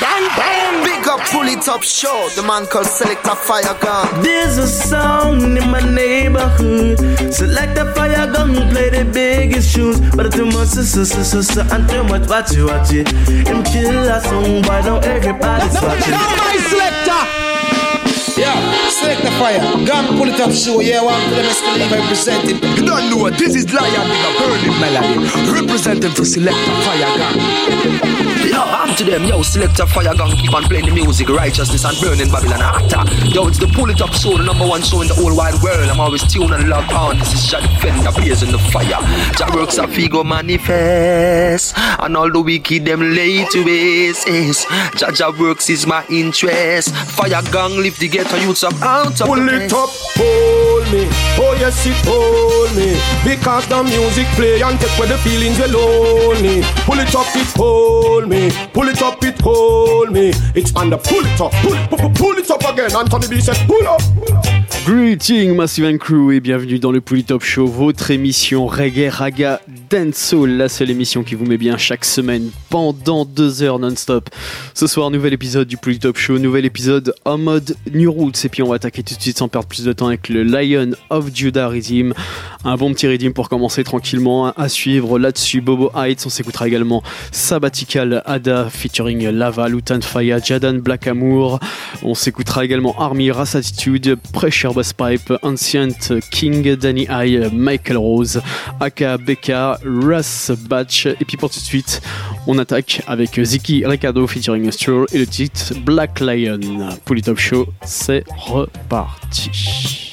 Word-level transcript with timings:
bang, 0.00 0.28
bang. 0.36 0.84
Big 0.84 1.08
up, 1.08 1.20
pull 1.30 1.48
it 1.48 1.68
up, 1.68 1.82
show. 1.82 2.28
The 2.36 2.42
man 2.42 2.66
called 2.66 2.86
Selector 2.86 3.34
Fire 3.34 3.76
Gun. 3.80 4.22
There's 4.22 4.58
a 4.58 4.66
sound 4.66 5.58
in 5.58 5.70
my 5.70 5.80
neighborhood. 5.80 6.98
Select 7.32 7.78
a 7.78 7.92
fire 7.94 8.30
gun, 8.32 8.54
play 8.70 8.90
the 8.90 9.04
biggest 9.04 9.74
tunes. 9.74 10.00
But 10.14 10.32
too 10.32 10.46
much, 10.46 10.68
so, 10.68 10.82
so, 10.82 11.04
so, 11.04 11.40
so, 11.42 11.62
and 11.72 11.88
too 11.88 12.04
much, 12.04 12.28
watch 12.28 12.52
it, 12.56 12.64
watch 12.64 12.92
it. 12.92 13.08
Him 13.48 13.62
kill 13.64 14.08
a 14.08 14.20
song, 14.20 14.62
why 14.62 14.82
don't 14.82 15.04
everybody 15.04 15.32
everybody's 15.32 15.80
watching? 15.82 16.12
Now 16.12 16.36
my 16.36 16.56
selector. 16.68 17.22
Yeah, 18.40 18.81
select 19.02 19.22
the 19.22 19.30
fire. 19.32 19.60
Gun 19.84 20.16
pull 20.16 20.28
it 20.28 20.40
up, 20.40 20.52
show. 20.52 20.80
Yeah, 20.80 21.02
one 21.02 21.20
for 21.28 21.34
the 21.34 21.42
best 21.42 21.62
believe 21.64 21.92
I 21.92 22.06
present 22.06 22.44
it. 22.48 22.62
You 22.78 22.86
don't 22.86 23.10
know 23.10 23.16
what 23.16 23.38
this 23.38 23.54
is 23.54 23.66
Lion 23.72 24.08
with 24.08 24.28
a 24.28 24.32
burning 24.38 24.78
melody. 24.78 25.18
Representing 25.50 26.12
for 26.12 26.24
Selector 26.24 26.74
Fire 26.86 27.10
Gun. 27.18 28.32
Yo, 28.46 28.60
I'm 28.60 28.94
to 28.96 29.04
them, 29.04 29.24
yo, 29.24 29.40
select 29.42 29.78
a 29.80 29.86
fire 29.86 30.14
gun, 30.14 30.30
keep 30.36 30.52
on 30.52 30.64
playing 30.64 30.84
the 30.84 30.92
music, 30.92 31.28
righteousness 31.28 31.84
and 31.86 31.96
burning 32.00 32.30
Babylon 32.30 32.60
actor. 32.60 33.02
Yo, 33.28 33.48
it's 33.48 33.58
the 33.58 33.66
pull 33.68 33.88
it 33.88 34.02
up 34.02 34.12
show, 34.12 34.36
the 34.36 34.44
number 34.44 34.66
one 34.66 34.82
show 34.82 35.00
in 35.00 35.08
the 35.08 35.14
whole 35.14 35.34
wide 35.34 35.54
world. 35.62 35.88
I'm 35.88 35.98
always 36.00 36.22
tuned 36.30 36.52
and 36.52 36.68
locked 36.68 36.92
on. 36.92 37.16
Oh, 37.16 37.18
this 37.18 37.32
is 37.32 37.50
Jah 37.50 37.60
Defender, 37.60 38.12
blazing 38.12 38.52
the 38.52 38.58
fire. 38.58 39.00
Jah 39.38 39.48
works 39.54 39.78
a 39.78 39.86
figo 39.86 40.24
manifest, 40.24 41.72
and 41.76 42.16
all 42.16 42.30
the 42.30 42.40
wicked 42.40 42.84
them 42.84 43.14
lay 43.14 43.46
to 43.46 43.64
waste. 43.64 44.28
Jah 44.98 45.12
Jah 45.12 45.32
works 45.40 45.70
is 45.70 45.86
my 45.86 46.04
interest. 46.10 46.94
Fire 46.94 47.42
gang 47.50 47.76
lift 47.78 48.00
the 48.00 48.08
ghetto 48.08 48.36
youths 48.36 48.64
up 48.64 48.74
out 48.92 49.20
of 49.20 49.26
Pull 49.26 49.48
it 49.48 49.72
up, 49.72 49.88
hold 50.20 50.84
me. 50.92 51.08
Oh 51.40 51.56
yes, 51.58 51.86
it 51.86 51.96
hold 52.04 52.70
me. 52.76 52.92
Because 53.24 53.66
the 53.68 53.82
music 53.82 54.26
play 54.36 54.60
and 54.60 54.78
take 54.78 54.96
away 54.98 55.08
the 55.08 55.18
feelings 55.18 55.58
we 55.58 55.66
lonely. 55.72 56.62
Pull 56.84 57.00
it 57.00 57.14
up, 57.14 57.26
it 57.34 57.48
hold 57.56 58.28
me. 58.28 58.50
Pull 58.72 58.88
it 58.88 59.02
up, 59.02 59.24
it 59.24 59.40
hold 59.40 60.12
me. 60.12 60.32
It's 60.54 60.74
under 60.76 60.98
pull 60.98 61.24
it 61.24 61.40
up, 61.40 61.52
pull 61.62 61.74
it, 61.74 61.90
pull, 61.90 62.10
pull 62.10 62.36
it 62.38 62.50
up 62.50 62.64
again. 62.70 62.94
Anthony 62.94 63.28
B 63.28 63.40
said 63.40 63.56
pull 63.66 63.86
up. 63.88 64.02
Greeting 64.84 65.54
Massive 65.56 65.86
and 65.86 65.98
Crew 65.98 66.32
et 66.32 66.40
bienvenue 66.40 66.78
dans 66.78 66.92
le 66.92 67.00
Pouli 67.00 67.24
Top 67.24 67.42
Show, 67.42 67.66
votre 67.66 68.10
émission 68.10 68.66
Reggae 68.66 69.08
Raga 69.10 69.60
Dancehall, 69.92 70.56
la 70.56 70.70
seule 70.70 70.88
émission 70.88 71.22
qui 71.22 71.34
vous 71.34 71.44
met 71.44 71.58
bien 71.58 71.76
chaque 71.76 72.06
semaine 72.06 72.50
pendant 72.70 73.26
deux 73.26 73.62
heures 73.62 73.78
non-stop. 73.78 74.30
Ce 74.72 74.86
soir, 74.86 75.10
nouvel 75.10 75.34
épisode 75.34 75.68
du 75.68 75.76
Pouli 75.76 75.98
Top 75.98 76.16
Show, 76.16 76.38
nouvel 76.38 76.64
épisode 76.64 77.14
en 77.26 77.36
mode 77.36 77.76
New 77.92 78.10
Roots 78.10 78.42
et 78.44 78.48
puis 78.48 78.62
on 78.62 78.70
va 78.70 78.76
attaquer 78.76 79.02
tout 79.02 79.14
de 79.14 79.20
suite 79.20 79.36
sans 79.36 79.48
perdre 79.48 79.68
plus 79.68 79.84
de 79.84 79.92
temps 79.92 80.06
avec 80.06 80.30
le 80.30 80.44
Lion 80.44 80.92
of 81.10 81.28
Judah 81.34 81.68
Rhythm. 81.68 82.14
Un 82.64 82.76
bon 82.76 82.92
petit 82.92 83.08
rhythm 83.08 83.32
pour 83.32 83.48
commencer 83.48 83.82
tranquillement 83.82 84.52
à 84.52 84.68
suivre 84.68 85.18
là-dessus 85.18 85.60
Bobo 85.60 85.90
Heights, 85.96 86.22
on 86.26 86.28
s'écoutera 86.28 86.68
également 86.68 87.02
Sabbatical 87.32 88.22
Ada 88.24 88.70
featuring 88.70 89.28
Lava, 89.30 89.68
Lutan 89.68 90.00
Faya, 90.00 90.38
Jadan 90.38 90.74
Black 90.74 91.08
Amour, 91.08 91.58
on 92.04 92.14
s'écoutera 92.14 92.64
également 92.64 92.94
Army, 93.00 93.32
Race 93.32 93.56
Attitude, 93.56 94.16
Pressure 94.32 94.74
Bass 94.74 94.92
Pipe, 94.92 95.32
Ancient, 95.42 96.20
King, 96.30 96.76
Danny 96.76 97.08
High, 97.10 97.52
Michael 97.52 97.96
Rose, 97.96 98.40
Aka, 98.78 99.18
Becca, 99.18 99.80
Russ 99.84 100.52
Batch. 100.68 101.06
Et 101.06 101.24
puis 101.26 101.36
pour 101.36 101.50
tout 101.50 101.58
de 101.58 101.64
suite, 101.64 102.00
on 102.46 102.58
attaque 102.58 103.02
avec 103.08 103.42
Ziki 103.42 103.84
Ricardo 103.84 104.24
featuring 104.28 104.70
Stroll 104.70 105.06
et 105.12 105.18
le 105.18 105.26
titre 105.26 105.74
Black 105.84 106.20
Lion. 106.20 106.60
Pour 107.04 107.16
les 107.16 107.22
Top 107.22 107.38
Show, 107.38 107.66
c'est 107.84 108.22
reparti. 108.36 110.11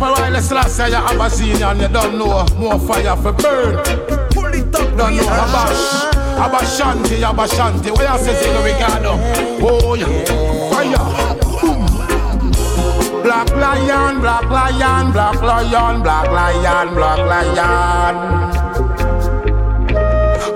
Emperor 0.00 0.16
Haile 0.16 0.40
Selassie, 0.40 0.88
you 0.88 0.94
have 0.94 1.20
a 1.20 1.28
scene 1.28 1.62
and 1.62 1.78
you 1.78 1.88
don't 1.88 2.16
know 2.16 2.46
more 2.56 2.78
fire 2.78 3.14
for 3.16 3.32
burn. 3.32 3.76
Pull 4.32 4.54
it 4.54 4.74
up, 4.74 4.96
don't 4.96 5.14
know 5.14 5.28
Abash. 5.28 6.08
Abashanti, 6.40 7.20
Abashanti, 7.20 7.90
where 7.94 8.10
you 8.10 8.18
say 8.18 8.32
Ziggy 8.32 8.64
Ricardo? 8.64 9.12
Oh, 9.60 9.92
yeah, 9.92 10.08
fire. 10.72 11.04
Black 13.22 13.50
lion, 13.50 14.20
black 14.22 14.48
lion, 14.48 15.12
black 15.12 15.42
lion, 15.42 16.02
black 16.02 16.30
lion, 16.30 16.94
black 16.94 17.18
lion. 17.18 18.14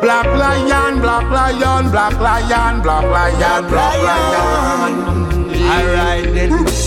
Black 0.01 0.27
lion, 0.39 1.01
black 1.03 1.31
lion, 1.31 1.91
black 1.91 2.19
lion, 2.19 2.81
black 2.81 3.05
lion, 3.05 3.69
black 3.69 3.99
lion. 4.03 4.95
Alright 5.69 6.33
then. 6.33 6.84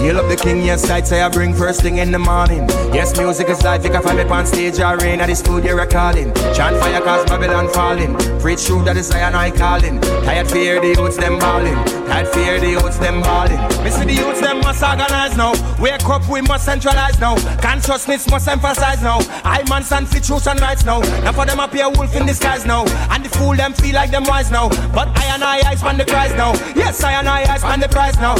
Hail 0.00 0.16
up 0.16 0.28
the 0.30 0.36
king, 0.36 0.62
yes, 0.62 0.88
I'd 0.88 1.06
say 1.06 1.20
I 1.20 1.28
bring 1.28 1.52
first 1.52 1.82
thing 1.82 1.98
in 1.98 2.10
the 2.10 2.18
morning. 2.18 2.66
Yes, 2.90 3.18
music 3.18 3.50
is 3.50 3.62
life, 3.62 3.84
you 3.84 3.90
can 3.90 4.02
find 4.02 4.16
me 4.16 4.24
on 4.24 4.46
stage 4.46 4.80
or 4.80 4.96
rain 4.96 5.20
at 5.20 5.26
the 5.26 5.34
studio 5.34 5.76
recording. 5.76 6.32
Chant 6.54 6.74
fire 6.78 7.02
cause 7.02 7.28
Babylon 7.28 7.68
falling. 7.68 8.16
Preach 8.40 8.64
truth 8.64 8.86
that 8.86 8.96
is 8.96 9.08
Zion 9.08 9.34
I 9.34 9.50
calling. 9.50 10.00
Tired 10.00 10.50
fear 10.50 10.80
the 10.80 10.98
youths 10.98 11.18
them 11.18 11.38
balling. 11.38 11.76
Tired 12.06 12.28
fear 12.28 12.58
the 12.58 12.70
youths 12.70 12.98
them 12.98 13.20
balling. 13.20 13.60
See 13.90 14.04
the 14.06 14.14
youths 14.14 14.40
them 14.40 14.60
must 14.60 14.82
organize 14.82 15.36
now. 15.36 15.52
Wake 15.78 16.02
up, 16.08 16.26
we 16.30 16.40
must 16.40 16.64
centralize 16.64 17.20
now. 17.20 17.36
Consciousness 17.60 18.30
must 18.30 18.48
emphasize 18.48 19.02
now. 19.02 19.18
I 19.44 19.62
man 19.68 19.82
stand 19.82 20.08
for 20.08 20.20
truth 20.20 20.46
and 20.46 20.60
rights 20.60 20.84
now. 20.84 21.00
Now 21.24 21.32
for 21.32 21.44
them 21.44 21.60
appear 21.60 21.90
wolf 21.90 22.16
in 22.16 22.24
disguise 22.24 22.64
now. 22.64 22.86
And 23.10 23.22
the 23.24 23.28
fool 23.28 23.54
them 23.54 23.74
feel 23.74 23.96
like 23.96 24.10
them 24.10 24.24
wise 24.24 24.50
now. 24.50 24.70
But 24.94 25.08
I 25.18 25.24
and 25.34 25.44
I, 25.44 25.60
I 25.70 25.74
span 25.74 25.98
the 25.98 26.06
prize 26.06 26.32
now. 26.32 26.54
Yes, 26.74 27.04
I 27.04 27.12
and 27.12 27.28
I, 27.28 27.52
I 27.52 27.58
span 27.58 27.80
the 27.80 27.88
prize 27.88 28.16
now. 28.16 28.36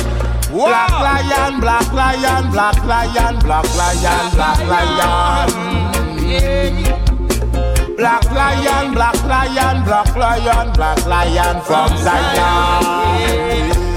Black 0.51 0.91
lion, 0.91 1.50
black 1.59 1.91
lion, 1.93 2.51
black 2.53 2.77
lion, 2.85 3.39
black 3.41 3.65
lion, 3.75 4.31
black 4.35 4.61
lion. 4.69 5.49
Black 7.97 8.25
lion, 8.31 8.93
black 8.95 9.25
lion, 9.25 9.85
black 9.85 10.15
lion, 10.17 10.73
black 10.75 11.07
lion 11.07 11.61
from 11.63 11.89
Zion. 11.97 13.90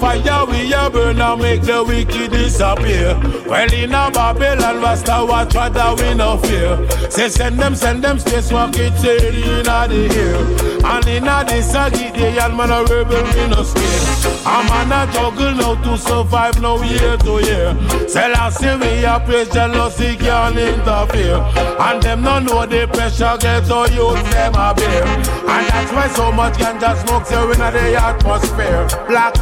Fire 0.00 0.46
we 0.46 0.72
a 0.72 0.90
burn 0.90 1.20
and 1.20 1.40
make 1.40 1.62
the 1.62 1.82
wicked 1.82 2.30
disappear. 2.30 3.18
Well 3.46 3.72
in 3.72 3.94
a 3.94 4.10
Babylon, 4.10 4.82
Rasta 4.82 5.24
watch 5.26 5.54
what 5.54 5.74
that 5.74 6.00
we 6.00 6.14
no 6.14 6.36
fear. 6.38 7.10
Say 7.10 7.28
send 7.28 7.58
them, 7.58 7.74
send 7.74 8.04
them, 8.04 8.18
space 8.18 8.52
walk 8.52 8.74
it 8.76 8.92
in 9.04 9.64
the 9.64 10.02
air. 10.14 10.36
And 10.84 11.06
in 11.08 11.26
a 11.26 11.44
this 11.44 11.74
a 11.74 11.90
Gideon 11.90 12.56
man 12.56 12.70
a 12.70 12.84
rebel 12.84 13.24
we 13.34 13.48
no 13.48 13.62
scared. 13.62 14.42
A 14.46 14.62
man 14.68 14.92
a 14.92 15.12
juggle 15.12 15.54
now 15.54 15.74
to 15.82 15.98
survive 15.98 16.60
now 16.60 16.82
year 16.82 17.16
to 17.16 17.40
year. 17.42 18.08
Say 18.08 18.30
last 18.32 18.62
year 18.62 18.78
we 18.78 19.04
a 19.04 19.18
praise 19.20 19.48
jealousy 19.48 20.16
can't 20.16 20.56
interfere. 20.56 21.40
And 21.80 22.02
them 22.02 22.22
no 22.22 22.38
know 22.38 22.66
the 22.66 22.86
pressure 22.88 23.36
get 23.40 23.66
so 23.66 23.86
youth 23.86 24.22
them 24.30 24.54
a 24.54 24.74
bear. 24.74 25.04
And 25.04 25.66
that's 25.68 25.92
why 25.92 26.08
so 26.08 26.30
much 26.32 26.54
ganja 26.54 26.96
smoke 27.04 27.26
so 27.26 27.50
in 27.50 27.58
the 27.58 27.96
atmosphere. 27.96 28.86
Black 29.08 29.34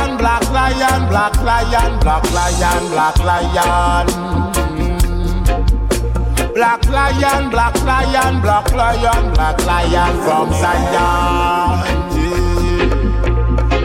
lion, 0.00 0.16
black 0.16 0.50
lion, 0.50 1.08
black 1.08 1.42
lion, 1.42 2.00
black 2.00 2.24
lion, 2.32 2.82
black 2.90 3.18
lion. 3.18 4.06
Black 6.54 6.86
lion, 6.88 7.50
black 7.50 7.74
lion, 7.84 8.40
black 8.40 8.72
lion, 8.72 9.32
black 9.34 9.66
lion 9.66 10.14
from 10.24 10.52
Zion. 10.60 11.80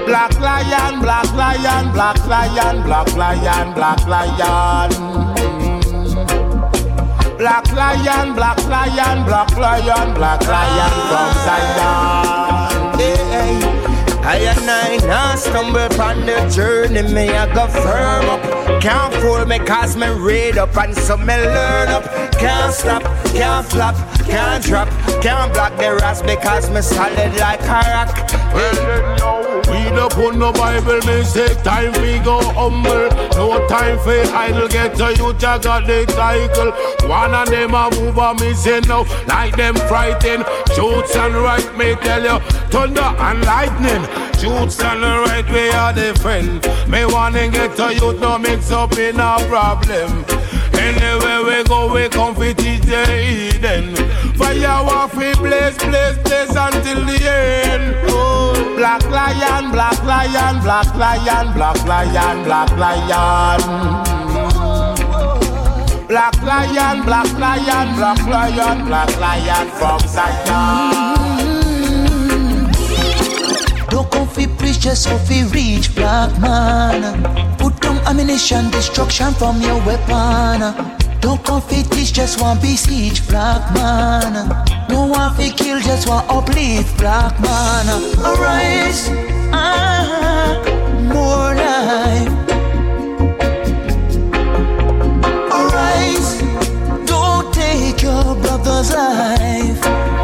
Black 0.06 0.40
lion, 0.40 1.02
black 1.02 1.34
lion, 1.34 1.92
black 1.94 2.28
lion, 2.28 2.84
black 2.84 3.16
lion, 3.16 3.74
black 3.74 4.08
lion. 4.08 4.90
Black 7.38 7.68
lion, 7.74 8.34
black 8.34 8.59
lion, 8.68 9.25
black 9.25 9.58
lion, 9.58 10.14
black 10.14 10.42
lion 10.48 10.94
from 11.09 11.31
Zion. 11.46 12.44
I 14.28 14.38
and 14.38 14.68
I 14.68 14.97
now 15.06 15.36
stumble 15.36 15.81
upon 15.81 16.25
the 16.25 16.50
journey, 16.50 17.03
me 17.13 17.30
I 17.30 17.46
go 17.53 17.68
firm 17.68 18.25
up. 18.25 18.81
Can't 18.81 19.13
fool 19.22 19.46
me 19.46 19.59
cause 19.59 19.95
me 19.95 20.07
read 20.07 20.57
up 20.57 20.75
and 20.77 20.95
so 20.95 21.16
me 21.16 21.36
learn 21.36 21.89
up. 21.89 22.06
Can't 22.33 22.74
stop, 22.74 23.04
can't 23.33 23.63
flop, 23.68 23.95
can't 24.25 24.63
drop, 24.63 24.89
can't 25.22 25.54
block 25.54 25.77
the 25.77 25.95
rest 26.01 26.25
because 26.25 26.72
me 26.72 26.81
solid 26.81 27.36
like 27.38 27.62
a 27.62 27.81
rock. 27.94 29.44
We 29.86 29.92
no 29.92 30.10
put 30.10 30.36
no 30.36 30.52
Bible, 30.52 30.98
me 31.06 31.24
take 31.32 31.62
time 31.62 31.92
we 32.02 32.18
go 32.18 32.42
humble. 32.54 33.08
No 33.36 33.68
time 33.68 34.00
for 34.00 34.18
idle, 34.34 34.68
get 34.68 34.96
to 34.96 35.14
you, 35.14 35.32
Jah 35.36 35.60
got 35.60 35.86
the 35.86 36.10
cycle. 36.12 36.72
One 37.08 37.36
of 37.36 37.48
them 37.50 37.76
a 37.76 37.92
move 37.92 38.18
on 38.18 38.38
me 38.38 38.56
say 38.56 38.80
no, 38.88 39.06
like 39.28 39.56
them 39.56 39.76
frightened. 39.76 40.44
Shoots 40.74 41.16
and 41.16 41.36
right, 41.36 41.78
me 41.78 41.94
tell 42.02 42.24
you, 42.24 42.40
thunder 42.72 43.02
and 43.02 43.46
lightning. 43.46 44.04
Shoots 44.40 44.82
and 44.82 45.04
right, 45.04 45.48
we 45.52 45.70
are 45.70 45.94
the 45.94 46.18
friend. 46.20 46.66
Me 46.90 47.06
wanna 47.06 47.48
get 47.50 47.76
to 47.76 47.94
you, 47.94 48.14
no 48.14 48.40
mix 48.40 48.72
up 48.72 48.98
in 48.98 49.20
a 49.20 49.38
problem. 49.48 50.26
Anywhere 50.77 51.44
we 51.44 51.63
go, 51.63 51.94
we 51.94 52.10
come 52.10 52.36
fit 52.36 52.57
teach 52.57 52.81
the 52.81 53.04
Eden. 53.12 53.95
Fire 54.36 54.68
off, 54.68 55.16
we 55.16 55.33
blaze, 55.36 55.77
blaze, 55.77 56.18
blaze 56.19 56.56
until 56.56 57.06
the 57.06 57.19
end. 57.24 57.95
Oh, 58.10 58.54
black 58.75 59.04
lion, 59.10 59.72
black 59.72 60.04
lion, 60.04 60.62
black 60.62 60.94
lion, 60.95 61.54
black 61.54 61.86
lion, 61.86 62.44
black 62.44 62.72
lion. 62.77 63.62
Black 66.07 66.42
lion, 66.44 67.04
black 67.04 67.31
lion, 67.39 67.95
black 67.95 68.25
lion, 68.27 68.86
black 68.86 69.19
lion 69.19 69.68
from 69.72 70.00
Zion. 70.07 71.14
Don't 74.15 74.27
come 74.27 74.33
fi 74.33 74.47
preach 74.47 74.79
just 74.79 75.03
so 75.03 75.17
fi 75.17 75.44
reach 75.47 75.94
black 75.94 76.39
man. 76.39 77.01
Put 77.57 77.81
down 77.81 77.97
ammunition, 78.07 78.71
destruction 78.71 79.33
from 79.33 79.59
your 79.59 79.75
weapon. 79.85 80.62
Don't 81.19 81.44
come 81.44 81.62
fi 81.62 81.81
teach 81.83 82.13
just 82.13 82.39
one 82.39 82.57
besiege 82.62 83.27
black 83.27 83.62
man. 83.73 84.31
No 84.88 85.06
one 85.07 85.35
fi 85.35 85.50
kill 85.50 85.81
just 85.81 86.07
one 86.07 86.23
uplift 86.29 86.97
black 86.97 87.38
man. 87.41 87.85
Arise, 88.23 89.09
ah, 89.51 90.63
more 91.12 91.51
life. 91.65 92.31
Arise, 95.59 96.39
don't 97.06 97.53
take 97.53 98.01
your 98.01 98.33
brother's 98.35 98.94
life. 98.94 100.14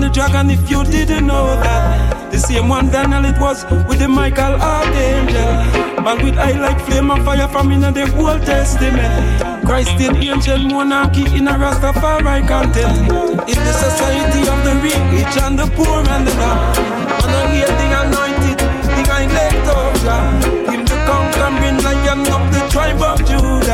And 0.00 0.08
the 0.08 0.14
dragon 0.14 0.50
if 0.50 0.70
you 0.70 0.82
didn't 0.84 1.26
know 1.26 1.46
that. 1.60 2.32
The 2.32 2.38
same 2.38 2.68
one 2.68 2.88
Daniel 2.90 3.24
it 3.24 3.38
was 3.38 3.64
with 3.88 3.98
the 3.98 4.08
Michael 4.08 4.54
Archangel. 4.54 6.02
Man 6.04 6.24
with 6.24 6.38
eye 6.38 6.58
like 6.58 6.80
flame 6.86 7.10
and 7.10 7.22
fire 7.24 7.48
from 7.48 7.72
in 7.72 7.80
the 7.80 8.04
Old 8.16 8.40
Testament. 8.42 9.12
Christ 9.66 9.98
the 9.98 10.08
ancient 10.32 10.72
monarchy 10.72 11.24
in 11.36 11.48
a 11.48 11.52
Rastafari 11.52 12.46
content. 12.48 12.96
In 13.50 13.58
the 13.66 13.74
society 13.84 14.42
of 14.48 14.58
the 14.64 14.74
rich 14.84 15.36
and 15.44 15.58
the 15.58 15.66
poor 15.76 16.00
and 16.14 16.26
the 16.26 16.32
dumb. 16.40 16.60
And 17.24 17.34
I 17.36 17.42
hear 17.52 17.72
anointed, 18.00 18.58
the 18.96 19.02
elect 19.24 19.66
of 19.76 19.92
God. 20.04 20.44
Him 20.70 20.82
the 20.84 20.96
conquering 21.08 21.78
lion 21.84 22.20
of 22.36 22.44
the 22.54 22.62
tribe 22.72 23.02
of 23.02 23.18
Judah. 23.28 23.69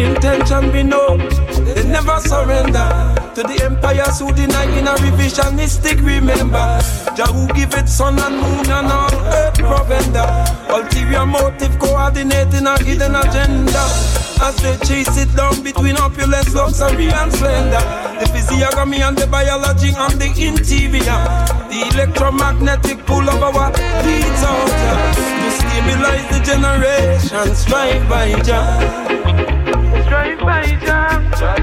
Intention 0.00 0.72
be 0.72 0.82
known. 0.82 1.18
They 1.64 1.84
never 1.84 2.18
surrender 2.20 2.88
to 3.34 3.42
the 3.42 3.62
empires 3.64 4.20
who 4.20 4.32
deny 4.32 4.64
in 4.78 4.86
a 4.86 4.94
revisionistic 4.94 6.04
remember. 6.04 6.78
Jah 7.16 7.26
who 7.26 7.46
give 7.54 7.74
it 7.74 7.88
sun 7.88 8.18
and 8.18 8.36
moon 8.36 8.70
and 8.70 8.92
all 8.92 9.14
earth 9.34 9.58
provender. 9.58 10.26
Ulterior 10.68 11.26
motive 11.26 11.78
coordinating 11.78 12.66
a 12.66 12.78
hidden 12.82 13.14
agenda. 13.16 13.84
As 14.42 14.56
they 14.62 14.76
chase 14.86 15.16
it 15.16 15.34
down 15.36 15.62
between 15.62 15.96
opulence, 15.96 16.54
luxury 16.54 17.08
and 17.08 17.32
splendor. 17.32 17.82
The 18.20 18.26
physiognomy 18.32 19.02
and 19.02 19.16
the 19.16 19.26
biology 19.26 19.92
and 19.96 20.14
the 20.20 20.26
interior. 20.26 21.20
The 21.70 21.90
electromagnetic 21.94 23.04
pull 23.06 23.28
of 23.28 23.42
our 23.42 23.70
leads 24.04 24.42
out 24.42 24.70
to 25.42 25.50
stabilize 25.50 26.28
the 26.30 26.40
generation. 26.44 27.54
Strive 27.54 28.08
by 28.08 28.40
Jah. 28.42 29.43
Strive 29.74 30.38
by 30.38 30.66
Jah. 30.86 31.18
Jah. 31.38 31.56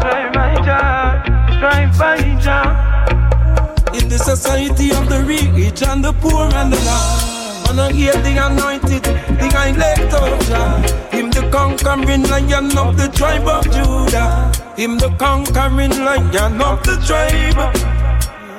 Strive 0.00 0.32
by 0.32 0.54
Jah. 0.66 1.22
Strive 1.56 1.98
by 1.98 2.18
Jah. 2.40 3.94
In 3.94 4.08
the 4.08 4.18
society 4.18 4.90
of 4.90 5.08
the 5.08 5.22
rich 5.22 5.82
and 5.82 6.04
the 6.04 6.12
poor 6.14 6.52
and 6.54 6.72
the 6.72 6.80
lost. 6.84 7.70
And 7.70 7.80
I 7.80 7.92
hear 7.92 8.12
the 8.14 8.34
anointed, 8.46 9.04
the 9.04 9.48
elect 9.68 10.12
of 10.12 10.40
Jah. 10.48 10.82
Him 11.12 11.30
the 11.30 11.48
conquering 11.50 12.24
lion 12.24 12.76
of 12.76 12.96
the 12.96 13.08
tribe 13.14 13.46
of 13.46 13.64
Judah. 13.70 14.50
Him 14.76 14.98
the 14.98 15.10
conquering 15.16 15.96
lion 16.04 16.60
of 16.60 16.82
the 16.82 16.96
tribe. 17.06 17.60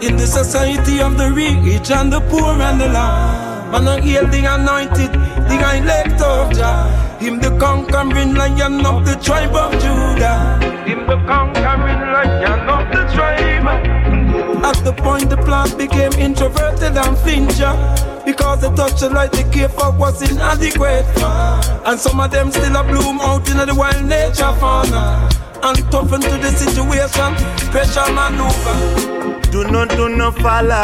In 0.02 0.16
the 0.16 0.28
society 0.28 1.02
of 1.02 1.18
the 1.18 1.30
rich 1.32 1.92
and 1.92 2.12
the 2.12 2.22
poor 2.22 2.54
and 2.62 2.80
the 2.80 2.88
lost. 2.88 3.54
I 3.76 4.00
hear 4.00 4.26
the 4.26 4.46
anointed, 4.46 5.12
the 5.50 5.58
elect 5.78 6.22
of 6.22 6.54
Jah. 6.54 7.05
Him 7.20 7.40
the 7.40 7.58
conquering 7.60 8.36
lion 8.36 8.86
of 8.86 9.06
the 9.06 9.16
tribe 9.16 9.56
of 9.56 9.72
Judah. 9.74 10.60
Him 10.86 11.08
the 11.08 11.18
conquering 11.26 12.02
lion 12.14 12.70
of 12.70 12.92
the 12.92 13.04
tribe. 13.14 13.66
At 14.64 14.84
the 14.84 14.94
point 14.94 15.30
the 15.30 15.38
plant 15.38 15.78
became 15.78 16.14
introverted 16.14 16.98
and 16.98 17.18
flinger. 17.18 17.74
Because 18.26 18.62
the 18.62 18.70
touch 18.76 19.02
of 19.04 19.14
light 19.14 19.32
they 19.32 19.44
gave 19.50 19.72
for 19.72 19.92
was 19.92 20.22
inadequate. 20.30 21.06
And 21.86 22.00
some 22.00 22.20
of 22.20 22.32
them 22.32 22.52
still 22.52 22.76
a 22.76 22.84
bloom 22.84 23.20
out 23.22 23.50
in 23.50 23.58
the 23.58 23.74
wild 23.74 24.04
nature 24.06 24.54
fauna. 24.60 25.30
And 25.64 25.78
toughen 25.92 26.22
to 26.22 26.38
the 26.38 26.52
situation, 26.52 27.34
pressure 27.72 28.12
maneuver. 28.14 29.42
Do 29.52 29.64
not 29.72 29.90
do 29.90 30.10
no 30.10 30.32
follow, 30.32 30.84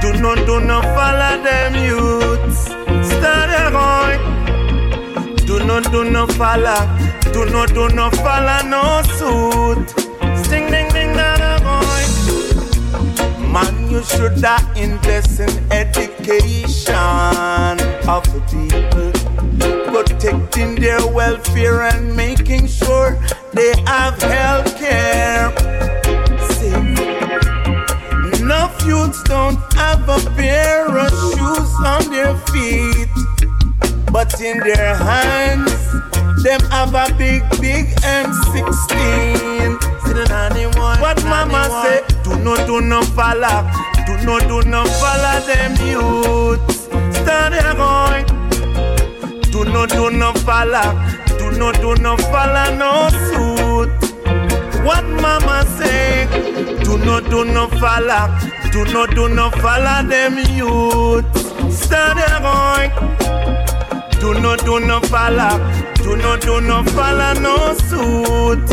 do 0.00 0.12
not 0.20 0.38
do 0.46 0.60
no 0.60 0.80
follow 0.80 1.42
them 1.42 1.74
youths. 1.74 2.64
Start 3.08 3.50
a 3.50 3.70
going. 3.70 4.35
Do 5.46 5.64
not 5.64 5.90
do 5.92 6.04
no 6.10 6.26
follow, 6.26 6.80
do 7.32 7.44
not 7.46 7.68
do 7.68 7.88
no 7.88 8.10
follow 8.10 8.60
no 8.68 9.02
suit. 9.16 9.88
Sting 10.44 10.70
ding 10.70 10.88
ding 10.88 11.12
da 11.14 11.58
going. 11.66 13.52
Man, 13.52 13.90
you 13.90 14.02
should 14.02 14.44
invest 14.76 15.40
in 15.40 15.72
education 15.72 16.94
of 18.14 18.22
the 18.32 18.40
people, 18.50 19.12
protecting 19.92 20.74
their 20.74 21.06
welfare 21.06 21.82
and 21.82 22.16
making 22.16 22.66
sure 22.66 23.18
they 23.54 23.72
have 23.86 24.20
health 24.20 24.76
care 24.78 25.52
Enough 28.46 28.86
youths 28.86 29.22
don't 29.24 29.58
have 29.74 30.08
a 30.08 30.20
pair 30.36 30.86
of 30.86 31.10
shoes 31.10 31.74
on 31.84 32.08
their 32.10 32.36
feet, 32.52 33.08
but 34.16 34.40
in 34.40 34.58
their 34.60 34.94
hands, 34.94 35.92
them 36.42 36.60
have 36.70 36.94
a 36.94 37.12
big, 37.18 37.42
big 37.60 37.84
M16. 38.00 39.76
What 41.02 41.22
mama 41.24 41.68
say? 41.82 42.00
Do 42.24 42.34
not 42.38 42.66
do 42.66 42.80
no 42.80 43.02
follow, 43.02 43.68
do 44.06 44.16
not 44.24 44.48
do 44.48 44.62
no 44.70 44.86
follow 44.86 45.40
them 45.44 45.72
youths. 45.86 46.84
Stand 47.18 47.52
there 47.52 47.74
going. 47.74 48.24
Do 49.52 49.66
not 49.66 49.90
do 49.90 50.10
no 50.10 50.32
follow, 50.48 50.96
do 51.36 51.50
not 51.58 51.74
do 51.82 51.94
no 51.96 52.16
follow 52.16 52.74
no 52.74 53.10
suit. 53.28 53.90
What 54.82 55.04
mama 55.04 55.66
say? 55.76 56.26
Do 56.84 56.96
not 56.96 57.28
do 57.28 57.44
no 57.44 57.68
follow, 57.68 58.34
do 58.72 58.82
not 58.94 59.10
do 59.14 59.28
no 59.28 59.50
follow 59.50 60.08
them 60.08 60.38
youth. 60.56 61.26
Stand 61.70 62.18
there 62.18 62.40
going. 62.40 63.25
Do 64.26 64.34
not 64.40 64.58
do 64.64 64.80
no 64.80 64.98
follow. 65.02 65.56
Do 66.02 66.16
not 66.16 66.40
do 66.40 66.60
no 66.60 66.82
follow 66.82 67.32
no 67.34 67.74
suit. 67.74 68.66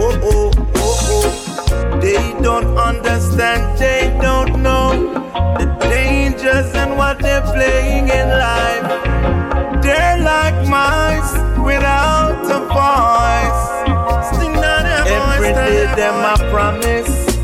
Oh 0.00 0.18
oh 0.22 0.50
oh 0.74 0.98
oh. 1.12 2.00
They 2.00 2.16
don't 2.40 2.78
understand. 2.78 3.78
They 3.78 4.08
don't 4.22 4.62
know 4.62 5.12
the 5.58 5.66
dangers 5.82 6.74
and 6.74 6.96
what 6.96 7.18
they're 7.18 7.42
playing 7.42 8.08
in 8.08 8.28
life. 8.30 9.82
They're 9.82 10.16
like 10.16 10.66
mice 10.66 11.34
without 11.62 12.40
a 12.48 12.60
voice. 12.72 14.34
Sting 14.34 14.54
their 14.54 15.04
Every 15.08 15.52
voice, 15.52 15.56
day 15.56 15.94
them 15.94 16.24
I 16.24 16.36
promise 16.50 17.36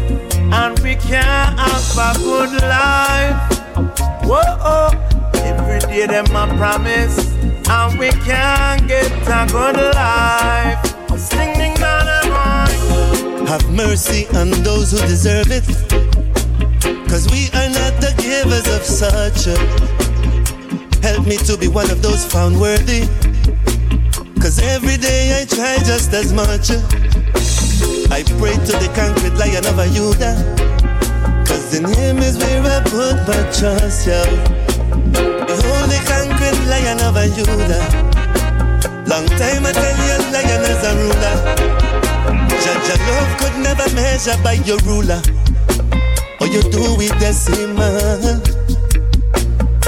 and 0.54 0.78
we 0.78 0.96
can 0.96 1.58
have 1.58 1.98
a 1.98 2.18
good 2.18 2.52
life. 2.62 4.24
Whoa, 4.24 4.40
oh. 4.64 5.13
Every 5.42 5.80
day 5.80 6.06
them 6.06 6.26
a 6.26 6.46
promise, 6.56 7.18
and 7.68 7.98
we 7.98 8.10
can't 8.26 8.86
get 8.86 9.10
a 9.26 9.46
good 9.50 9.76
life. 9.94 10.78
Sing 11.18 11.54
ding 11.58 11.76
Have 13.46 13.70
mercy 13.70 14.26
on 14.34 14.50
those 14.62 14.90
who 14.92 14.98
deserve 15.06 15.50
it, 15.50 15.64
cause 17.08 17.26
we 17.30 17.48
are 17.54 17.70
not 17.70 17.92
the 18.00 18.14
givers 18.18 18.66
of 18.74 18.82
such. 18.82 19.46
A, 19.46 19.56
help 21.06 21.26
me 21.26 21.36
to 21.38 21.56
be 21.56 21.68
one 21.68 21.90
of 21.90 22.02
those 22.02 22.24
found 22.24 22.60
worthy, 22.60 23.06
cause 24.40 24.58
every 24.60 24.96
day 24.96 25.40
I 25.40 25.44
try 25.44 25.78
just 25.78 26.12
as 26.12 26.32
much. 26.32 26.70
I 28.10 28.22
pray 28.38 28.54
to 28.54 28.72
the 28.78 28.90
concrete 28.94 29.34
lion 29.34 29.66
of 29.66 29.78
a 29.78 29.88
Judah. 29.90 30.36
Cause 31.46 31.74
in 31.74 31.84
him 31.84 32.18
is 32.18 32.38
where 32.38 32.62
I 32.62 32.80
put 32.84 33.16
my 33.26 33.42
trust, 33.50 34.06
yo. 34.90 34.96
Behold 35.46 35.86
the 35.90 36.00
concrete 36.06 36.60
lion 36.68 37.00
of 37.00 37.16
a 37.16 37.26
Judah. 37.34 37.84
Long 39.06 39.26
time 39.38 39.66
I 39.66 39.72
tell 39.72 39.98
you, 40.08 40.16
lion 40.32 40.62
is 40.64 40.82
a 40.84 40.92
ruler. 41.00 41.36
Judge 42.64 42.90
love 43.08 43.30
could 43.38 43.56
never 43.62 43.86
measure 43.94 44.36
by 44.42 44.54
your 44.64 44.78
ruler, 44.84 45.20
or 46.40 46.46
you 46.46 46.62
do 46.70 46.96
it 47.00 47.12
decimal. 47.20 48.40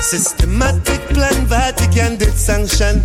Systematic 0.01 1.01
plan, 1.09 1.47
Vatican 1.47 2.17
did 2.17 2.33
sanction. 2.33 3.03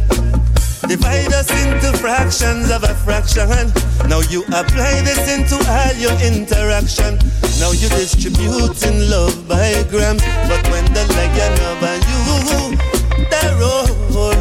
Divide 0.87 1.31
us 1.33 1.49
into 1.63 1.95
fractions 1.99 2.71
of 2.71 2.83
a 2.83 2.93
fraction. 3.05 3.71
Now 4.09 4.21
you 4.31 4.43
apply 4.49 5.01
this 5.05 5.29
into 5.29 5.55
all 5.69 5.93
your 5.93 6.11
interaction. 6.19 7.19
Now 7.59 7.71
you 7.71 7.87
distributing 7.89 9.09
love 9.09 9.47
by 9.47 9.85
grams. 9.89 10.23
But 10.49 10.61
when 10.71 10.85
the 10.91 11.05
lion 11.13 11.53
over 11.69 11.95
you, 12.09 12.75
the 13.29 13.43
roar, 13.61 14.35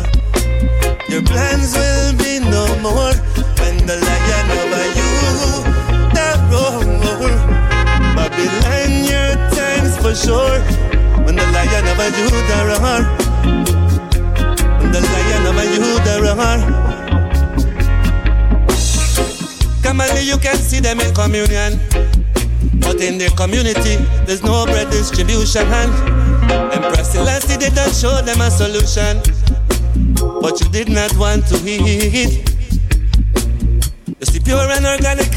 your 1.08 1.22
plans 1.22 1.76
will 1.76 2.16
be 2.16 2.40
no 2.40 2.64
more. 2.80 3.14
When 3.60 3.76
the 3.86 4.00
lion 4.00 4.50
over 4.60 4.86
you, 4.96 5.12
the 6.16 6.28
roar, 6.50 6.80
Babylon, 8.16 8.92
your 9.04 9.36
time's 9.54 9.96
for 9.98 10.14
sure. 10.14 10.60
When 11.24 11.36
the 11.36 11.46
lion 11.52 11.86
over 11.86 12.08
you, 12.16 12.28
the 12.48 12.58
roar 12.80 13.30
the 14.92 15.00
lion 15.00 15.29
of 15.50 15.56
a 15.56 15.66
Judah 15.74 16.18
roar. 16.22 16.58
Come 19.82 20.00
on, 20.00 20.24
you 20.24 20.38
can 20.38 20.56
see 20.56 20.80
them 20.80 21.00
in 21.00 21.12
communion. 21.14 21.80
But 22.78 23.00
in 23.00 23.18
the 23.18 23.32
community, 23.36 23.96
there's 24.26 24.42
no 24.42 24.64
bread 24.64 24.90
distribution. 24.90 25.66
Empress 26.70 27.12
Selassie 27.12 27.58
did 27.58 27.74
not 27.74 27.92
show 27.92 28.22
them 28.22 28.40
a 28.40 28.50
solution. 28.50 29.18
But 30.40 30.60
you 30.60 30.68
did 30.70 30.88
not 30.88 31.16
want 31.16 31.46
to 31.48 31.56
eat. 31.66 32.46
You 34.06 34.26
see, 34.26 34.40
pure 34.40 34.70
and 34.70 34.86
organic 34.86 35.30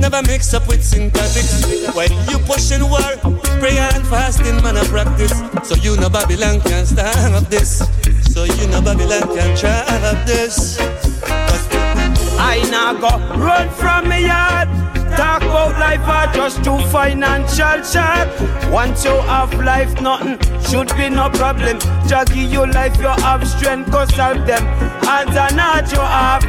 never 0.00 0.22
mix 0.22 0.52
up 0.54 0.66
with 0.66 0.82
synthetics. 0.82 1.62
When 1.94 2.10
you 2.28 2.38
pushing 2.50 2.82
war, 2.82 3.14
prayer 3.60 3.88
and 3.94 4.06
fasting, 4.08 4.56
man, 4.62 4.76
a 4.76 4.84
practice. 4.84 5.38
So 5.62 5.76
you 5.76 5.96
know 5.98 6.08
Babylon 6.10 6.60
can 6.60 6.84
stop 6.86 7.44
this. 7.48 7.82
So 8.32 8.44
you 8.44 8.66
know 8.68 8.80
Babylon 8.80 9.36
can 9.36 9.54
trap 9.58 10.26
this. 10.26 10.78
I 12.40 12.66
now 12.70 12.94
go 12.94 13.10
run 13.36 13.68
from 13.68 14.08
me 14.08 14.24
yard. 14.24 14.68
Talk 15.18 15.42
about 15.42 15.78
life 15.78 16.00
are 16.08 16.32
just 16.32 16.64
too 16.64 16.78
financial 16.88 17.82
sharp. 17.82 18.30
Once 18.72 19.04
you 19.04 19.10
have 19.28 19.52
life, 19.60 20.00
nothing 20.00 20.38
should 20.62 20.88
be 20.96 21.10
no 21.10 21.28
problem. 21.28 21.78
Jaggy 22.08 22.50
your 22.50 22.66
life, 22.68 22.96
you 22.96 23.08
have 23.08 23.46
strength, 23.46 23.92
go 23.92 24.06
solve 24.06 24.46
them. 24.46 24.64
And 25.06 25.34
not 25.54 25.92
you 25.92 26.00
have. 26.00 26.42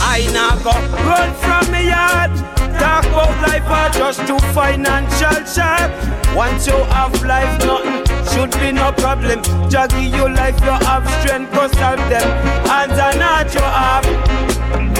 I 0.00 0.28
now 0.32 0.54
go 0.62 0.70
run 1.08 1.34
from 1.42 1.72
me 1.72 1.88
yard. 1.88 2.55
Talk 2.78 3.04
about 3.06 3.48
life 3.48 3.64
are 3.64 3.90
just 3.90 4.26
too 4.26 4.38
financial 4.52 5.44
sharp. 5.44 5.90
Once 6.34 6.66
you 6.66 6.76
have 6.94 7.22
life, 7.24 7.58
nothing 7.64 8.04
should 8.32 8.52
be 8.60 8.72
no 8.72 8.92
problem. 8.92 9.42
Jaggy 9.70 10.14
your 10.14 10.30
life, 10.30 10.58
you 10.60 10.76
have 10.86 11.08
strength, 11.20 11.52
go 11.52 11.68
solve 11.68 11.98
them. 12.10 12.28
And 12.68 13.18
not 13.18 13.52
your 13.54 13.62
have. 13.62 14.06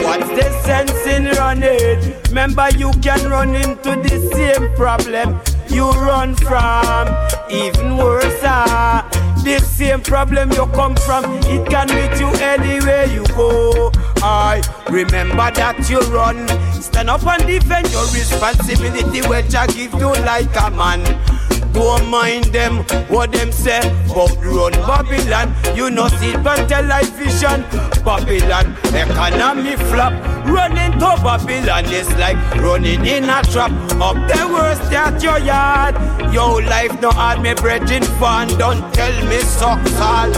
What's 0.02 0.28
the 0.28 0.50
sense 0.64 1.06
in 1.06 1.26
running? 1.36 2.14
Remember, 2.28 2.68
you 2.76 2.90
can 3.02 3.28
run 3.30 3.54
into 3.54 3.96
the 3.96 4.30
same 4.34 4.74
problem 4.74 5.40
you 5.68 5.90
run 5.90 6.34
from. 6.34 7.08
Even 7.50 7.96
worse, 7.96 8.40
ah, 8.42 9.06
the 9.44 9.58
same 9.60 10.00
problem 10.00 10.50
you 10.52 10.66
come 10.68 10.96
from, 10.96 11.24
it 11.44 11.68
can 11.68 11.88
meet 11.88 12.18
you 12.18 12.28
anywhere 12.42 13.06
you 13.06 13.24
go. 13.34 13.90
I 14.26 14.60
remember 14.90 15.52
that 15.52 15.88
you 15.88 16.00
run. 16.10 16.48
Stand 16.82 17.10
up 17.10 17.24
and 17.24 17.46
defend 17.46 17.86
your 17.92 18.02
responsibility, 18.06 19.22
which 19.28 19.54
I 19.54 19.68
give 19.68 19.94
you 19.94 20.10
like 20.26 20.50
a 20.56 20.70
man. 20.70 21.45
Don't 21.76 22.08
mind 22.08 22.46
them, 22.46 22.78
what 23.06 23.32
them 23.32 23.52
say? 23.52 23.80
But 24.08 24.34
run 24.42 24.72
Babylon 24.72 25.54
You 25.76 25.90
know 25.90 26.08
see 26.08 26.34
but 26.38 26.66
television 26.70 27.60
Babylon 28.02 28.74
Economy 28.94 29.76
flop 29.76 30.14
Running 30.46 30.92
to 30.92 31.10
Babylon 31.22 31.84
is 31.92 32.08
like 32.16 32.38
running 32.62 33.04
in 33.04 33.24
a 33.24 33.42
trap. 33.42 33.72
Up 34.00 34.16
the 34.26 34.48
worst 34.50 34.90
at 34.90 35.22
your 35.22 35.38
yard. 35.38 35.94
Your 36.32 36.62
life 36.62 36.98
no 37.02 37.10
hard 37.10 37.42
me 37.42 37.50
in 37.50 38.02
fun 38.18 38.48
Don't 38.56 38.94
tell 38.94 39.26
me 39.28 39.40
sucks 39.40 40.00
all 40.00 40.32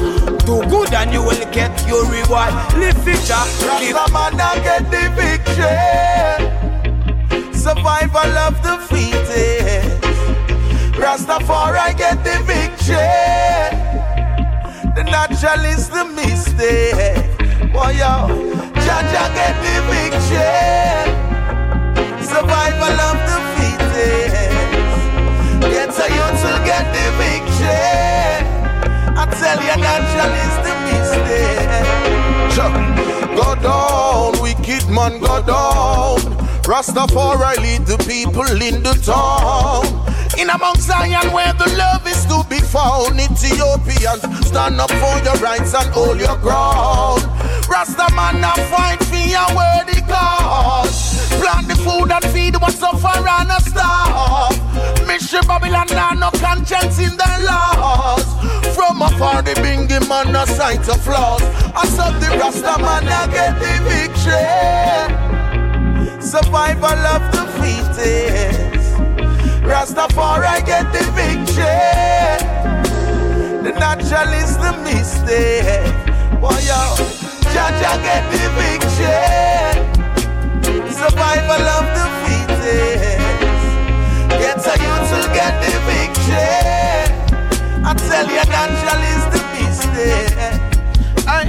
Do 0.45 0.61
good 0.69 0.93
and 0.93 1.13
you 1.13 1.23
will 1.23 1.53
get 1.53 1.87
your 1.87 2.05
reward. 2.11 2.53
Live 2.75 3.07
it 3.07 3.31
up 3.31 3.47
Rasta 3.63 4.13
man 4.13 4.37
get 4.65 4.91
the 4.91 5.09
victory 5.15 5.79
Survival 7.53 8.39
of 8.39 8.61
the 8.65 8.77
defeated 8.91 9.99
Rastafari 10.99 11.97
get 11.97 12.19
the 12.25 12.37
victory. 12.45 12.97
The 14.97 15.03
natural 15.05 15.65
is 15.65 15.89
the 15.89 16.05
mistake. 16.05 17.25
Boy, 17.73 17.93
yo, 18.03 18.15
Jaja 18.85 19.25
get 19.37 19.55
the 19.65 19.75
victory. 19.89 20.55
Survival 22.21 22.99
of 23.09 23.19
the 23.29 23.39
fittest. 23.55 24.51
Get 25.73 25.91
a 25.95 26.07
youth 26.17 26.41
to 26.43 26.53
get 26.67 26.85
the 26.95 27.07
victory. 27.21 27.95
I 29.17 29.23
tell 29.39 29.61
you, 29.63 29.77
natural 29.87 30.35
is 30.47 30.57
the 30.67 30.75
mistake. 30.87 31.77
Go 33.37 33.49
down, 33.63 34.31
wicked 34.43 34.85
man, 34.91 35.21
go 35.21 35.35
down. 35.43 36.19
Rastafari 36.65 37.57
lead 37.63 37.87
the 37.87 37.97
people 37.99 38.61
in 38.61 38.83
the 38.83 38.95
town. 39.05 39.87
In 40.39 40.49
among 40.51 40.77
Zion 40.79 41.33
where 41.33 41.53
the 41.55 41.67
love 41.77 42.07
is 42.07 42.25
to 42.27 42.45
be 42.49 42.61
found, 42.61 43.19
Ethiopians 43.19 44.23
stand 44.47 44.81
up 44.81 44.89
for 45.03 45.19
your 45.27 45.35
rights 45.43 45.75
and 45.75 45.91
hold 45.91 46.21
your 46.21 46.37
ground. 46.37 47.25
Rasta 47.69 48.07
man 48.15 48.41
now 48.41 48.55
fight 48.71 49.03
for 49.03 49.17
your 49.17 49.49
worthy 49.51 50.01
cause. 50.03 51.27
Plant 51.41 51.67
the 51.67 51.75
food 51.75 52.13
and 52.13 52.25
feed 52.27 52.55
what 52.55 52.73
suffer 52.73 53.19
and 53.19 53.51
a 53.51 53.61
starve. 53.61 54.57
Mission 55.09 55.45
Babylon 55.49 55.89
now 55.91 56.11
no 56.11 56.31
conscience 56.39 57.01
in 57.01 57.17
their 57.17 57.41
laws. 57.43 58.25
From 58.77 59.03
afar 59.03 59.43
they 59.43 59.55
bring 59.55 59.89
him 59.89 60.09
on 60.13 60.33
sight 60.47 60.89
of 60.89 61.01
flaws. 61.03 61.43
I 61.75 61.85
saw 61.85 62.13
the 62.17 62.29
Rasta 62.39 62.79
man 62.79 63.09
I 63.09 63.27
get 63.27 63.59
the 63.59 63.81
victory. 63.91 64.47
Survival 66.23 67.07
of 67.17 67.23
the 67.33 67.45
fittest. 67.59 68.68
Rastafari 69.69 70.65
get 70.65 70.87
the 70.95 71.05
victory. 71.13 71.85
The 73.63 73.73
natural 73.79 74.33
is 74.33 74.57
the 74.57 74.73
mistake. 74.83 75.93
Boy, 76.41 76.57
yo, 76.65 76.81
Jaja 77.53 77.93
get 78.03 78.25
the 78.33 78.45
victory. 78.57 79.21
Survival 80.91 81.65
of 81.77 81.85
the 81.97 82.07
fittest. 82.23 83.21
Get 84.41 84.57
a 84.57 84.75
youth 84.85 85.11
to 85.13 85.21
get 85.37 85.55
the 85.63 85.73
victory. 85.85 86.49
I 87.85 87.93
tell 88.09 88.27
you, 88.27 88.45
natural 88.49 89.03
is 89.13 89.25
the 89.35 89.41
mistake. 89.53 90.68
I, 91.39 91.45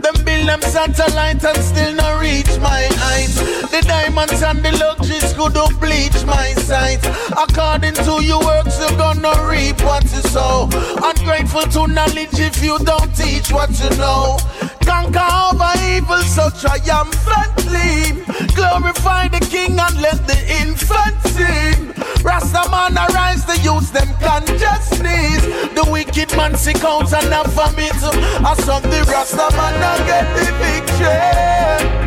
them 0.00 0.16
build 0.24 0.48
them 0.48 0.62
satellite 0.62 1.44
and 1.44 1.58
still 1.58 1.94
not 1.94 2.20
reach 2.20 2.58
my 2.60 2.88
eyes. 3.12 3.34
The 3.70 3.82
diamonds 3.86 4.42
and 4.42 4.64
the 4.64 4.72
luxuries 4.78 5.32
couldn't 5.34 5.78
bleach 5.80 6.24
my 6.24 6.52
sight. 6.64 7.04
According 7.36 7.94
to 8.06 8.24
your 8.24 8.40
works, 8.40 8.78
you're 8.80 8.96
gonna 8.96 9.34
reap 9.46 9.82
what 9.82 10.04
you 10.04 10.22
sow. 10.32 10.68
Ungrateful 11.02 11.66
to 11.76 11.86
knowledge 11.88 12.40
if 12.40 12.62
you 12.64 12.78
don't 12.78 13.14
teach 13.14 13.52
what 13.52 13.70
you 13.82 13.90
know. 13.98 14.38
Conquer 14.86 15.28
over 15.48 15.72
evil, 15.84 16.22
so 16.22 16.50
triumphantly. 16.50 18.22
Glorify 18.54 19.28
the 19.28 19.40
king 19.50 19.78
and 19.78 20.00
let 20.00 20.26
the 20.26 20.38
infant 20.60 21.16
sing. 21.34 21.92
Rastaman 22.24 22.96
arise, 22.96 23.44
the 23.44 23.58
youths 23.62 23.90
them 23.90 24.08
consciousness. 24.20 25.42
The 25.74 25.84
wicked 25.90 26.36
man 26.36 26.54
sick 26.56 26.82
out 26.84 27.12
and 27.12 27.32
have 27.32 27.46
vomit. 27.52 27.92
I 27.94 28.54
saw 28.64 28.80
the 28.80 29.02
Rastaman 29.12 29.74
now 29.80 29.96
get 30.06 30.26
the 30.36 30.46
victory. 30.62 32.04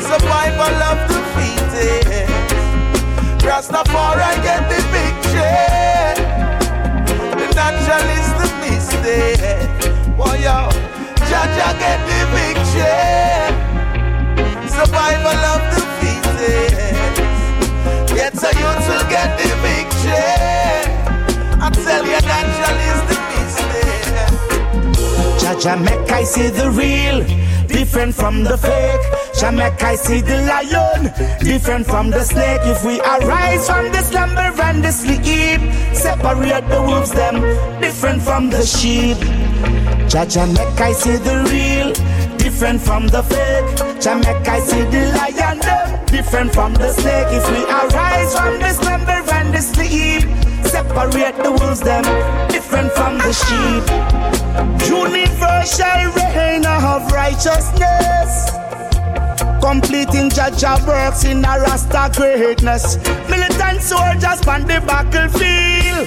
Survival 0.00 0.82
of 0.90 0.98
the 1.08 1.20
fittest. 1.34 2.32
Rastafari 3.44 4.42
get 4.42 4.62
the 4.68 4.80
victory. 4.94 6.16
The 7.38 7.46
natural 7.54 8.08
is 8.18 8.30
the 8.40 8.48
mistake. 8.62 10.16
Boy, 10.16 10.36
yo, 10.42 10.68
Jaja 11.36 11.68
get 11.78 12.00
the 12.08 12.18
victory. 12.32 12.96
Survival 14.76 15.40
of 15.52 15.62
the 15.72 15.80
fittest. 15.98 17.16
Get 18.16 18.34
a 18.48 18.50
youth 18.60 18.86
will 18.88 19.06
get 19.14 19.30
the 19.38 19.50
victory. 19.64 20.32
I 21.60 21.68
tell 21.84 22.04
you, 22.12 22.20
natural 22.30 22.78
is 22.90 23.00
the 23.10 23.16
mistake. 23.32 24.16
Jaja 25.42 25.74
make 25.84 26.10
I 26.10 26.12
see 26.24 26.48
the 26.48 26.66
real 26.70 27.18
different 27.66 28.14
from 28.14 28.42
the 28.42 28.56
fake. 28.56 29.04
Jamaica, 29.38 29.86
I 29.86 29.96
see 29.96 30.20
the 30.22 30.38
lion, 30.48 31.12
different 31.40 31.86
from 31.86 32.10
the 32.10 32.24
snake. 32.24 32.62
If 32.64 32.82
we 32.84 32.98
arise 33.00 33.66
from 33.66 33.92
the 33.92 34.00
slumber 34.00 34.50
and 34.62 34.82
the 34.82 34.90
sleep, 34.90 35.20
separate 36.16 36.68
the 36.68 36.82
wolves, 36.82 37.12
them 37.12 37.40
different 37.80 38.22
from 38.22 38.50
the 38.50 38.64
sheep. 38.64 39.18
Jamaica, 40.08 40.82
I 40.82 40.92
see 40.92 41.16
the 41.16 41.36
real, 41.50 41.92
different 42.38 42.80
from 42.80 43.08
the 43.08 43.22
fake. 43.22 44.00
Jamaica, 44.00 44.50
I 44.50 44.60
see 44.60 44.82
the 44.82 45.12
lion, 45.16 45.58
them 45.58 46.06
different 46.06 46.52
from 46.54 46.74
the 46.74 46.92
snake. 46.92 47.28
If 47.30 47.48
we 47.50 47.64
arise 47.64 48.34
from 48.34 48.58
the 48.58 48.72
slumber 48.72 49.22
and 49.32 49.54
the 49.54 49.60
sleep, 49.60 50.22
separate 50.64 51.36
the 51.42 51.52
wolves, 51.52 51.80
them 51.80 52.04
different 52.48 52.92
from 52.92 53.18
the 53.18 53.32
sheep. 53.32 53.84
Universal 54.88 56.12
reign 56.16 56.66
of 56.66 57.12
righteousness. 57.12 58.65
Completing 59.66 60.30
Jaja 60.30 60.78
works 60.86 61.24
in 61.24 61.44
a 61.44 61.58
Rasta 61.58 62.08
greatness. 62.14 62.98
Militant 63.28 63.82
soldiers 63.82 64.40
on 64.46 64.60
the 64.62 64.80
battlefield. 64.86 66.06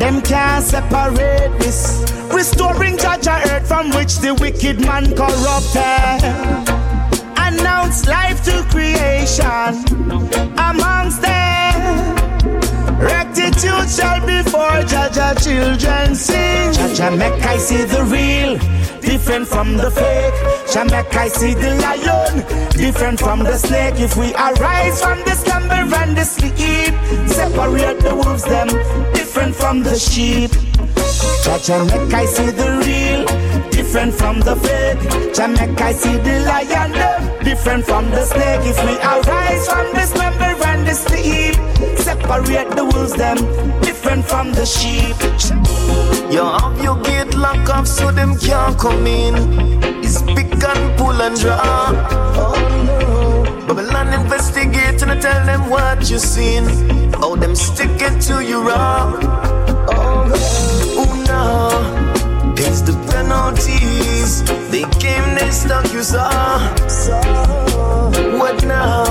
Them 0.00 0.20
can't 0.22 0.64
separate 0.64 1.56
this. 1.60 2.02
Restoring 2.34 2.96
Jaja 2.96 3.46
earth 3.46 3.68
from 3.68 3.90
which 3.90 4.18
the 4.18 4.34
wicked 4.34 4.80
man 4.80 5.14
corrupted. 5.14 6.20
Announce 7.38 8.08
life 8.08 8.42
to 8.42 8.64
creation 8.70 9.76
amongst 10.58 11.22
them. 11.22 12.16
Rectitude 12.98 13.88
shall 13.88 14.20
be 14.26 14.42
for 14.50 14.82
Jaja 14.90 15.30
children 15.44 16.16
sing. 16.16 16.72
Jaja 16.72 17.16
make 17.16 17.40
I 17.44 17.56
see 17.56 17.84
the 17.84 18.02
real, 18.02 18.58
different 19.06 19.46
from 19.46 19.76
the 19.76 19.90
fake. 19.90 20.34
Make 20.90 21.16
I 21.16 21.28
see 21.28 21.54
the 21.54 21.74
lion, 21.80 22.34
different 22.76 23.18
from 23.18 23.38
the 23.40 23.56
snake. 23.56 23.98
If 23.98 24.16
we 24.16 24.34
arise 24.34 25.00
from 25.00 25.20
the 25.20 25.34
slumber 25.34 25.82
and 26.02 26.16
the 26.16 26.24
sleep, 26.24 26.94
separate 27.28 28.00
the 28.00 28.14
wolves 28.14 28.44
them, 28.44 28.68
different 29.14 29.54
from 29.54 29.82
the 29.82 29.96
sheep. 29.98 30.50
Make 31.46 32.12
I 32.12 32.26
see 32.26 32.50
the 32.50 32.68
real, 32.84 33.22
different 33.70 34.12
from 34.14 34.40
the 34.40 34.56
fake. 34.56 35.00
Make 35.56 35.80
I 35.80 35.92
see 35.92 36.16
the 36.16 36.40
lion 36.50 36.92
them, 36.92 37.44
different 37.44 37.86
from 37.86 38.10
the 38.10 38.24
snake. 38.24 38.62
If 38.72 38.78
we 38.84 38.94
arise 38.98 39.66
from 39.68 39.86
the 39.94 40.04
slumber 40.12 40.52
and 40.72 40.86
the 40.86 40.94
sleep, 40.94 41.54
separate 41.98 42.70
the 42.76 42.84
wolves 42.84 43.14
them, 43.14 43.38
different 43.80 44.24
from 44.26 44.52
the 44.52 44.66
sheep. 44.66 45.16
You 46.30 46.44
have 46.44 46.82
your 46.82 47.00
gate 47.02 47.25
lock 47.36 47.68
off 47.70 47.86
so 47.86 48.10
them 48.10 48.36
can't 48.38 48.78
come 48.78 49.06
in. 49.06 49.34
It's 50.02 50.22
pick 50.22 50.52
and 50.52 50.98
pull 50.98 51.20
and 51.22 51.38
draw. 51.38 51.92
Oh 52.36 52.54
no. 52.86 53.66
Babylon 53.66 54.12
investigate 54.12 55.02
and 55.02 55.12
I 55.12 55.20
tell 55.20 55.44
them 55.44 55.68
what 55.68 56.10
you 56.10 56.18
seen. 56.18 56.64
How 57.12 57.36
them 57.36 57.54
stick 57.54 58.00
it 58.00 58.20
to 58.22 58.44
you 58.44 58.66
raw. 58.66 59.12
Oh 60.98 61.24
no. 61.26 62.54
It's 62.58 62.80
the 62.80 62.94
penalties. 63.10 64.42
They 64.70 64.84
came, 64.98 65.34
they 65.34 65.50
stuck 65.50 65.92
you 65.92 66.02
saw. 66.02 66.58
What 68.38 68.64
now? 68.64 69.04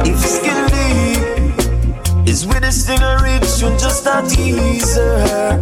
If 0.05 0.19
is 2.41 2.47
with 2.47 2.65
a 2.65 2.73
stinger 2.73 3.19
rich, 3.23 3.61
you 3.61 3.69
just 3.79 4.07
a 4.07 4.23
teaser. 4.29 5.59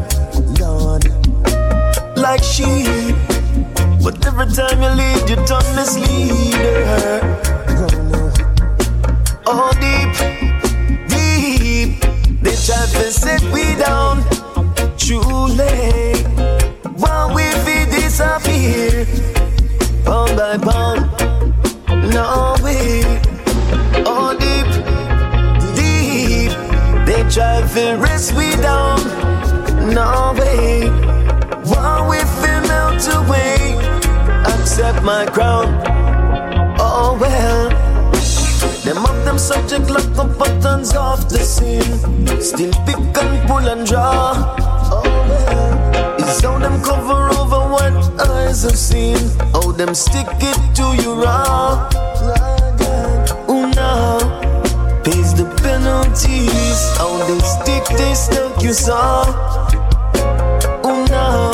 Lord, 0.61 1.05
like 2.17 2.43
sheep. 2.43 3.17
But 4.03 4.25
every 4.27 4.47
time 4.47 4.83
you 4.83 4.91
lead, 5.01 5.29
you 5.29 5.37
turn 5.47 5.67
misleader. 5.75 7.21
Oh, 9.47 9.71
deep, 9.81 10.13
deep, 11.09 12.01
they 12.43 12.57
try 12.67 12.87
to 12.87 13.11
set 13.11 13.43
we 13.53 13.75
down. 13.77 14.23
Truly, 14.99 16.23
while 16.97 17.35
we 17.35 17.45
feed 17.65 17.89
disappear, 17.91 19.07
pound 20.05 20.37
by 20.37 20.59
pound. 20.59 21.01
No 22.13 22.57
way, 22.63 23.21
try 27.31 27.61
to 27.61 27.97
rest 27.97 28.33
we 28.33 28.51
down. 28.57 28.99
No 29.95 30.35
way, 30.39 30.89
while 31.71 32.09
we 32.09 32.19
feel 32.41 32.61
melt 32.69 33.07
away, 33.21 33.77
accept 34.47 35.03
my 35.03 35.27
crown. 35.27 35.67
Oh 36.79 37.17
well. 37.21 37.71
Them 38.85 39.05
of 39.05 39.25
them 39.25 39.39
subject 39.39 39.91
lock 39.91 40.09
the 40.15 40.25
buttons 40.25 40.95
off 40.95 41.29
the 41.29 41.39
scene. 41.39 42.41
Still 42.41 42.73
pick 42.87 42.97
and 42.97 43.49
pull 43.49 43.69
and 43.69 43.87
draw. 43.87 44.33
Oh 44.91 45.03
well. 45.05 46.19
It's 46.21 46.41
how 46.41 46.59
them 46.59 46.83
cover 46.83 47.29
over 47.41 47.61
what 47.73 48.21
eyes 48.31 48.63
have 48.63 48.79
seen. 48.79 49.19
How 49.53 49.73
them 49.73 49.95
stick 49.95 50.27
it 50.41 50.59
to 50.77 51.03
you 51.03 51.23
raw. 51.23 51.89
Ooh 53.51 53.69
now. 53.75 54.19
Pays 55.03 55.35
the 55.35 55.48
penalties. 55.79 56.81
How 56.99 57.17
they 57.27 57.39
stick, 57.41 57.85
they 57.97 58.15
stuck 58.15 58.63
you 58.63 58.73
saw. 58.73 59.25
Ooh 60.87 61.05
now. 61.07 61.53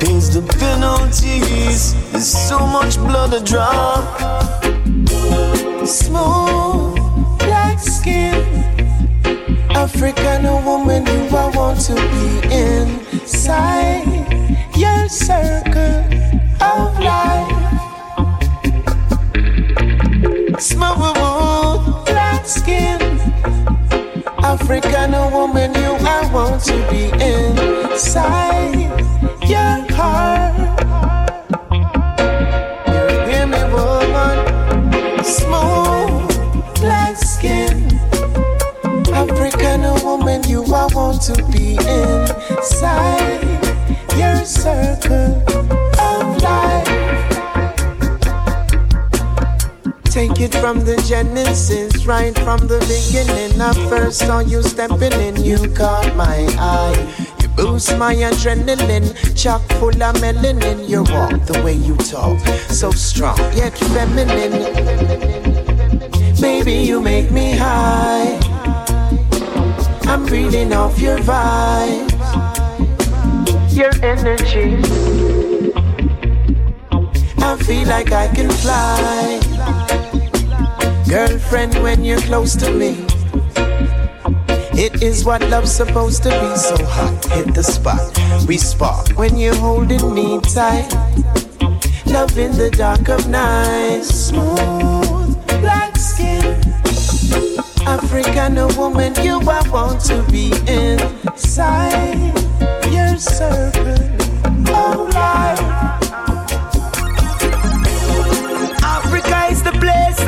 Pays 0.00 0.30
the 0.34 0.42
penalties. 0.58 1.94
There's 2.10 2.32
so 2.48 2.58
much 2.58 2.96
blood 2.96 3.30
to 3.32 3.40
draw. 3.44 4.02
Smooth 5.84 6.98
black 7.38 7.78
skin, 7.78 8.44
African 9.70 10.42
woman, 10.64 11.06
you 11.06 11.36
I 11.36 11.50
want 11.54 11.80
to 11.88 11.94
be 11.94 12.28
inside 12.52 14.04
your 14.76 15.08
circle 15.08 16.04
of 16.60 16.98
life. 17.00 17.54
Smooth 20.60 22.04
black 22.06 22.44
skin, 22.46 23.07
African 24.70 25.12
woman, 25.32 25.72
you 25.72 25.96
I 26.06 26.30
want 26.30 26.62
to 26.64 26.74
be 26.90 27.04
inside 27.24 28.74
your 29.48 29.80
heart. 29.96 30.56
Woman? 33.72 35.24
Smooth 35.24 36.80
black 36.82 37.16
skin, 37.16 37.88
woman, 40.04 40.42
you 40.44 40.62
I 40.64 40.86
want 40.94 41.22
to 41.22 41.34
be 41.50 41.78
inside 41.88 43.40
your 44.18 44.44
circle 44.44 45.57
Take 50.18 50.40
it 50.40 50.54
from 50.56 50.80
the 50.80 50.96
genesis, 51.06 52.04
right 52.04 52.36
from 52.40 52.66
the 52.66 52.80
beginning. 52.90 53.60
I 53.60 53.72
first 53.88 54.18
saw 54.18 54.40
you 54.40 54.64
stepping 54.64 55.12
in, 55.12 55.36
you 55.36 55.72
caught 55.74 56.12
my 56.16 56.44
eye. 56.58 57.14
You 57.40 57.46
boost 57.50 57.96
my 57.96 58.16
adrenaline, 58.16 59.14
chock 59.40 59.62
full 59.78 59.90
of 59.90 60.16
melanin. 60.16 60.88
You 60.88 61.04
walk 61.04 61.46
the 61.46 61.62
way 61.62 61.74
you 61.74 61.96
talk, 61.98 62.40
so 62.68 62.90
strong 62.90 63.38
yet 63.54 63.78
feminine. 63.94 64.58
Baby, 66.40 66.72
you 66.72 67.00
make 67.00 67.30
me 67.30 67.52
high. 67.52 68.40
I'm 70.10 70.26
reading 70.26 70.72
off 70.72 70.98
your 70.98 71.18
vibe, 71.18 72.10
your 73.70 73.94
energy. 74.02 74.82
I 77.38 77.56
feel 77.62 77.86
like 77.86 78.10
I 78.10 78.26
can 78.34 78.50
fly. 78.50 79.57
Girlfriend, 81.08 81.74
when 81.82 82.04
you're 82.04 82.20
close 82.20 82.54
to 82.56 82.70
me, 82.70 82.90
it 84.76 85.02
is 85.02 85.24
what 85.24 85.40
love's 85.48 85.72
supposed 85.72 86.22
to 86.24 86.28
be. 86.28 86.56
So 86.56 86.76
hot, 86.84 87.24
hit 87.32 87.54
the 87.54 87.62
spot. 87.62 88.12
We 88.46 88.58
spark 88.58 89.08
when 89.16 89.38
you're 89.38 89.56
holding 89.56 90.14
me 90.14 90.38
tight. 90.40 90.86
Love 92.04 92.36
in 92.36 92.52
the 92.58 92.70
dark 92.76 93.08
of 93.08 93.26
night. 93.26 94.02
Smooth 94.02 95.34
black 95.62 95.96
skin. 95.96 96.60
African 97.86 98.56
woman, 98.76 99.14
you 99.24 99.40
I 99.48 99.66
want 99.70 100.02
to 100.08 100.22
be 100.30 100.52
inside 100.68 102.18
your 102.92 103.16
circle 103.16 103.96
of 104.68 105.14
life. 105.14 105.87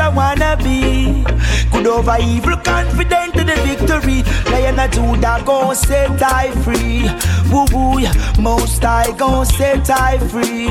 I 0.00 0.08
wanna 0.08 0.56
be. 0.56 1.24
good 1.70 1.86
over 1.86 2.16
evil, 2.20 2.56
confident 2.56 3.36
in 3.36 3.46
the 3.46 3.56
victory. 3.66 4.22
Lion 4.50 4.78
of 4.78 4.90
Judah 4.90 5.42
gon' 5.44 5.74
set 5.74 6.22
I 6.22 6.50
free. 6.62 7.08
Woo 7.52 7.66
woo, 7.72 8.00
most 8.42 8.84
I 8.84 9.12
gon' 9.16 9.44
set 9.44 9.90
I 9.90 10.18
free. 10.18 10.68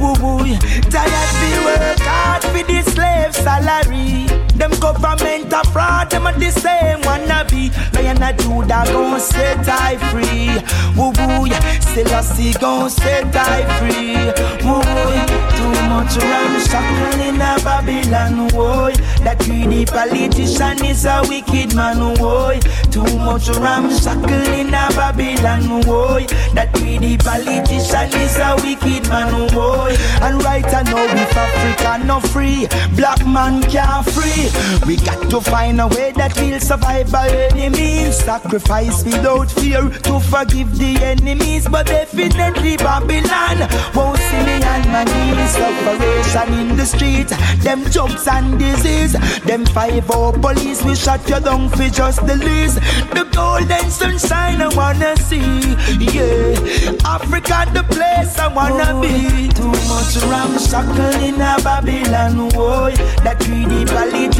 Woo 0.00 0.14
woo, 0.22 0.56
tired 0.94 1.30
fi 1.38 1.50
work 1.66 1.98
hard 2.00 2.42
for 2.44 2.62
the 2.64 2.82
slave 2.90 3.34
salary. 3.34 4.29
Them 4.60 4.72
government 4.78 5.50
a 5.54 5.64
fraud, 5.72 6.10
them 6.10 6.26
a 6.26 6.32
the 6.38 6.50
same 6.50 7.00
wannabe. 7.00 7.72
Lion 7.94 8.22
of 8.22 8.36
Judah 8.36 8.84
gon' 8.92 9.18
set 9.18 9.66
I 9.66 9.96
free. 10.12 10.52
Woo 11.00 11.12
woo, 11.16 11.46
yeah. 11.46 11.80
still 11.80 12.12
I 12.12 12.20
see 12.20 12.52
gon' 12.60 12.90
set 12.90 13.34
I 13.34 13.64
free. 13.80 14.20
Woo 14.60 14.76
woo, 14.76 15.40
too 15.56 15.80
much 15.88 16.14
ram 16.20 16.60
shackle 16.60 17.20
in 17.24 17.40
a 17.40 17.56
Babylon, 17.64 18.48
boy. 18.48 18.92
That 19.24 19.38
greedy 19.38 19.86
politician 19.86 20.84
is 20.84 21.06
a 21.06 21.22
wicked 21.26 21.74
man, 21.74 22.16
boy. 22.18 22.60
Too 22.90 23.02
much 23.16 23.48
ram 23.48 23.88
shackle 23.88 24.52
in 24.60 24.68
a 24.68 24.88
Babylon, 24.92 25.80
boy. 25.88 26.26
That 26.52 26.68
greedy 26.74 27.16
politician 27.16 28.12
is 28.20 28.36
a 28.36 28.56
wicked 28.60 29.08
man, 29.08 29.48
boy. 29.54 29.96
And 30.20 30.42
right 30.44 30.68
now, 30.68 31.00
if 31.16 31.36
Africa 31.36 32.04
no 32.04 32.20
free, 32.20 32.68
black 32.94 33.24
man 33.26 33.62
can't 33.62 34.04
free. 34.04 34.49
We 34.86 34.96
got 34.96 35.30
to 35.30 35.40
find 35.40 35.80
a 35.80 35.86
way 35.88 36.12
that 36.12 36.36
we'll 36.36 36.60
survive 36.60 37.10
by 37.10 37.28
any 37.28 37.68
means. 37.68 38.16
Sacrifice 38.16 39.04
without 39.04 39.50
fear 39.50 39.88
to 39.88 40.20
forgive 40.20 40.76
the 40.78 40.96
enemies, 41.02 41.68
but 41.68 41.86
definitely 41.86 42.76
Babylon 42.76 43.68
won't 43.94 44.18
see 44.18 44.42
me 44.44 44.56
on 44.62 44.82
my 44.92 45.04
knees. 45.04 45.50
Separation 45.50 46.54
in 46.58 46.76
the 46.76 46.86
street, 46.86 47.28
them 47.62 47.84
jokes 47.90 48.26
and 48.28 48.58
disease. 48.58 49.12
Them 49.42 49.66
five 49.66 50.04
oh 50.10 50.32
police, 50.32 50.82
we 50.84 50.94
shut 50.94 51.28
you 51.28 51.40
down 51.40 51.68
for 51.68 51.88
just 51.88 52.26
the 52.26 52.36
least. 52.36 52.80
The 53.14 53.28
golden 53.32 53.90
sunshine 53.90 54.62
I 54.62 54.68
wanna 54.74 55.16
see, 55.16 55.76
yeah. 55.98 56.96
Africa 57.04 57.66
the 57.72 57.84
place 57.88 58.38
I 58.38 58.48
wanna 58.48 59.00
be. 59.00 59.48
Too 59.48 59.72
much 59.88 60.16
ramshackle 60.30 61.22
in 61.22 61.34
a 61.40 61.56
Babylon, 61.62 62.48
boy. 62.50 62.94
That 63.24 63.38
greedy 63.40 63.84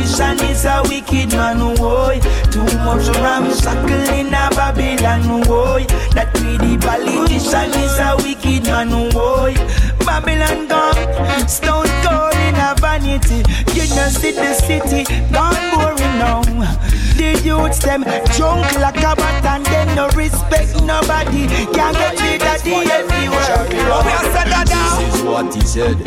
politician 0.01 0.51
is 0.51 0.65
a 0.65 0.83
wicked 0.89 1.33
man, 1.33 1.77
boy. 1.77 2.21
Too 2.51 2.65
much 2.85 3.09
ramshackle 3.19 4.15
in 4.15 4.29
a 4.29 4.49
Babylon, 4.57 5.43
boy. 5.43 5.85
That 6.15 6.33
greedy 6.35 6.79
politician 6.79 7.71
is 7.81 7.99
a 7.99 8.17
wicked 8.17 8.65
man, 8.65 9.11
boy. 9.11 9.55
Babylon 10.05 10.69
gone, 10.69 11.49
stone 11.49 11.87
cold 12.03 12.35
in 12.35 12.55
a 12.57 12.75
vanity. 12.81 13.45
You 13.75 13.89
know 13.95 14.09
see 14.09 14.33
the 14.33 14.55
city 14.55 15.05
gone 15.33 15.71
boring 15.75 16.19
now. 16.19 16.41
The 17.21 17.39
youths 17.45 17.81
them 17.81 18.01
drunk 18.35 18.65
like 18.81 18.97
a 18.97 19.15
bat 19.15 19.45
and 19.45 19.67
they 19.67 19.95
no 19.95 20.09
respect 20.17 20.83
nobody. 20.85 21.47
Can't 21.77 21.95
get 21.95 22.19
rid 22.19 22.41
of 22.41 22.65
the 22.65 22.73
everywhere. 22.97 23.69
Oh, 23.93 24.01
we 24.07 24.13
are 24.17 24.33
said. 24.33 24.67
This 24.67 25.15
is 25.15 25.23
what 25.23 25.55
he 25.55 25.61
said. 25.61 25.99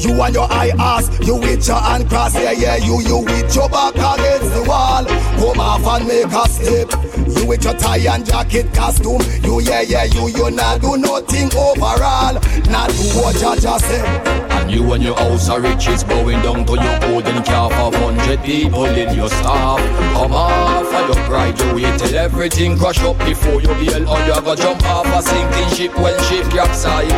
You 0.00 0.22
and 0.22 0.34
your 0.34 0.50
eye 0.50 0.72
ass, 0.78 1.10
you 1.20 1.36
with 1.36 1.68
your 1.68 1.76
hand 1.76 2.08
cross, 2.08 2.34
yeah, 2.34 2.52
yeah, 2.52 2.76
you, 2.76 3.02
you 3.02 3.18
with 3.18 3.54
your 3.54 3.68
back 3.68 3.96
against 3.96 4.54
the 4.54 4.64
wall. 4.66 5.04
Come 5.04 5.60
off 5.60 5.86
and 5.86 6.08
make 6.08 6.32
a 6.32 6.48
step. 6.48 7.11
You 7.26 7.46
with 7.46 7.64
your 7.64 7.74
tie 7.74 7.98
and 7.98 8.24
jacket 8.24 8.72
costume, 8.74 9.20
you, 9.42 9.60
yeah, 9.60 9.82
yeah, 9.82 10.04
you, 10.04 10.28
you 10.28 10.50
not 10.50 10.80
do 10.80 10.96
nothing 10.96 11.50
overall. 11.56 12.34
Not 12.70 12.90
do 12.90 13.04
what 13.18 13.34
you 13.34 13.60
just 13.60 13.84
said. 13.84 14.26
And 14.52 14.70
you 14.70 14.92
and 14.92 15.02
your 15.02 15.16
house 15.16 15.48
are 15.48 15.60
riches 15.60 16.04
bowing 16.04 16.40
down 16.42 16.64
to 16.66 16.72
your 16.72 16.98
golden 17.00 17.42
calf 17.42 17.72
of 17.72 17.94
hundred 17.94 18.42
people 18.42 18.84
in 18.84 19.14
your 19.16 19.28
staff. 19.28 19.78
Come 20.14 20.32
off 20.32 20.86
of 20.86 21.14
your 21.16 21.24
pride, 21.26 21.58
you 21.58 21.74
wait 21.74 21.98
till 21.98 22.16
everything 22.16 22.78
crash 22.78 23.00
up 23.00 23.18
before 23.18 23.60
you 23.60 23.68
bail 23.68 24.08
or 24.08 24.20
you 24.20 24.40
go 24.42 24.54
jump 24.54 24.82
off 24.84 25.06
a 25.06 25.22
sinking 25.22 25.76
ship 25.76 25.98
when 25.98 26.18
ship 26.24 26.48
capsize. 26.50 27.10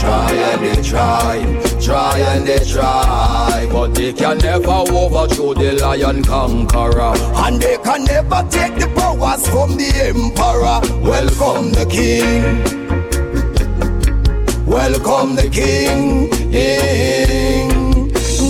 Try 0.00 0.32
and 0.32 0.62
they 0.62 0.82
try, 0.82 1.80
try 1.80 2.18
and 2.18 2.46
they 2.46 2.58
try, 2.64 3.68
but 3.70 3.94
they 3.94 4.12
can 4.12 4.38
never 4.38 4.70
overthrow 4.70 5.54
the 5.54 5.72
lion 5.80 6.22
conqueror. 6.22 7.14
And 7.44 7.60
they 7.60 7.76
can 7.78 8.04
never 8.04 8.46
take 8.50 8.74
the 8.76 8.86
powers 8.94 9.37
from 9.46 9.76
the 9.76 9.88
emperor. 10.10 10.80
Welcome 11.02 11.72
the 11.72 11.86
king. 11.86 12.64
Welcome 14.66 15.36
the 15.36 15.48
king. 15.48 16.30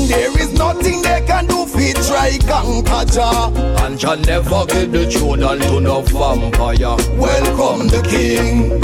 There 0.09 0.41
is 0.41 0.53
nothing 0.55 1.03
they 1.03 1.23
can 1.27 1.47
do 1.47 1.67
fit 1.67 1.97
try 1.97 2.39
conquer 2.47 3.05
Jah. 3.13 3.53
And 3.85 3.99
Jah 3.99 4.17
never 4.17 4.67
get 4.67 4.93
the 4.93 5.11
throne 5.11 5.43
unto 5.43 5.81
no 5.81 6.03
vampire. 6.03 6.97
Welcome 7.17 7.89
the 7.89 8.03
king. 8.09 8.81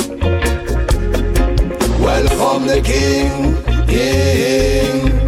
Welcome 2.00 2.66
the 2.66 2.80
king. 2.82 3.86
King. 3.86 5.23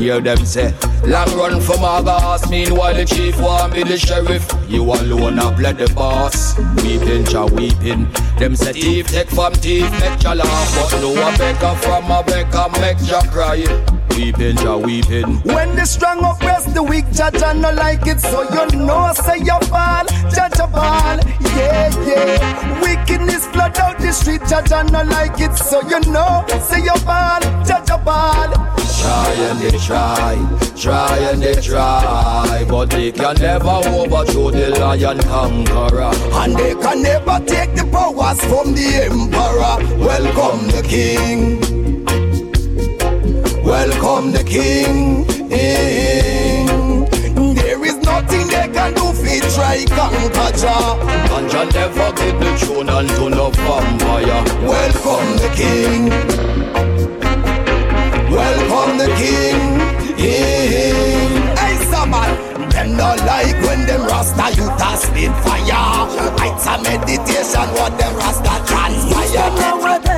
Hear 0.00 0.18
them 0.18 0.46
say, 0.46 0.74
long 1.04 1.28
run 1.36 1.60
from 1.60 1.84
August. 1.84 2.50
Meanwhile, 2.50 2.94
the 2.94 3.04
chief 3.04 3.38
want 3.38 3.74
me 3.74 3.82
the 3.82 3.98
sheriff. 3.98 4.50
You 4.66 4.82
alone 4.82 5.36
have 5.36 5.60
let 5.60 5.76
the 5.76 5.92
boss. 5.92 6.58
Weeping, 6.82 7.26
Jah 7.26 7.44
weeping. 7.44 8.10
Them 8.38 8.56
say 8.56 8.72
thief 8.72 9.08
take 9.08 9.28
from 9.28 9.52
thief, 9.52 9.90
make 10.00 10.18
Jah 10.18 10.34
laugh. 10.34 10.90
But 10.90 11.02
no 11.02 11.10
a 11.12 11.36
beggar 11.36 11.74
from 11.82 12.10
a 12.10 12.22
beggar, 12.24 12.68
make 12.80 12.96
Jah 13.04 13.20
cry. 13.30 13.99
Weeping, 14.20 14.56
Jah 14.56 14.76
weeping. 14.76 15.40
When 15.44 15.74
the 15.76 15.86
strong 15.86 16.22
oppress 16.22 16.66
the 16.66 16.82
weak, 16.82 17.10
judge 17.10 17.42
and 17.42 17.62
no 17.62 17.72
like 17.72 18.06
it, 18.06 18.20
so 18.20 18.42
you 18.42 18.76
know 18.76 19.12
say 19.14 19.38
you 19.38 19.58
fall, 19.72 20.04
judge 20.28 20.60
a 20.60 20.66
ball, 20.66 21.16
yeah 21.56 21.88
yeah. 22.04 22.82
Wickedness 22.82 23.46
flood 23.46 23.78
out 23.78 23.98
the 23.98 24.12
street, 24.12 24.42
judge 24.46 24.72
and 24.72 24.92
no 24.92 25.04
like 25.04 25.40
it, 25.40 25.56
so 25.56 25.80
you 25.88 26.00
know 26.12 26.44
say 26.60 26.82
you 26.82 26.94
fall, 27.00 27.40
judge 27.64 27.88
a 27.88 27.96
ball. 27.96 28.52
Try 29.00 29.32
and 29.48 29.58
they 29.58 29.78
try, 29.78 30.36
try 30.76 31.16
and 31.32 31.42
they 31.42 31.54
try, 31.54 32.66
but 32.68 32.90
they 32.90 33.12
can 33.12 33.36
never 33.36 33.80
overthrow 33.88 34.50
the 34.50 34.68
lion 34.78 35.18
conqueror. 35.20 36.12
And 36.34 36.54
they 36.56 36.74
can 36.74 37.02
never 37.02 37.40
take 37.46 37.74
the 37.74 37.88
powers 37.90 38.38
from 38.44 38.74
the 38.74 39.00
emperor. 39.08 39.96
Welcome 39.96 40.68
the 40.68 40.82
king. 40.86 41.80
Welcome 43.70 44.32
the 44.32 44.42
king. 44.42 45.24
There 47.54 47.84
is 47.86 47.96
nothing 47.98 48.48
they 48.48 48.68
can 48.74 48.94
do 48.94 49.12
fit 49.12 49.44
try 49.54 49.84
conquer 49.86 50.50
Jah. 50.58 50.98
And 51.36 51.48
Jah 51.48 51.66
never 51.66 52.10
get 52.18 52.40
the 52.40 52.58
throne 52.58 52.88
unto 52.88 53.30
no 53.30 53.50
vampire. 53.50 54.42
Welcome 54.66 55.36
the 55.38 55.50
king. 55.54 56.10
Welcome 58.28 58.98
the 58.98 59.06
king. 59.14 59.78
Hey, 60.18 61.76
someone. 61.92 62.34
Them 62.70 62.96
not 62.96 63.18
like 63.18 63.54
when 63.62 63.86
them 63.86 64.02
Rasta 64.02 64.50
you 64.56 64.68
a 64.68 64.96
spit 64.98 65.32
fire. 65.46 66.08
It's 66.42 66.66
a 66.66 66.76
meditation 66.82 67.68
what 67.78 67.96
them 67.96 68.16
Rasta 68.16 68.64
transpire. 68.66 70.09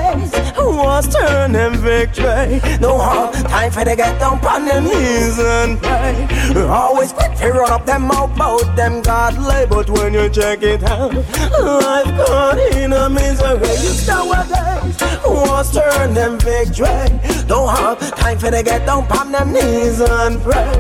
Nowadays, 0.83 1.05
what's 1.05 1.15
turning 1.15 1.81
victory? 1.81 2.61
No 2.81 2.99
hard 2.99 3.35
time 3.35 3.71
for 3.71 3.85
to 3.85 3.97
get 3.97 4.19
down 4.19 4.45
on 4.45 4.65
them 4.65 4.85
knees 4.85 5.39
and 5.39 5.79
pray. 5.79 6.27
Always 6.69 7.13
quick 7.13 7.35
to 7.37 7.51
run 7.51 7.71
up 7.71 7.87
them 7.87 8.03
mouth 8.03 8.35
about 8.35 8.77
them 8.77 9.03
godly, 9.03 9.67
but 9.69 9.89
when 9.91 10.15
you 10.15 10.29
check 10.29 10.63
it 10.63 10.83
out, 10.83 11.15
life 11.15 12.27
caught 12.27 12.59
in 12.75 12.93
a 12.93 13.09
misery. 13.09 14.07
Nowadays, 14.07 15.01
what's 15.25 15.73
turning 15.73 16.39
victory? 16.39 17.47
No 17.49 17.67
hard 17.67 17.99
time 18.01 18.39
for 18.39 18.51
to 18.51 18.63
get 18.63 18.87
down 18.87 19.05
on 19.13 19.33
them 19.33 19.53
knees 19.53 20.01
and 20.01 20.41
pray. 20.43 20.73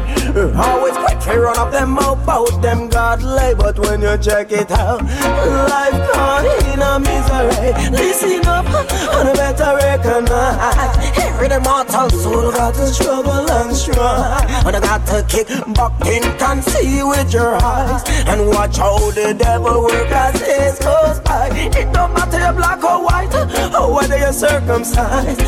Always 0.56 0.96
quick 0.96 1.18
to 1.20 1.40
run 1.40 1.58
up 1.58 1.72
them 1.72 1.90
mouth 1.90 2.22
about 2.22 2.62
them 2.62 2.88
godly, 2.88 3.54
but 3.54 3.78
when 3.78 4.02
you 4.02 4.16
check 4.18 4.52
it 4.52 4.70
out, 4.70 5.02
life 5.02 6.12
caught 6.12 6.44
in 6.72 6.80
a 6.80 6.98
misery. 6.98 7.72
Listen 7.90 8.46
up, 8.46 8.66
and 8.66 9.36
better 9.36 9.76
recognize 9.96 11.18
every 11.18 11.48
mortal 11.60 12.08
soul 12.10 12.50
got 12.52 12.74
to 12.74 12.86
struggle 12.86 13.50
and 13.50 13.76
strive. 13.76 14.66
And 14.66 14.76
I 14.76 14.80
got 14.80 15.06
to 15.08 15.24
kick 15.28 15.48
back, 15.74 15.92
think 16.00 16.40
and 16.40 16.64
see 16.64 17.02
with 17.02 17.32
your 17.32 17.54
eyes, 17.62 18.02
and 18.26 18.48
watch 18.48 18.78
how 18.78 18.98
the 19.10 19.34
devil 19.34 19.82
work 19.82 20.10
as 20.10 20.40
days 20.40 20.78
goes 20.78 21.20
by. 21.20 21.48
It 21.52 21.92
don't 21.92 22.12
matter 22.14 22.38
you're 22.38 22.52
black 22.52 22.82
or 22.82 23.04
white, 23.04 23.34
or 23.74 23.94
whether 23.94 24.18
you're 24.18 24.32
circumcised. 24.32 25.40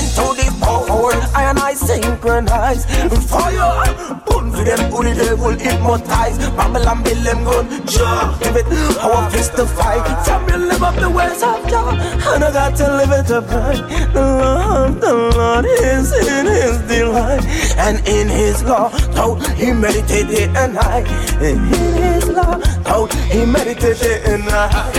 Listen 0.00 0.24
to 0.24 0.34
this 0.34 0.58
power, 0.60 1.12
I 1.34 1.50
and 1.50 1.58
I 1.58 1.74
synchronize. 1.74 2.86
Fire, 3.28 3.84
burn 4.24 4.50
for 4.50 4.64
them, 4.64 4.90
who 4.90 5.04
the 5.04 5.14
devil 5.14 5.50
hypnotize. 5.50 6.38
Babylon 6.56 7.02
build 7.02 7.18
them 7.18 7.44
gun, 7.44 7.86
Jah, 7.86 8.38
give 8.40 8.56
it 8.56 8.66
our 8.98 9.30
fist 9.30 9.56
to 9.56 9.66
fight. 9.66 10.00
From 10.24 10.48
you 10.48 10.68
live 10.68 10.82
up 10.82 10.96
the 10.96 11.10
ways 11.10 11.42
of 11.42 11.68
Jah, 11.68 11.92
and 12.32 12.44
I 12.44 12.50
got 12.50 12.76
to 12.76 12.96
live 12.96 13.10
it 13.10 13.30
up 13.30 13.50
right. 13.50 14.12
The 14.14 14.24
Lord, 14.40 15.00
the 15.02 15.14
Lord 15.36 15.64
is 15.66 16.12
in 16.26 16.46
His 16.46 16.78
delight, 16.88 17.44
and 17.76 17.98
in 18.08 18.28
his 18.28 18.62
law, 18.64 18.88
though 19.12 19.34
he 19.54 19.72
meditated 19.72 20.28
day 20.28 20.48
and 20.56 20.74
night. 20.74 21.06
In 21.42 21.58
his 21.66 22.26
law, 22.28 22.56
though 22.84 23.06
he 23.28 23.44
meditated 23.44 24.00
day 24.00 24.22
and 24.24 24.44
night. 24.46 24.96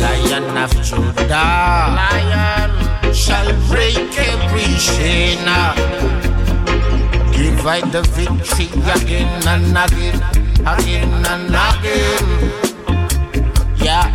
Lion 0.00 0.56
of 0.56 0.72
Judah, 0.82 1.28
lion 1.28 2.89
shall 3.14 3.50
break 3.68 3.96
every 4.18 4.68
chain. 4.78 5.38
Give 7.32 7.66
I 7.66 7.80
the 7.90 8.02
victory 8.14 8.66
again 8.96 9.48
and 9.48 9.76
again, 9.76 10.18
again 10.66 11.26
and 11.32 11.54
again. 11.68 12.26
Yeah, 13.76 14.06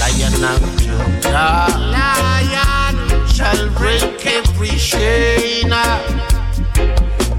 lion 0.00 0.44
of 0.44 0.62
Judah, 0.80 1.66
lion 1.94 3.26
shall 3.28 3.68
break 3.78 4.26
every 4.26 4.76
chain. 4.78 5.70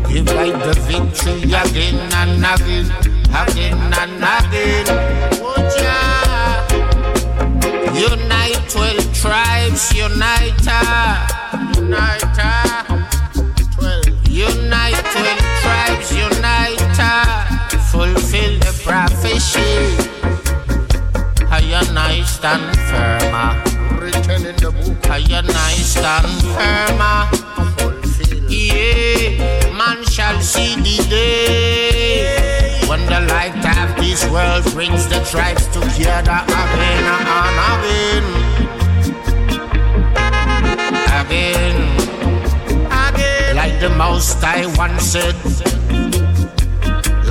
Give 0.08 0.30
I 0.30 0.52
the 0.65 0.74
victory 0.88 1.43
again 1.43 1.97
and 2.19 2.45
again, 2.45 2.88
again 3.34 3.93
and 3.93 4.24
again. 4.24 4.86
Oh. 5.43 5.62
Unite 7.93 8.69
12 8.69 9.00
tribes, 9.71 9.93
unite, 9.93 10.67
unite, 11.75 12.21
12. 13.75 14.27
Unite 14.27 15.05
12 15.12 15.39
tribes, 15.62 16.10
unite, 16.15 16.99
fulfill 17.91 18.60
the 18.60 18.73
prophecy. 18.84 19.62
I 21.49 21.62
and 21.62 21.99
I 21.99 22.23
stand 22.23 22.77
firm, 22.89 23.99
written 23.99 24.45
in 24.45 24.55
the 24.57 24.71
book. 24.71 25.10
I 25.10 25.19
and 25.19 25.49
I 25.49 25.73
stand 25.73 26.27
firm, 26.53 26.99
yeah 28.49 29.62
man 29.77 30.03
shall 30.05 30.39
see 30.41 30.75
the 30.75 30.97
day 31.10 32.79
when 32.88 33.03
the 33.07 33.21
light 33.34 33.65
of 33.65 33.95
this 33.97 34.29
world 34.29 34.63
brings 34.73 35.07
the 35.07 35.19
tribes 35.31 35.65
together 35.67 36.39
again 36.45 37.05
and 37.15 37.57
again. 37.71 38.40
Again, 41.31 41.79
again. 42.91 43.55
Like 43.55 43.79
the 43.79 43.89
most 43.95 44.43
I 44.43 44.67
once 44.75 45.15
said. 45.15 45.33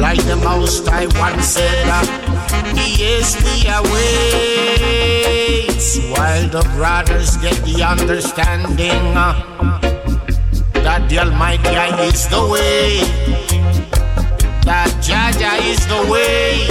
Like 0.00 0.24
the 0.24 0.36
most 0.42 0.88
I 0.88 1.04
once 1.20 1.44
said. 1.44 1.86
Uh, 1.86 2.06
yes, 2.96 3.36
we 3.44 3.68
await 3.68 4.00
while 6.16 6.48
the 6.48 6.62
brothers 6.76 7.36
get 7.44 7.56
the 7.68 7.82
understanding 7.84 9.04
uh, 9.14 9.34
that 10.80 11.06
the 11.10 11.18
Almighty 11.18 11.68
is 12.08 12.26
the 12.28 12.40
way. 12.48 13.04
That 14.64 14.88
Jaja 15.04 15.60
is 15.68 15.84
the 15.92 16.00
way. 16.08 16.64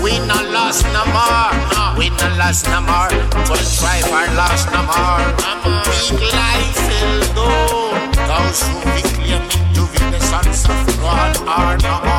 we 0.02 0.18
not 0.26 0.48
lost 0.48 0.84
no 0.96 1.04
more. 1.12 1.55
We 1.96 2.10
not 2.10 2.36
lost 2.36 2.66
no 2.66 2.80
more. 2.82 3.08
Twelve 3.46 3.78
tribe 3.78 4.12
are 4.12 4.28
lost 4.36 4.70
no 4.70 4.82
more. 4.84 5.24
Big 5.88 6.32
life 6.32 6.76
will. 6.88 7.20
Those 8.28 8.62
who 8.68 8.78
be 8.94 9.02
claiming 9.16 9.48
to 9.74 9.82
be 9.92 9.98
the 10.12 10.20
sons 10.20 10.64
of 10.64 11.00
God 11.00 11.36
are 11.48 11.78
no 11.78 12.04
more. 12.04 12.15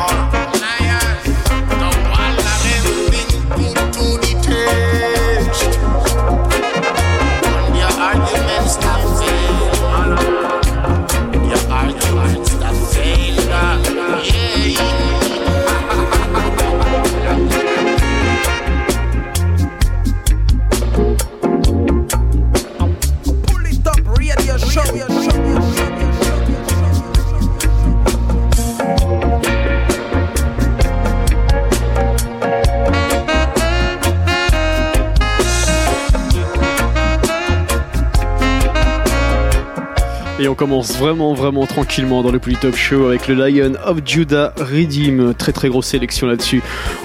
On 40.48 40.54
commence 40.54 40.96
vraiment 40.96 41.34
vraiment 41.34 41.66
tranquillement 41.66 42.22
dans 42.22 42.30
le 42.30 42.38
Top 42.38 42.74
Show 42.74 43.06
avec 43.06 43.28
le 43.28 43.34
Lion 43.34 43.74
of 43.84 43.98
Judah 44.04 44.54
Redeem. 44.56 45.34
Très 45.34 45.52
très 45.52 45.68
grosse 45.68 45.88
sélection 45.88 46.26
là-dessus. 46.26 46.62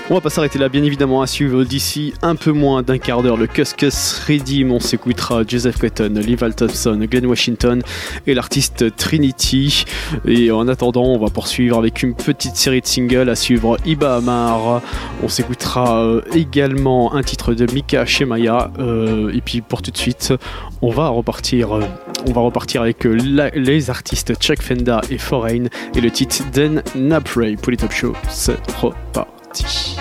On 0.09 0.13
va 0.13 0.21
pas 0.21 0.29
s'arrêter 0.29 0.57
là 0.59 0.69
bien 0.69 0.83
évidemment 0.83 1.21
à 1.21 1.27
suivre 1.27 1.63
d'ici 1.63 2.13
un 2.21 2.35
peu 2.35 2.51
moins 2.51 2.83
d'un 2.83 2.97
quart 2.97 3.21
d'heure 3.21 3.35
le 3.35 3.47
Cuscus 3.47 4.21
Redeem. 4.27 4.71
On 4.71 4.79
s'écoutera 4.79 5.43
Joseph 5.45 5.77
Cotton, 5.77 6.13
Lival 6.15 6.55
Thompson, 6.55 6.97
Glenn 7.09 7.25
Washington 7.25 7.81
et 8.27 8.33
l'artiste 8.33 8.95
Trinity. 8.95 9.85
Et 10.25 10.51
en 10.51 10.67
attendant, 10.69 11.03
on 11.03 11.19
va 11.19 11.29
poursuivre 11.29 11.77
avec 11.77 12.01
une 12.01 12.15
petite 12.15 12.55
série 12.55 12.81
de 12.81 12.87
singles 12.87 13.29
à 13.29 13.35
suivre 13.35 13.77
Iba 13.85 14.15
Amar. 14.15 14.81
On 15.21 15.27
s'écoutera 15.27 16.03
euh, 16.05 16.21
également 16.33 17.13
un 17.13 17.23
titre 17.23 17.53
de 17.53 17.71
Mika 17.73 18.05
Shemaya. 18.05 18.71
Euh, 18.79 19.33
et 19.33 19.41
puis 19.41 19.61
pour 19.61 19.81
tout 19.81 19.91
de 19.91 19.97
suite, 19.97 20.33
on 20.81 20.91
va 20.91 21.09
repartir, 21.09 21.75
euh, 21.75 21.81
on 22.27 22.31
va 22.31 22.41
repartir 22.41 22.81
avec 22.81 23.05
euh, 23.05 23.49
les 23.55 23.89
artistes 23.89 24.35
Chuck 24.39 24.61
Fenda 24.61 25.01
et 25.09 25.17
Foreign 25.17 25.69
et 25.95 26.01
le 26.01 26.11
titre 26.11 26.43
Den 26.53 26.83
Napray 26.95 27.55
pour 27.55 27.71
les 27.71 27.77
Top 27.77 27.91
Show. 27.91 28.13
C'est 28.29 28.57
reparti. 28.77 29.97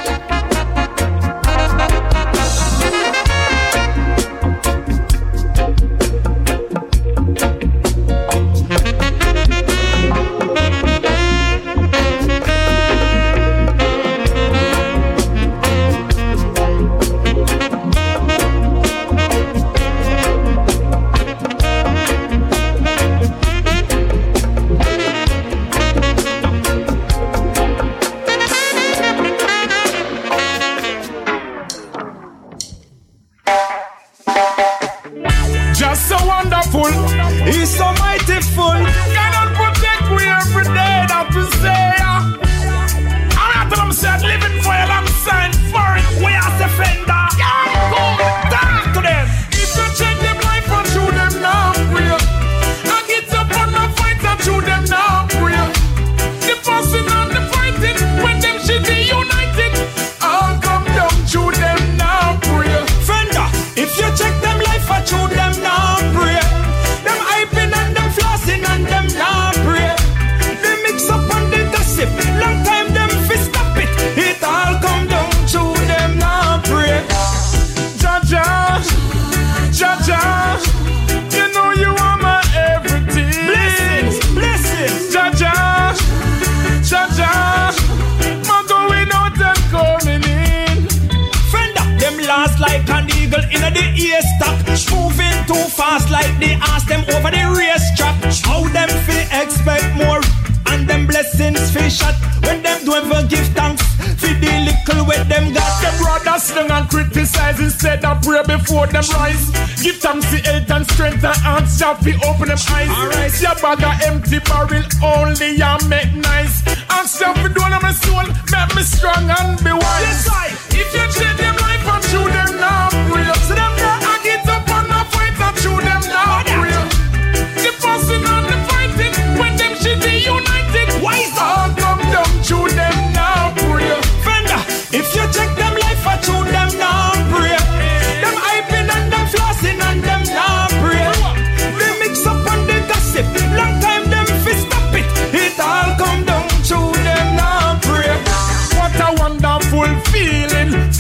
Before 108.73 108.87
them 108.87 109.05
rise. 109.13 109.51
Give 109.83 109.97
thanks 109.97 110.31
to 110.31 110.39
health 110.49 110.71
and 110.71 110.87
strength 110.91 111.25
and 111.25 111.39
ask 111.45 111.79
Jah 111.79 111.95
fi 112.01 112.13
open 112.25 112.49
them 112.49 112.59
eyes. 112.73 112.89
Alright, 112.89 113.35
your 113.41 113.57
bag 113.61 113.85
of 113.85 113.97
empty 114.09 114.39
barrel 114.49 114.85
only 115.05 115.57
ya 115.57 115.79
make 115.89 116.15
nice. 116.15 116.65
Ask 116.89 117.21
Jah 117.21 117.35
fi 117.35 117.49
do 117.53 117.61
my 117.61 117.93
soul, 117.93 118.27
make 118.53 118.73
me 118.75 118.83
strong 118.83 119.29
and 119.29 119.59
be 119.65 119.73
wise. 119.73 120.09
Yes, 120.09 120.29
I. 120.33 120.49
If 120.81 120.89
you 120.97 121.05
change 121.13 121.39
them 121.39 121.57
life 121.61 121.87
and 121.93 122.05
through 122.09 122.31
them 122.33 122.53
now 122.61 122.89
pray. 123.13 123.29
So 123.45 123.55
them 123.55 123.73
there, 123.77 123.99
I 124.13 124.15
get 124.25 124.49
up 124.49 124.69
and 124.69 124.93
I 124.93 125.05
fight 125.13 125.37
and 125.47 125.57
through 125.61 125.81
them 125.85 125.92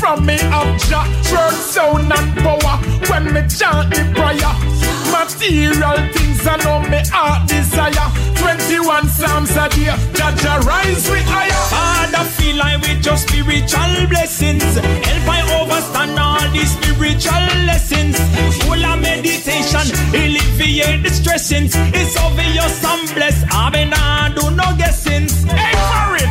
from 0.03 0.27
me 0.27 0.37
Jah 0.91 1.07
Word, 1.31 1.55
sound 1.55 2.12
and 2.12 2.31
power 2.43 2.77
when 3.09 3.25
me 3.33 3.43
chant 3.47 3.95
the 3.95 4.03
prayer 4.19 4.55
Material 5.15 5.99
things 6.12 6.45
I 6.45 6.57
know 6.65 6.81
me 6.91 7.01
heart 7.15 7.47
desire 7.47 8.09
21 8.35 9.07
Psalms 9.07 9.55
a 9.55 9.69
day 9.71 9.95
Jah 10.19 10.35
Jah 10.43 10.59
rise 10.67 11.09
with 11.09 11.25
higher 11.31 11.62
Father, 11.73 12.25
feel 12.37 12.57
like 12.57 12.81
with 12.83 13.05
your 13.07 13.17
spiritual 13.17 14.07
blessings. 14.09 14.75
Help 14.77 15.29
I 15.29 15.41
overstand 15.59 16.19
all 16.19 16.47
these 16.51 16.73
spiritual 16.77 17.45
lessons. 17.71 18.19
Full 18.62 18.85
of 18.85 19.01
meditation, 19.01 19.87
alleviate 20.12 21.03
the 21.03 21.11
stressings. 21.11 21.73
It's 21.95 22.17
obvious 22.19 22.85
I'm 22.85 23.03
blessed. 23.15 23.47
I 23.51 23.71
mean, 23.71 23.93
I 23.95 24.33
do 24.37 24.51
no 24.51 24.69
guessings. 24.77 25.45
Hey, 25.45 25.73
Farid, 25.91 26.22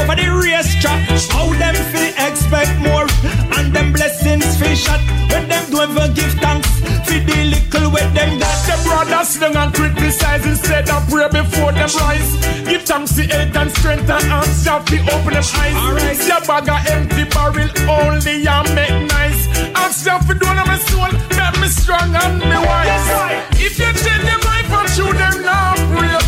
over 0.00 0.14
the 0.14 0.28
racetrack. 0.30 1.00
How 1.34 1.46
them 1.58 1.74
feel 1.92 2.12
expect 2.26 2.74
more 2.80 3.06
and 3.58 3.72
them 3.74 3.92
blessings 3.92 4.56
feel 4.56 4.74
shot. 4.74 5.00
When 5.30 5.48
them 5.48 5.64
do 5.70 5.80
ever 5.80 6.08
give 6.14 6.34
thanks 6.40 6.68
for 7.06 7.18
the 7.18 7.38
little 7.52 7.90
with 7.90 8.10
them 8.14 8.38
got. 8.38 8.56
Them 8.66 8.80
brothers 8.84 9.28
sling 9.28 9.56
and 9.56 9.72
criticize 9.74 10.44
instead 10.46 10.88
of 10.90 11.08
pray 11.08 11.28
before 11.28 11.72
them 11.72 11.90
rise. 12.00 12.30
Give 12.68 12.82
thanks 12.82 13.14
to 13.16 13.22
health 13.22 13.56
and 13.56 13.70
strength 13.72 14.10
and 14.10 14.26
ask 14.38 14.64
Jah 14.64 14.80
fi 14.86 14.98
open 15.12 15.34
them 15.34 15.46
eyes. 15.60 15.76
Alright, 15.76 16.20
your 16.26 16.42
bag 16.46 16.68
of 16.68 16.80
empty 16.94 17.24
barrel 17.34 17.70
only 17.88 18.42
ya 18.42 18.62
make 18.74 18.98
nice. 19.08 19.42
Ask 19.74 20.04
Jah 20.04 20.20
fi 20.20 20.34
do 20.34 20.46
my 20.46 20.78
soul, 20.88 21.12
make 21.36 21.56
me 21.60 21.68
strong 21.68 22.14
and 22.14 22.38
me 22.38 22.58
wise. 22.68 23.08
If 23.60 23.78
you 23.78 23.90
change 24.02 24.24
them 24.28 24.40
life 24.50 24.70
and 24.78 24.88
through 24.94 25.14
them 25.14 25.42
now 25.42 25.74
pray. 25.96 26.27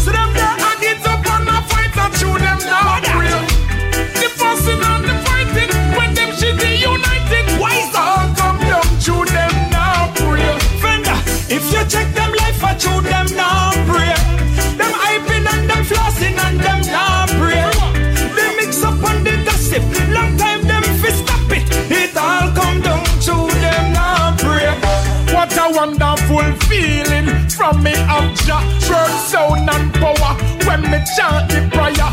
Feeling 26.68 27.28
from 27.48 27.82
me 27.82 27.94
up 28.08 28.26
Jah 28.46 28.62
Word, 28.88 29.14
sound 29.30 29.70
and 29.70 29.92
power 29.94 30.32
when 30.66 30.82
me 30.90 30.98
chant 31.16 31.50
the 31.50 31.60
prayer 31.72 32.10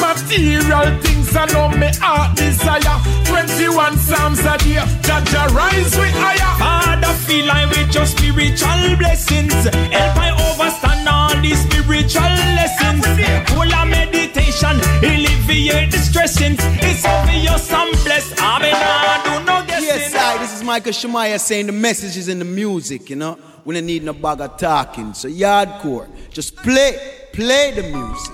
Material 0.00 0.88
things 1.02 1.34
I 1.36 1.46
know 1.52 1.68
me 1.68 1.90
heart 2.00 2.36
desire 2.36 2.98
21 3.26 3.96
Psalms 3.98 4.40
a 4.40 4.56
day 4.58 4.82
Jah 5.02 5.22
Jah 5.30 5.46
rise 5.54 5.96
with 5.96 6.14
higher 6.14 6.42
Father, 6.62 7.12
feel 7.26 7.46
like 7.46 7.68
with 7.70 7.92
your 7.92 8.06
spiritual 8.06 8.96
blessings. 8.96 9.52
Help 9.52 10.16
I 10.16 10.30
overstand 10.46 11.08
all 11.08 11.34
these 11.42 11.60
spiritual 11.62 12.34
lessons. 12.58 13.04
Full 13.50 13.74
of 13.74 13.88
meditation, 13.88 14.78
alleviate 15.02 15.90
the 15.90 15.98
stressings. 15.98 16.60
It's 16.86 17.04
obvious 17.04 17.72
I'm 17.72 17.90
blessed. 18.04 18.34
I 18.38 18.62
mean, 18.62 18.74
I 18.74 19.20
do 19.24 19.44
no 19.44 19.52
guessing. 19.54 19.61
Yes, 19.94 20.14
I, 20.14 20.38
this 20.38 20.54
is 20.54 20.64
Micah 20.64 20.90
Shemaiah 20.90 21.38
saying 21.38 21.66
the 21.66 21.72
message 21.72 22.16
is 22.16 22.28
in 22.28 22.38
the 22.38 22.46
music, 22.46 23.10
you 23.10 23.16
know. 23.16 23.38
We 23.62 23.74
don't 23.74 23.84
need 23.84 24.02
no 24.02 24.14
bag 24.14 24.40
of 24.40 24.56
talking. 24.56 25.12
So, 25.12 25.28
yardcore, 25.28 26.08
just 26.30 26.56
play, 26.56 26.98
play 27.34 27.72
the 27.72 27.82
music. 27.82 28.32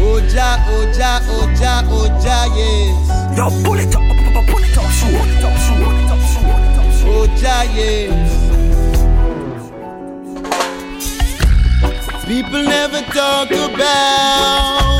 Oja, 0.00 0.56
Oja, 0.76 1.20
Oja, 1.28 1.84
Oja, 1.92 2.46
yes. 2.56 3.36
Yo, 3.36 3.50
pull 3.62 3.78
it 3.78 3.94
up, 3.94 4.00
pull 4.00 4.08
it 4.16 4.34
up, 4.34 4.48
it 4.48 4.78
up, 4.78 4.90
show 4.90 5.08
it 5.08 5.44
up, 5.44 5.56
show 5.60 5.76
it 5.76 6.08
up, 6.08 6.20
show 6.32 6.48
it 6.56 6.76
up. 6.78 6.88
Oja, 7.04 7.56
yes. 7.76 8.30
People 12.24 12.62
never 12.62 13.02
talk 13.12 13.50
about 13.50 14.99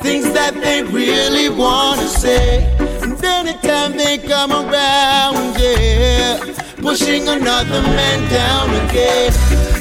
things 0.00 0.32
that 0.32 0.54
they 0.54 0.82
really 0.82 1.48
want 1.48 2.00
to 2.00 2.08
say. 2.08 2.64
And 3.02 3.22
anytime 3.24 3.96
they 3.96 4.18
come 4.18 4.52
around, 4.52 5.58
yeah, 5.58 6.38
pushing 6.76 7.28
another 7.28 7.82
man 7.82 8.18
down 8.30 8.68
again. 8.88 9.32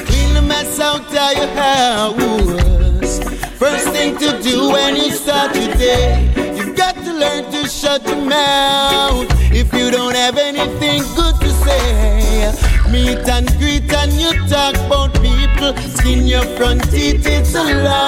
Clean 0.06 0.34
the 0.34 0.42
mess 0.42 0.80
out 0.80 1.02
of 1.02 1.34
your 1.38 1.52
house. 1.56 3.20
First 3.58 3.90
thing 3.90 4.18
to 4.18 4.42
do 4.42 4.70
when 4.70 4.96
you 4.96 5.12
start 5.12 5.56
your 5.56 5.74
day, 5.76 6.32
you've 6.56 6.76
got 6.76 6.96
to 6.96 7.14
learn 7.14 7.52
to 7.52 7.68
shut 7.68 8.06
your 8.08 8.22
mouth 8.22 9.28
if 9.52 9.74
you 9.74 9.92
don't 9.92 10.16
have 10.16 10.38
anything 10.38 11.02
good 11.16 11.36
to 11.42 11.50
say. 11.66 12.54
Meet 12.92 13.28
and 13.28 13.48
greet 13.58 13.92
and 13.94 14.14
you 14.14 14.32
talk 14.48 14.76
about 14.76 15.14
people, 15.22 15.76
skin 15.98 16.26
your 16.26 16.44
front 16.56 16.84
teeth, 16.92 17.26
it's 17.26 17.56
allowed. 17.56 18.07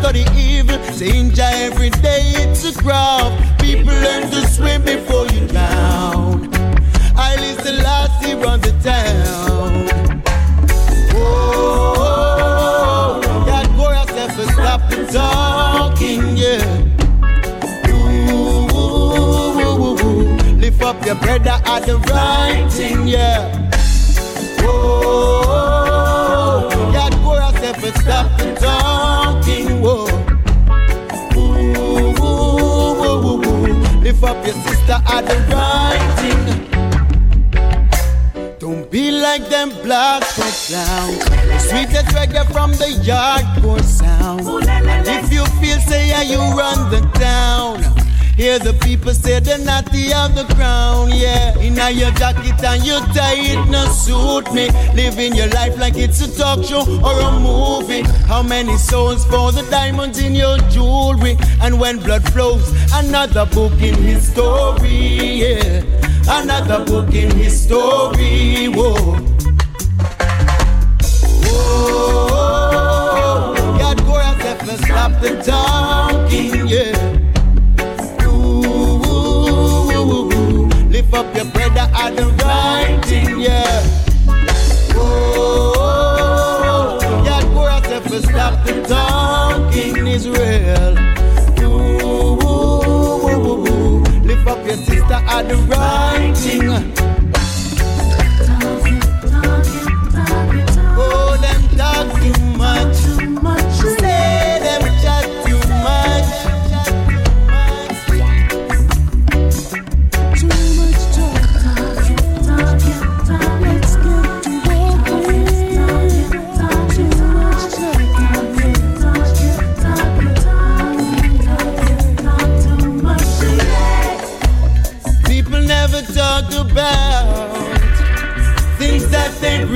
Study 0.00 0.24
evil. 0.36 0.78
Jah 1.34 1.50
every 1.54 1.90
day 1.90 2.22
it's 2.42 2.64
a 2.64 2.72
crowd. 2.82 3.32
People 3.58 3.92
learn 3.92 4.30
to 4.30 4.46
swim 4.48 4.82
before 4.82 5.26
you 5.26 5.46
drown. 5.48 6.48
I 7.16 7.36
listen 7.36 7.76
last 7.82 8.22
year 8.26 8.44
on 8.46 8.60
the 8.60 8.72
town. 8.82 9.88
Oh, 11.14 13.20
God, 13.46 13.66
go 13.76 13.90
yourself 13.90 14.38
and 14.38 14.50
stop 14.50 14.80
the 14.90 15.06
talking, 15.12 16.36
yeah. 16.36 16.84
Up 20.80 21.04
your 21.04 21.16
brother 21.16 21.60
at 21.66 21.84
the 21.84 21.98
writing, 22.08 23.08
yeah. 23.08 23.50
Oh, 24.62 26.68
God, 26.94 27.12
go 27.22 27.34
yourself 27.34 27.82
and 27.84 27.96
stop 28.00 28.38
the 28.38 28.54
talking, 28.54 29.17
up 34.28 34.44
your 34.44 34.54
sister 34.56 34.98
at 35.06 35.24
the 35.24 35.36
writing. 35.50 36.42
Don't 38.58 38.90
be 38.90 39.10
like 39.10 39.48
them 39.48 39.70
black 39.82 40.22
folk 40.22 40.54
clowns. 40.68 41.22
Sweetest 41.68 42.08
reggae 42.16 42.44
from 42.52 42.72
the 42.72 42.90
yardcore 43.08 43.82
sound. 43.82 44.46
And 44.68 45.08
if 45.08 45.32
you 45.32 45.44
feel, 45.60 45.78
say, 45.80 46.08
yeah, 46.08 46.22
you 46.22 46.38
run 46.38 46.90
the 46.90 47.00
town. 47.18 47.97
Hear 48.38 48.60
the 48.60 48.72
people 48.84 49.12
say 49.14 49.40
they're 49.40 49.58
not 49.58 49.86
the 49.86 50.12
other 50.14 50.44
ground, 50.54 51.12
yeah. 51.12 51.58
In 51.58 51.74
your 51.74 52.12
jacket 52.12 52.62
and 52.62 52.86
your 52.86 53.00
tie, 53.12 53.34
it 53.34 53.68
no 53.68 53.84
suit 53.86 54.54
me. 54.54 54.70
Living 54.94 55.34
your 55.34 55.48
life 55.48 55.76
like 55.76 55.96
it's 55.96 56.20
a 56.20 56.38
talk 56.38 56.64
show 56.64 56.86
or 57.02 57.18
a 57.18 57.40
movie. 57.40 58.02
How 58.28 58.44
many 58.44 58.76
souls 58.76 59.24
for 59.24 59.50
the 59.50 59.66
diamonds 59.72 60.20
in 60.20 60.36
your 60.36 60.56
jewelry? 60.70 61.36
And 61.60 61.80
when 61.80 61.98
blood 61.98 62.22
flows, 62.32 62.62
another 62.94 63.44
book 63.44 63.72
in 63.72 63.96
his 63.96 64.30
story, 64.30 65.42
yeah. 65.42 65.82
Another 66.28 66.84
book 66.84 67.12
in 67.12 67.32
his 67.32 67.60
story, 67.60 68.68
whoa. 68.68 69.16
Whoa, 71.42 73.52
God, 73.80 73.98
stop 74.78 75.20
the 75.20 75.42
talking, 75.42 76.68
yeah. 76.68 77.27
Lift 81.10 81.26
up 81.26 81.34
your 81.34 81.44
brother 81.46 81.90
at 81.94 82.16
the 82.16 82.26
writing, 82.44 83.40
yeah. 83.40 83.82
Oh, 84.94 85.78
yeah, 87.24 87.40
stop 88.20 88.64
the 88.64 88.82
talking, 88.86 90.06
Israel. 90.06 90.96
Ooh, 91.60 92.00
ooh, 92.02 92.44
ooh, 93.28 93.66
ooh, 93.68 94.02
lift 94.22 94.46
up 94.46 94.66
your 94.66 94.76
sister 94.76 95.14
at 95.14 95.48
the 95.48 95.56
writing. 95.68 96.68
Oh, 96.68 97.07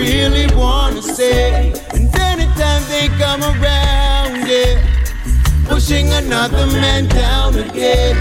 really 0.03 0.46
want 0.57 0.96
to 0.96 1.03
say. 1.03 1.72
And 1.94 2.14
anytime 2.16 2.82
they 2.88 3.07
come 3.22 3.42
around, 3.42 4.48
yeah, 4.48 4.74
pushing 5.68 6.11
another 6.11 6.66
man 6.66 7.09
down 7.09 7.57
again. 7.57 8.16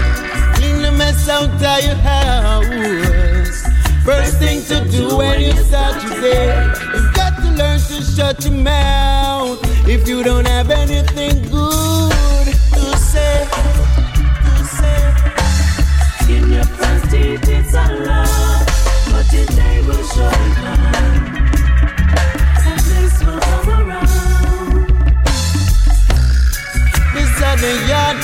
Clean 0.54 0.80
the 0.82 0.92
mess 0.92 1.28
out 1.28 1.50
of 1.50 1.84
your 1.84 1.96
house. 1.96 3.62
First 4.04 4.38
thing 4.38 4.62
to 4.70 4.88
do 4.90 5.16
when 5.16 5.40
you 5.40 5.52
start 5.64 6.02
your 6.04 6.20
day, 6.20 6.72
you've 6.94 7.14
got 7.14 7.36
to 7.42 7.50
learn 7.60 7.80
to 7.90 8.02
shut 8.14 8.44
your 8.44 8.54
mouth 8.54 9.60
if 9.88 10.08
you 10.08 10.22
don't 10.22 10.46
have 10.46 10.70
anything 10.70 11.42
good 11.50 12.11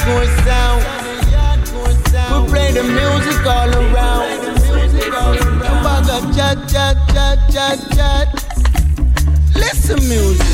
yard 0.09 0.29
sound. 0.45 0.83
We 2.45 2.49
play 2.51 2.73
the 2.73 2.83
music 2.83 3.47
all 3.47 3.71
around. 3.75 4.39
Baga 5.85 6.19
chat, 6.35 6.59
chat, 6.69 6.97
chat, 7.13 7.39
chat, 7.53 7.79
chat. 7.95 8.29
Listen, 9.55 10.01
music. 10.09 10.47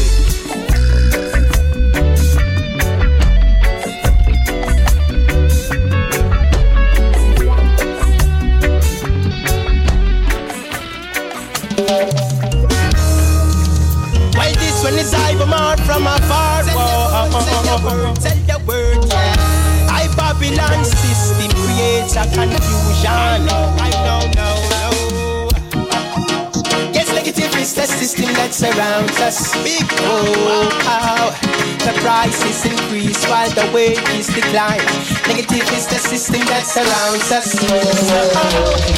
Why 14.37 14.53
this 14.53 14.83
one 14.83 14.95
is 14.95 15.15
Ivan 15.15 15.49
Mart 15.49 15.81
from 15.81 16.07
afar? 16.07 16.63
Uh, 16.67 16.77
uh, 16.77 17.31
uh, 17.33 18.34
creates 22.05 22.17
a 22.17 22.25
confusion. 22.35 23.11
I 23.11 23.91
know, 24.05 24.21
no, 24.35 24.49
no. 24.75 25.49
Yes, 26.93 27.13
negative 27.13 27.55
is 27.57 27.75
the 27.75 27.87
system 27.87 28.33
that 28.35 28.53
surrounds 28.53 29.21
us. 29.21 29.55
Big 29.63 29.85
oh, 30.01 30.69
oh. 30.85 31.33
The 31.85 31.93
prices 32.01 32.65
increase 32.65 33.25
while 33.27 33.51
the 33.51 33.71
wages 33.75 34.29
decline. 34.29 34.85
Negative 35.29 35.71
is 35.73 35.87
the 35.87 35.99
system 35.99 36.41
that 36.47 36.65
surrounds 36.65 37.31
us. 37.33 37.55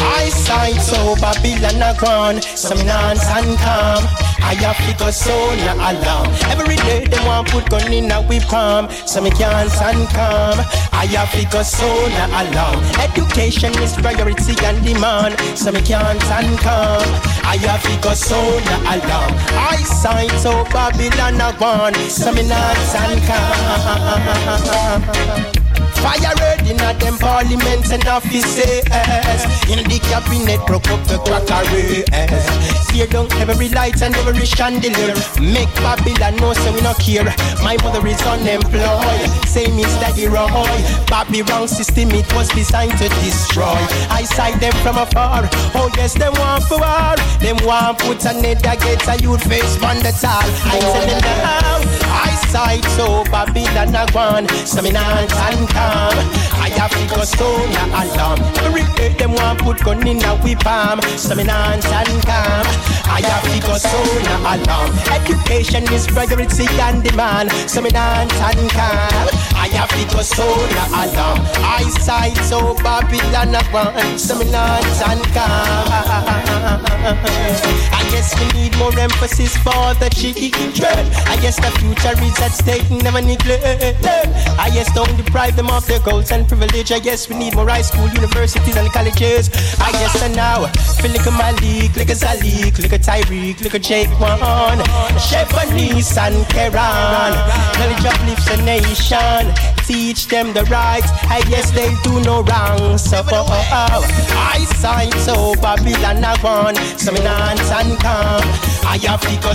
Eyesight 0.00 0.80
so 0.80 1.14
Babylon 1.16 1.82
a 1.82 1.94
gone, 1.98 2.42
some 2.42 2.84
nonsense 2.86 3.60
calm. 3.60 4.25
I 4.40 4.54
have 4.54 4.76
to 4.86 4.94
go 4.98 5.10
so 5.10 5.54
no 5.64 5.74
alarm. 5.74 6.28
Every 6.50 6.76
day 6.76 7.04
they 7.04 7.18
want 7.26 7.48
put 7.48 7.68
gun 7.70 7.92
in 7.92 8.10
a 8.10 8.22
whip 8.22 8.44
palm, 8.44 8.88
so 9.06 9.20
me 9.20 9.30
can't 9.30 9.70
stand 9.70 10.08
calm. 10.10 10.58
I 10.92 11.06
have 11.16 11.32
to 11.32 11.44
go 11.50 11.62
so 11.62 11.86
no 11.86 12.26
alarm. 12.30 12.84
Education 13.00 13.72
is 13.82 13.92
priority 13.94 14.54
and 14.64 14.84
demand, 14.84 15.38
so 15.56 15.72
me 15.72 15.80
can't 15.82 16.20
stand 16.22 16.58
calm. 16.60 17.08
I 17.44 17.56
have 17.66 17.82
to 17.82 17.96
go 18.02 18.14
so 18.14 18.36
no 18.36 18.76
alarm. 18.94 19.32
Eyesight 19.56 20.30
so 20.40 20.64
Babylon 20.72 21.40
a 21.40 21.52
gone, 21.58 21.94
so 22.08 22.32
me 22.32 22.42
not 22.48 22.76
stand 22.88 23.22
calm. 23.26 25.65
Fire 26.02 26.34
red 26.38 26.66
in 26.68 26.80
a 26.80 26.94
them 26.94 27.18
parliaments 27.18 27.90
and 27.92 28.06
offices. 28.06 28.84
In 29.70 29.82
the 29.88 29.98
cabinet 30.08 30.64
broke 30.66 30.88
up 30.88 31.02
the 31.08 31.18
crackery 31.26 32.04
Tear 32.96 33.06
down 33.08 33.30
every 33.40 33.68
light 33.70 34.00
and 34.00 34.14
every 34.16 34.46
chandelier. 34.46 35.14
Make 35.40 35.72
Babylon 35.84 36.36
know 36.36 36.52
so 36.54 36.72
we 36.72 36.80
not 36.80 36.98
care. 36.98 37.24
My 37.62 37.76
mother 37.82 38.06
is 38.06 38.20
unemployed. 38.22 39.28
Same 39.46 39.78
is 39.78 39.92
Daddy 40.00 40.26
Roy 40.26 40.46
wrong 41.48 41.66
system 41.66 42.10
it 42.10 42.32
was 42.34 42.48
designed 42.48 42.96
to 42.98 43.08
destroy. 43.20 43.76
I 44.10 44.22
sight 44.24 44.60
them 44.60 44.72
from 44.82 44.96
afar. 44.96 45.48
Oh 45.74 45.90
yes 45.96 46.14
them 46.14 46.32
want 46.34 46.64
for 46.64 46.78
war. 46.78 47.16
Them 47.40 47.58
want 47.66 47.98
put 47.98 48.24
a 48.24 48.32
net 48.40 48.62
that 48.62 48.80
gets 48.80 49.08
a 49.08 49.16
youth 49.22 49.42
face 49.44 49.76
on 49.82 49.96
the 50.00 50.12
tall. 50.20 50.46
I 50.72 50.78
tell 50.80 51.06
them 51.06 51.20
now 51.22 51.80
I 52.08 52.30
sight 52.48 52.84
so 52.96 53.24
Babylon 53.30 53.94
a 53.94 54.06
gone. 54.12 54.48
So 54.66 54.82
me 54.82 54.90
not 54.90 55.28
stand 55.86 56.46
I 56.66 56.68
have 56.70 56.90
to 56.90 57.14
go 57.14 57.22
stone 57.22 57.70
a 57.70 57.84
alarm. 58.02 58.40
Every 58.66 58.82
day 58.96 59.14
them 59.14 59.32
want 59.34 59.60
put 59.60 59.78
gun 59.84 60.06
in 60.06 60.22
a 60.24 60.36
whip 60.42 60.64
me 61.36 61.44
not 61.44 61.82
stand 61.82 62.22
calm. 62.26 62.66
I 63.06 63.22
have 63.22 63.46
to 63.46 63.58
go 63.66 63.76
stone 63.78 64.26
a 64.26 64.36
alarm. 64.54 64.90
Education 65.14 65.84
is 65.92 66.06
priority 66.06 66.66
and 66.80 67.02
demand. 67.02 67.50
Not 67.50 68.30
stand 68.32 68.70
calm. 68.70 69.26
I 69.54 69.68
have 69.78 69.90
to 69.90 70.04
go 70.14 70.22
stone 70.22 70.74
a 70.82 70.86
alarm. 71.06 71.38
Eyesight 71.62 72.36
so 72.48 72.74
Babylon 72.82 73.54
a 73.54 73.62
me 74.38 74.50
not 74.50 74.82
stand 74.96 75.24
calm. 75.34 75.86
I 77.92 78.02
guess 78.10 78.34
we 78.40 78.46
need 78.58 78.76
more 78.78 78.96
emphasis 78.98 79.56
for 79.58 79.94
the 80.02 80.10
children. 80.10 81.06
I 81.26 81.36
guess 81.40 81.56
the 81.56 81.70
future 81.78 82.16
is 82.24 82.38
at 82.40 82.52
stake, 82.52 82.90
never 82.90 83.22
neglect 83.22 84.04
I 84.58 84.70
guess 84.70 84.92
don't 84.94 85.16
deprive 85.16 85.54
them 85.56 85.70
of 85.70 85.75
their 85.84 86.00
goals 86.00 86.32
and 86.32 86.48
privilege. 86.48 86.90
I 86.90 86.98
guess 86.98 87.28
we 87.28 87.36
need 87.36 87.54
more 87.54 87.68
high 87.68 87.82
school, 87.82 88.08
universities 88.08 88.76
and 88.76 88.90
colleges. 88.90 89.50
I 89.80 89.92
guess 89.92 90.22
and 90.22 90.34
now, 90.34 90.66
feel 90.96 91.12
like 91.12 91.26
a 91.26 91.30
Malik, 91.30 91.96
like 91.96 92.08
a 92.08 92.16
Zalik, 92.16 92.80
like 92.80 92.92
a 92.92 92.98
Tyreek, 92.98 93.62
like 93.62 93.74
a 93.74 93.78
Jake 93.78 94.08
One 94.18 94.80
Chevrolet 95.28 96.00
and 96.16 96.46
Keran 96.48 97.32
Knowledge 97.76 98.06
uplifts 98.06 98.48
a 98.50 98.56
nation. 98.64 99.52
Teach 99.86 100.26
them 100.26 100.54
the 100.54 100.64
rights, 100.64 101.10
I 101.28 101.42
guess 101.48 101.70
they 101.70 101.94
do 102.02 102.20
no 102.22 102.42
wrong. 102.42 102.98
So, 102.98 103.22
oh, 103.22 103.46
oh, 103.48 103.68
oh, 103.70 104.46
I 104.56 104.64
sign 104.80 105.12
so 105.12 105.54
Babylon 105.60 106.24
a 106.24 106.36
gone 106.42 106.76
So 106.98 107.12
me 107.12 107.20
not 107.20 107.58
and 107.78 107.98
calm 108.00 108.46
I 108.86 108.98
have 109.06 109.20
to 109.20 109.34
go 109.42 109.52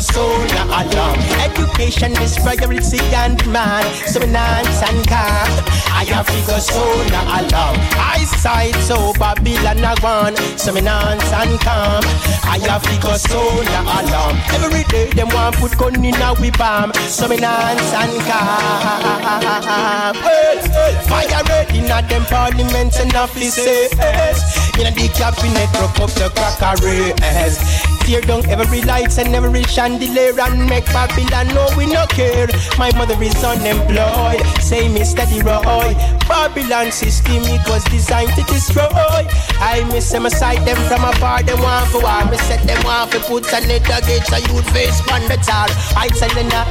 alarm 0.79 1.19
Education 1.47 2.11
is 2.23 2.37
priority 2.37 2.99
and 3.15 3.37
demand 3.37 3.87
So 4.11 4.19
me 4.19 4.27
not 4.27 4.67
and 4.87 5.07
calm 5.07 5.51
I 5.99 6.03
To 6.11 6.17
go 6.45 6.59
sooner 6.59 7.23
along. 7.39 7.77
Eyesight 7.97 8.75
so 8.75 9.11
Babylon 9.13 9.83
a 9.83 9.95
gone, 10.01 10.35
so 10.57 10.71
me 10.71 10.81
dance 10.81 11.31
and 11.33 11.59
calm. 11.61 12.03
I 12.43 12.59
to 12.59 12.95
go 13.01 13.17
sooner 13.17 13.83
along. 13.97 14.37
Every 14.53 14.83
day 14.91 15.09
them 15.15 15.29
want 15.29 15.55
put 15.55 15.75
gun 15.77 16.03
in 16.03 16.13
a 16.13 16.35
whip 16.35 16.59
arm, 16.59 16.93
so 16.93 17.27
me 17.27 17.37
dance 17.37 17.93
and 17.93 18.21
calm. 18.27 20.15
Fire 21.07 21.43
red 21.49 21.71
in 21.75 21.89
a 21.89 22.01
them 22.07 22.25
parliaments 22.25 22.99
and 22.99 23.15
offices. 23.15 23.91
In 24.77 24.87
a 24.87 24.91
the 24.91 25.09
cabinet, 25.15 25.71
broke 25.73 25.99
up 26.01 26.11
the 26.11 26.29
crackeries. 26.35 28.00
Tear 28.11 28.19
down 28.27 28.45
every 28.49 28.81
lights 28.81 29.19
and 29.19 29.33
every 29.33 29.63
chandelier 29.63 30.35
and 30.41 30.67
make 30.67 30.83
Babylon 30.87 31.47
know 31.55 31.69
we 31.77 31.85
no 31.85 32.05
care. 32.07 32.49
My 32.77 32.91
mother 32.97 33.15
is 33.23 33.41
unemployed. 33.41 34.43
Say 34.59 34.89
me 34.89 34.99
Mr. 34.99 35.23
Roy, 35.39 35.95
Babylon 36.27 36.91
system 36.91 37.47
it 37.47 37.63
was 37.69 37.85
designed 37.85 38.35
to 38.35 38.43
destroy. 38.51 39.23
I 39.63 39.87
miss 39.93 40.11
them 40.11 40.25
aside 40.25 40.67
them 40.67 40.75
from 40.89 41.05
afar. 41.05 41.41
Them 41.43 41.61
want 41.61 41.87
for 41.87 42.01
war. 42.03 42.25
Me 42.29 42.35
set 42.51 42.59
them 42.67 42.83
want 42.83 43.11
for 43.13 43.21
put 43.39 43.47
a 43.53 43.65
net 43.65 43.87
against 43.87 44.33
a 44.33 44.41
youth 44.43 44.69
face 44.75 44.99
on 45.07 45.21
the 45.31 45.39
tar. 45.39 45.71
I 45.95 46.09
tell 46.09 46.35
them 46.35 46.49
now, 46.49 46.67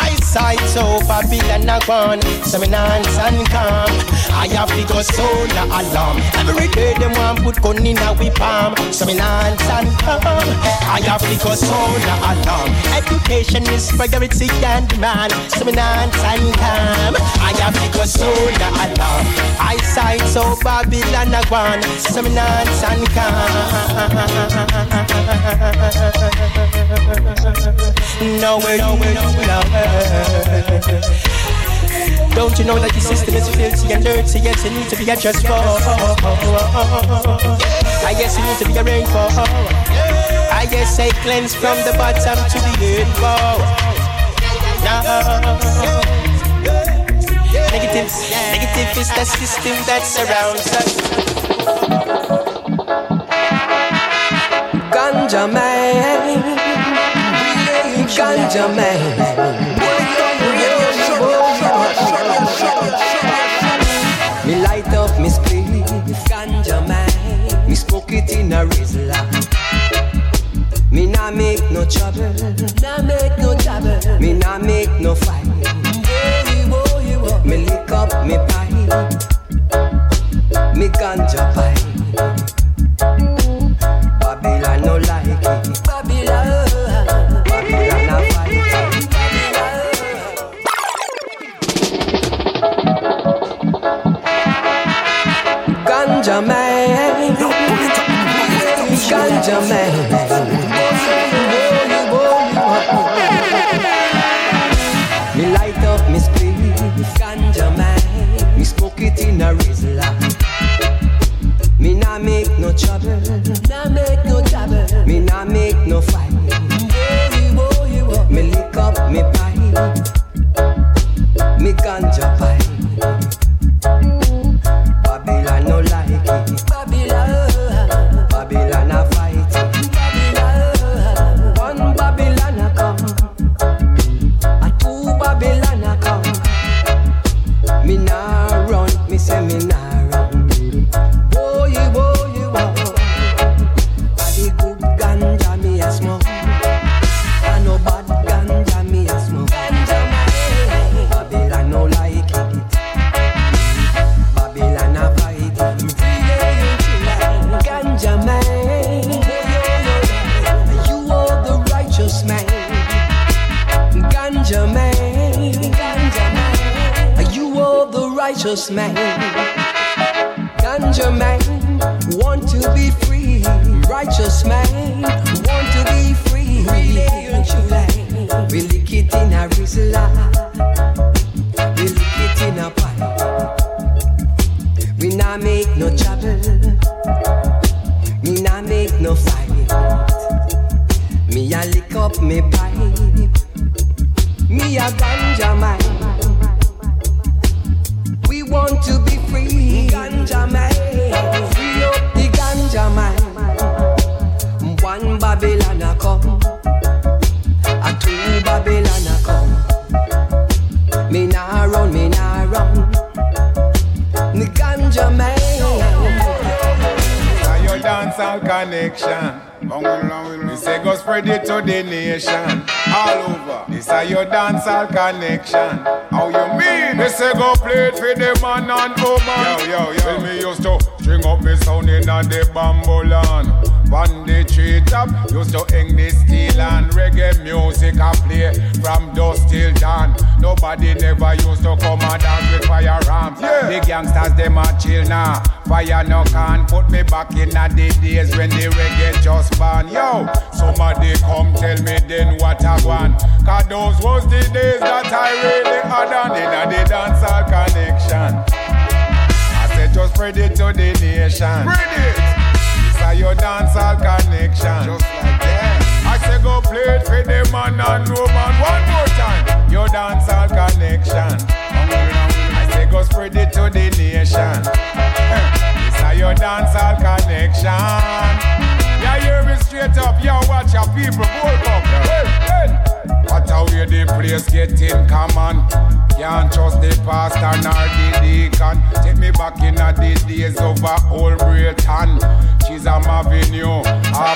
I 0.00 0.16
sight 0.24 0.64
so 0.72 1.04
Babylon 1.04 1.68
a 1.68 1.84
gone. 1.84 2.22
So 2.48 2.58
me 2.60 2.72
and 2.72 3.46
calm. 3.52 3.92
I 4.32 4.48
have 4.56 4.72
to 4.72 4.84
go 4.88 5.02
solar 5.02 5.68
alarm. 5.68 6.16
Every 6.48 6.68
day 6.68 6.94
them 6.94 7.12
want 7.12 7.44
put 7.44 7.60
gun 7.60 7.84
in 7.84 7.98
a 7.98 8.14
whip 8.14 8.36
palm. 8.36 8.74
So 8.90 9.04
me 9.04 9.18
and 9.20 9.58
I 10.86 11.00
have 11.04 11.20
to 11.20 11.36
go 11.44 11.54
solar 11.54 12.18
alarm. 12.30 12.70
Education 12.94 13.62
is 13.72 13.90
priority 13.92 14.48
and 14.64 14.88
me 15.66 15.72
dance 15.72 16.16
and 16.24 16.54
calm. 16.54 17.16
I 17.42 17.52
have 17.60 17.74
to 17.74 17.88
go 17.96 18.04
solar 18.04 18.70
alarm. 18.84 19.26
I 19.60 19.76
sight 19.82 20.22
so 20.22 20.56
Babylon 20.62 21.34
a 21.34 21.42
gone. 21.48 21.80
Dance 22.36 22.82
and 22.84 23.06
way, 28.58 28.76
no 28.78 28.94
way, 28.94 29.14
no 29.14 29.24
way, 29.36 29.46
no 29.46 29.58
way. 29.72 31.26
Don't 32.34 32.58
you 32.58 32.64
know 32.66 32.78
that 32.78 32.92
the 32.92 33.00
system 33.00 33.34
is 33.34 33.48
filthy 33.48 33.92
and 33.94 34.04
dirty? 34.04 34.38
Yes, 34.40 34.62
you 34.64 34.70
need 34.70 34.88
to 34.90 34.96
be 34.96 35.10
addressed 35.10 35.46
for. 35.46 35.54
I 38.04 38.12
guess 38.12 38.36
you 38.38 38.44
need 38.44 38.58
to 38.58 38.66
be 38.66 38.78
arranged 38.78 39.10
for. 39.10 40.35
I 40.56 40.64
guess 40.64 40.98
I 40.98 41.10
cleanse 41.20 41.54
from 41.54 41.76
the 41.84 41.92
bottom 41.98 42.38
to 42.52 42.58
the 42.64 43.04
for. 43.20 43.56
No. 44.86 44.94
Negative, 47.72 48.08
negative 48.56 48.88
is 48.96 49.10
the 49.12 49.24
system 49.26 49.76
that 49.84 50.02
surrounds 50.08 50.66
us. 50.80 50.92
Ganja 54.94 55.44
man, 55.52 56.42
ganja 58.16 58.66
man. 58.74 59.00
Me 64.46 64.54
light 64.62 64.88
up 64.94 65.20
me 65.20 65.28
spliff, 65.28 66.24
ganja 66.30 66.80
man. 66.88 67.68
Me 67.68 67.74
smoke 67.74 68.10
it 68.12 68.30
in 68.30 68.54
a 68.54 68.64
Rizla. 68.64 69.55
Nah 71.26 71.32
make 71.32 71.58
no 71.72 71.84
trouble, 71.84 72.22
nah 72.80 73.02
make 73.02 73.36
no 73.38 73.56
trouble. 73.58 73.98
Me 74.20 74.32
nah 74.34 74.58
make 74.58 74.88
no 75.00 75.12
fight. 75.16 75.44
Oh, 76.70 77.00
oh. 77.02 77.42
Me 77.44 77.56
lick 77.66 77.90
up 77.90 78.24
me 78.24 78.38
pipe, 78.46 78.70
me 80.76 80.88
ganja 80.88 81.52
pipe. 81.52 81.80
Babylon 84.20 84.80
no 84.82 84.98
like 84.98 85.26
it. 85.26 85.42
Babylon, 85.82 86.46
Babylon 87.42 88.08
a 88.08 88.18
fight. 88.30 88.54
Ganja 95.88 96.36
man, 96.46 97.36
ganja 99.10 99.58
man. 99.68 100.25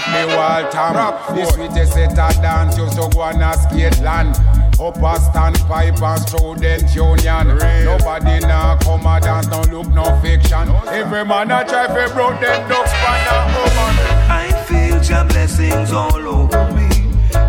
Off 0.00 0.06
the 0.06 0.26
Waltham. 0.36 1.36
The 1.36 1.44
sweetest 1.52 1.92
set 1.92 2.18
of 2.18 2.42
dance 2.42 2.76
used 2.76 2.94
to 2.94 3.08
go 3.12 3.20
on 3.22 3.42
a 3.42 3.54
skate 3.54 4.00
land. 4.00 4.36
Upper 4.80 5.18
standpipe 5.20 6.00
and 6.00 6.20
student 6.28 6.94
union. 6.94 7.58
Nobody 7.84 8.40
now 8.40 8.78
come 8.78 9.06
a 9.06 9.20
dance, 9.20 9.46
don't 9.46 9.70
look, 9.70 9.88
no 9.88 10.04
fiction. 10.20 10.68
Every 10.88 11.24
man 11.24 11.50
a 11.50 11.64
try 11.64 11.86
to 11.86 12.14
broke 12.14 12.40
them 12.40 12.68
ducks 12.68 12.92
pan 12.92 13.26
a 13.28 13.38
woman. 13.56 13.94
I 14.30 14.52
feel 14.66 15.02
your 15.02 15.24
blessings 15.28 15.92
all 15.92 16.26
over 16.26 16.72
me. 16.72 16.88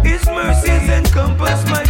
His 0.07 0.25
mercies 0.25 0.89
encompass 0.89 1.65
my 1.69 1.83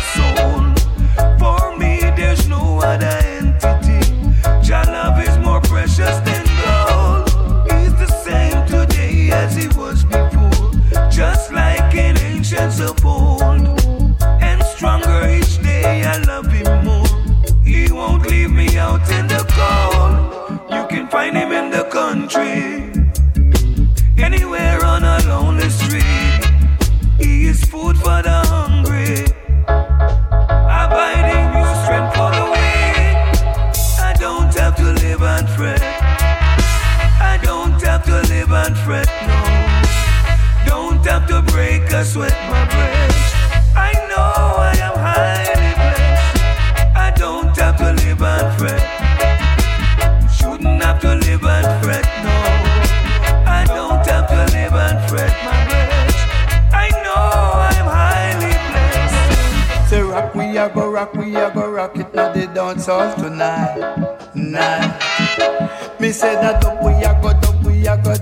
we 61.32 61.38
a 61.38 61.50
go 61.54 61.70
rock 61.70 61.96
it 61.96 62.14
now 62.14 62.34
the 62.34 62.46
dance 62.48 62.88
hall 62.88 63.16
tonight, 63.16 63.80
night. 64.36 66.00
Me 66.00 66.12
say 66.12 66.36
that 66.36 66.62
dub, 66.62 66.84
we 66.84 66.92
a 66.92 67.18
go 67.22 67.32
dub, 67.40 67.66
we 67.66 67.88
a 67.88 67.96
go 68.04 68.16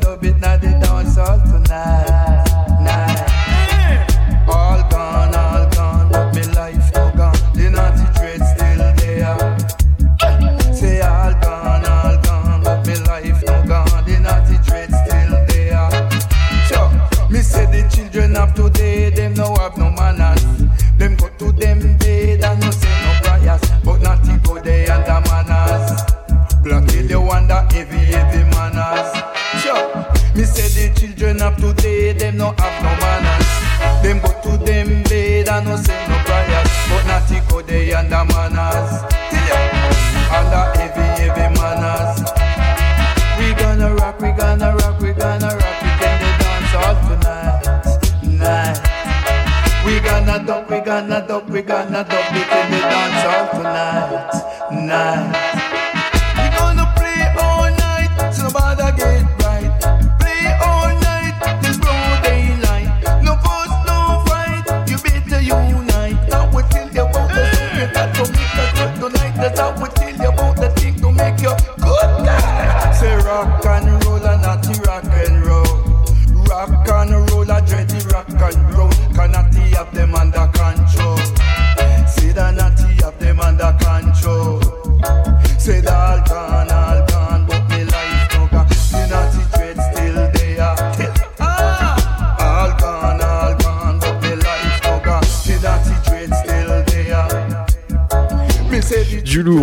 gonna 50.89 51.21
dub, 51.27 51.47
we 51.51 51.61
gonna 51.61 52.03
dub, 52.03 52.33
it 52.33 52.49
in 52.49 52.71
the 52.71 52.79
dance 52.79 53.21
hall 53.23 53.61
tonight, 53.61 54.87
night. 54.87 55.68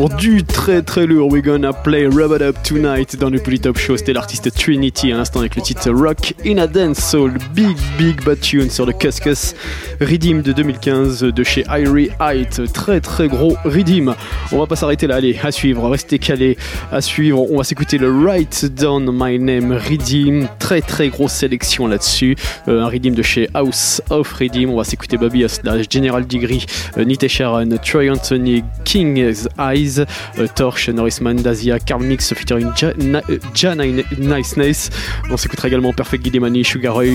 Du 0.09 0.45
très 0.45 0.83
très 0.83 1.07
lourd. 1.07 1.33
We're 1.33 1.43
gonna 1.43 1.73
play 1.73 2.07
Rub 2.07 2.33
It 2.35 2.43
Up 2.43 2.57
Tonight 2.63 3.17
dans 3.17 3.31
le 3.31 3.39
Polytop 3.39 3.79
Show. 3.79 3.97
C'était 3.97 4.13
l'artiste 4.13 4.55
Trinity 4.55 5.13
à 5.13 5.17
l'instant 5.17 5.41
avec 5.41 5.57
le 5.57 5.63
titre 5.63 5.91
Rock 5.91 6.35
in 6.45 6.59
a 6.59 6.67
Dance 6.67 6.99
Soul. 6.99 7.35
Big 7.55 7.77
Big 7.99 8.23
Bad 8.25 8.41
Tune 8.41 8.71
sur 8.71 8.87
le 8.87 8.93
Cuscus 8.93 9.55
Redeem 10.01 10.43
de 10.43 10.53
2015 10.53 11.21
de 11.23 11.43
chez 11.45 11.65
Irie 11.69 12.11
Height. 12.21 12.73
Très 12.73 13.01
très 13.01 13.29
gros 13.29 13.57
Redeem. 13.65 14.15
On 14.53 14.59
va 14.59 14.67
pas 14.67 14.77
s'arrêter 14.77 15.07
là. 15.07 15.17
Allez, 15.17 15.39
à 15.43 15.51
suivre. 15.51 15.89
Restez 15.89 16.19
calés. 16.19 16.57
À 16.93 17.01
suivre. 17.01 17.51
On 17.51 17.59
va 17.59 17.65
s'écouter 17.65 17.99
le 17.99 18.11
Write 18.11 18.67
Down 18.75 19.09
My 19.13 19.39
Name 19.39 19.73
Redeem. 19.73 20.49
Très 20.59 20.81
très 20.81 21.09
grosse 21.09 21.33
sélection 21.33 21.87
là-dessus. 21.87 22.37
Euh, 22.69 22.83
un 22.83 22.89
Redeem 22.89 23.15
de 23.15 23.23
chez 23.23 23.49
House 23.55 24.03
of 24.11 24.31
Redeem. 24.33 24.71
On 24.71 24.77
va 24.77 24.85
s'écouter 24.85 25.17
Bobby 25.17 25.45
Slash, 25.49 25.87
General 25.91 26.27
Degree, 26.27 26.67
euh, 26.99 27.05
Nite 27.05 27.29
Sharon, 27.29 27.69
Troy 27.85 28.11
Anthony, 28.11 28.63
King's 28.85 29.49
Eyes, 29.59 30.05
euh, 30.39 30.47
Torch, 30.55 30.89
Norris 30.91 31.19
Mandazia, 31.21 31.79
Carl 31.79 32.03
Mix 32.03 32.35
featuring 32.35 32.69
Ja, 32.81 32.93
Na- 32.99 33.23
euh, 33.31 33.39
Ja 33.55 33.75
Ni- 33.75 34.05
Niceness. 34.19 34.91
On 35.31 35.37
s'écoutera 35.37 35.69
également 35.69 35.93
Perfect 35.93 36.23
Guidemani, 36.25 36.65
Sugar 36.65 36.97
Ray, 36.97 37.13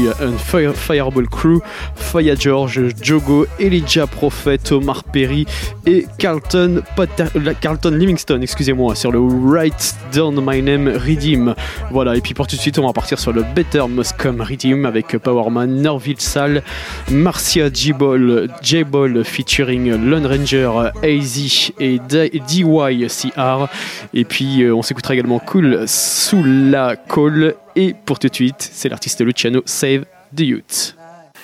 Fireball 0.75 1.27
Crew, 1.27 1.59
Faya 1.95 2.35
George, 2.35 2.70
Jogo, 3.01 3.45
Elijah 3.59 4.07
Prophet, 4.07 4.59
Omar 4.71 5.03
Perry 5.03 5.45
et 5.85 6.05
Carlton, 6.17 6.81
Potter- 6.95 7.25
la- 7.35 7.53
Carlton 7.53 7.91
Livingston, 7.91 8.39
excusez-moi, 8.41 8.95
sur 8.95 9.11
le 9.11 9.19
Write 9.19 9.95
Down 10.13 10.39
My 10.45 10.61
Name 10.61 10.87
Redeem. 10.87 11.53
Voilà, 11.91 12.15
et 12.15 12.21
puis 12.21 12.33
pour 12.33 12.47
tout 12.47 12.55
de 12.55 12.61
suite, 12.61 12.79
on 12.79 12.87
va 12.87 12.93
partir 12.93 13.19
sur 13.19 13.33
le 13.33 13.43
Better 13.55 13.83
Must 13.89 14.15
Come 14.17 14.41
Redeem 14.41 14.85
avec 14.85 15.17
Powerman, 15.17 15.81
Norville 15.81 16.19
Sal, 16.19 16.63
Marcia 17.09 17.69
J-Ball, 17.71 18.49
J-Ball 18.61 19.23
featuring 19.23 19.91
Lone 20.09 20.25
Ranger, 20.25 20.91
AZ 21.03 21.71
et 21.79 21.99
DYCR. 21.99 23.67
Et 24.13 24.25
puis 24.25 24.63
euh, 24.63 24.73
on 24.75 24.81
s'écoutera 24.81 25.13
également 25.13 25.39
Cool 25.39 25.83
sous 25.87 26.43
la 26.43 26.95
call. 26.95 27.55
Et 27.75 27.93
pour 28.05 28.19
tout 28.19 28.27
de 28.27 28.35
suite, 28.35 28.69
c'est 28.71 28.89
l'artiste 28.89 29.21
Luciano 29.21 29.61
Save 29.65 30.03
the 30.35 30.41
Youth. 30.41 30.95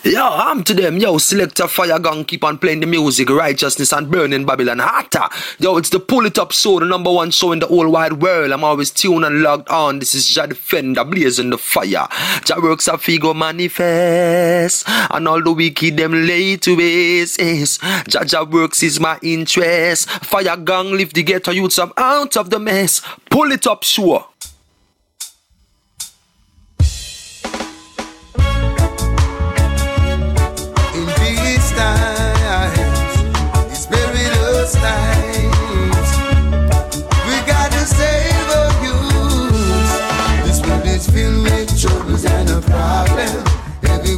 Yo, 0.04 0.24
I'm 0.24 0.64
to 0.64 0.74
them. 0.74 0.98
Yo, 0.98 1.18
selector 1.18 1.68
fire 1.68 2.00
gun, 2.00 2.24
keep 2.24 2.43
on 2.43 2.58
playing 2.58 2.80
the 2.80 2.86
music, 2.86 3.30
righteousness 3.30 3.91
and 3.91 4.10
burning 4.10 4.45
Babylon 4.45 4.80
hotter. 4.80 5.28
Yo, 5.60 5.76
it's 5.78 5.89
the 5.89 6.00
pull 6.00 6.26
it 6.26 6.38
up 6.38 6.52
show, 6.52 6.80
the 6.80 6.86
number 6.86 7.12
one 7.12 7.32
show 7.32 7.52
in 7.52 7.60
the 7.60 7.68
whole 7.68 7.89
wide 7.91 8.14
world. 8.14 8.52
I'm 8.52 8.64
always 8.64 8.91
tuned 8.91 9.26
and 9.26 9.41
logged 9.41 9.68
on. 9.70 10.00
This 10.00 10.16
is 10.16 10.28
Jah 10.30 10.48
Defender, 10.48 11.04
blazing 11.04 11.50
the 11.50 11.58
fire. 11.58 12.08
Jah 12.45 12.62
works 12.62 12.88
a 12.88 12.93
figo 12.93 13.36
manifest, 13.36 14.88
and 14.88 15.28
all 15.28 15.41
the 15.41 15.52
wicked 15.52 15.98
them 15.98 16.14
lay 16.14 16.56
to 16.58 16.78
base. 16.78 17.78
Jah 18.08 18.24
Jah 18.24 18.45
works 18.45 18.84
is 18.84 19.00
my 19.00 19.20
interest. 19.22 20.10
Fire 20.10 20.58
gang, 20.58 20.91
lift 20.91 21.16
the 21.16 21.24
ghetto 21.24 21.52
youths 21.52 21.80
up 21.80 21.91
out 21.98 22.38
of 22.38 22.50
the 22.50 22.60
mess. 22.60 23.02
Pull 23.30 23.52
it 23.52 23.68
up 23.68 23.84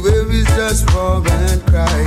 show. 0.02 0.30
just 0.70 0.94
war 0.94 1.22
and 1.26 1.62
cry. 1.66 2.00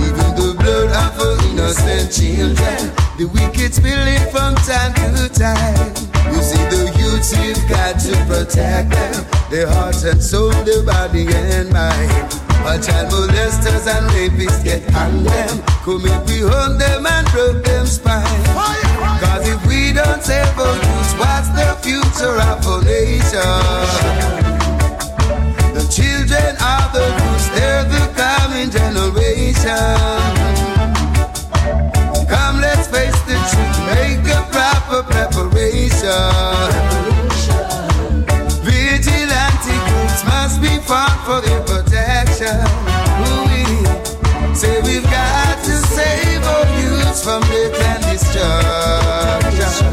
Even 0.00 0.30
the 0.36 0.54
blood 0.58 0.90
of 0.92 1.40
innocent 1.50 2.12
children, 2.12 2.92
the 3.18 3.26
wicked 3.32 3.72
spilling 3.72 4.24
from 4.30 4.54
time 4.66 4.92
to 5.16 5.28
time. 5.32 5.94
You 6.32 6.40
see 6.42 6.62
the 6.68 6.92
youths, 6.98 7.32
we've 7.38 7.68
got 7.68 7.98
to 8.00 8.14
protect 8.26 8.90
them, 8.90 9.24
their 9.50 9.68
hearts 9.68 10.04
and 10.04 10.22
soul, 10.22 10.50
their 10.64 10.82
body 10.82 11.26
and 11.28 11.70
mind. 11.72 12.40
But 12.62 12.82
child 12.82 13.12
molesters 13.12 13.86
and 13.86 14.06
rapists 14.12 14.64
get 14.64 14.82
on 14.94 15.24
them. 15.24 15.62
Come 15.84 16.06
if 16.06 16.26
we 16.28 16.40
hung 16.40 16.78
them 16.78 17.06
and 17.06 17.26
broke 17.28 17.64
them 17.64 17.86
spine. 17.86 18.44
Cause 19.20 19.48
if 19.48 19.66
we 19.66 19.92
don't 19.92 20.22
save 20.22 20.58
our 20.58 20.74
youth, 20.74 21.18
what's 21.18 21.48
the 21.56 21.76
future 21.82 22.36
of 22.40 22.66
our 22.66 22.82
nation? 22.84 24.53
The 25.74 25.82
children 25.90 26.54
of 26.62 26.92
the 26.94 27.02
roots, 27.18 27.48
they're 27.50 27.82
the 27.82 28.06
coming 28.14 28.70
generation. 28.70 29.74
Come, 32.30 32.60
let's 32.60 32.86
face 32.86 33.20
the 33.26 33.34
truth, 33.50 33.78
make 33.90 34.22
a 34.30 34.40
proper 34.54 35.02
preparation. 35.02 36.30
Vigilante 38.62 39.74
groups 39.90 40.22
must 40.30 40.62
be 40.62 40.78
fought 40.86 41.18
for 41.26 41.40
their 41.42 41.60
protection. 41.66 42.62
We 43.50 43.66
say 44.54 44.80
we've 44.82 45.02
got 45.10 45.58
to 45.64 45.74
save 45.90 46.44
our 46.54 46.66
youth 46.78 47.18
from 47.24 47.42
death 47.50 47.82
and 47.90 48.02
destruction. 48.14 49.90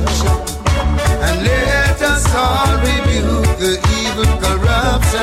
And 1.26 1.44
let 1.44 2.00
us 2.04 2.26
all 2.36 2.78
rebuke 2.78 3.11
the 3.62 3.78
evil 4.02 4.26
corruption. 4.42 5.22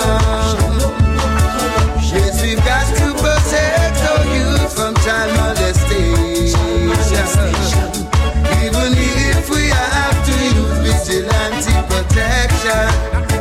Yes, 2.15 2.41
we've 2.41 2.63
got 2.63 2.87
to 2.87 3.11
protect 3.19 3.99
our 4.07 4.23
youth 4.31 4.71
from 4.79 4.95
child 5.03 5.35
molestation. 5.35 6.55
Even 8.63 8.95
if 8.95 9.51
we 9.51 9.67
have 9.75 10.19
to 10.23 10.35
use 10.55 10.79
vigilante 10.87 11.75
protection. 11.91 12.87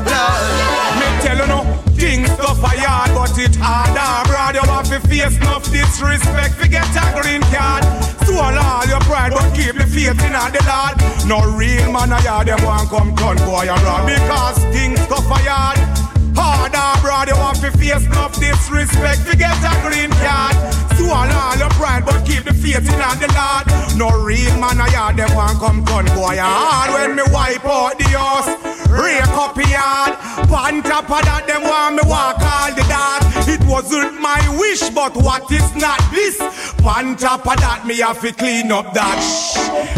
Lord. 0.02 0.98
Me 0.98 1.08
tell 1.22 1.38
you 1.38 1.45
no, 1.45 1.62
things 1.93 2.30
are 2.41 2.58
hard, 2.58 3.14
but 3.14 3.38
it 3.38 3.56
harder. 3.56 4.28
Broad, 4.28 4.56
you 4.56 4.66
have 4.66 4.89
to 4.89 5.00
face 5.08 5.38
enough 5.38 5.70
disrespect. 5.72 6.56
Forget 6.56 6.89
a 6.98 7.22
green 7.22 7.43
card. 7.54 8.16
Swallow 8.28 8.59
all 8.59 8.86
your 8.86 8.99
pride, 9.07 9.32
but 9.32 9.55
keep 9.55 9.75
the 9.75 9.88
faith 9.88 10.19
in 10.19 10.36
the 10.36 10.63
Lord. 10.67 10.95
No 11.32 11.55
real 11.55 11.91
man, 11.93 12.11
I 12.11 12.19
hear 12.19 12.43
them 12.43 12.65
want 12.65 12.89
come 12.89 13.15
turn 13.15 13.38
boy 13.47 13.71
run 13.71 14.05
because 14.05 14.59
things 14.75 14.99
tough 15.07 15.32
are 15.32 16.16
hard. 16.38 16.57
Harder, 16.75 17.01
broad, 17.01 17.27
you 17.29 17.35
have 17.35 17.59
to 17.61 17.71
face 17.77 18.05
enough 18.05 18.33
disrespect. 18.39 19.21
Forget 19.21 19.57
a 19.65 19.73
green 19.81 20.11
card. 20.21 20.55
Swallow 20.97 21.33
all 21.33 21.57
your 21.57 21.69
pride, 21.79 22.05
but 22.05 22.25
keep 22.25 22.43
the 22.43 22.53
faith 22.53 22.77
in 22.77 22.85
the 22.85 23.29
Lord. 23.33 23.65
No 23.97 24.09
real 24.23 24.53
man, 24.59 24.79
I 24.81 24.89
hear 24.89 25.15
them 25.15 25.35
want 25.35 25.59
come 25.59 25.85
turn 25.85 26.05
boy 26.13 26.38
hard 26.38 26.93
when 26.93 27.15
me 27.15 27.23
wipe 27.33 27.65
out 27.65 27.97
the 27.97 28.05
house. 28.13 28.49
Rake 28.89 29.27
up 29.33 29.57
yard. 29.57 30.13
On 30.51 30.81
top 30.83 31.09
of 31.09 31.21
that, 31.25 31.45
them 31.47 31.63
want 31.63 31.95
me 31.95 32.03
walk 32.05 32.39
all 32.39 32.71
the 32.73 32.83
dark. 32.88 33.23
It 33.47 33.63
wasn't 33.67 34.19
my 34.21 34.41
wish, 34.59 34.89
but 34.89 35.15
what 35.15 35.51
is 35.51 35.75
not 35.75 35.99
this? 36.11 36.39
On 36.83 37.15
top 37.15 37.47
of 37.47 37.57
that, 37.57 37.85
me 37.85 37.97
have 37.97 38.21
to 38.21 38.31
clean 38.33 38.71
up 38.71 38.93
that. 38.93 39.19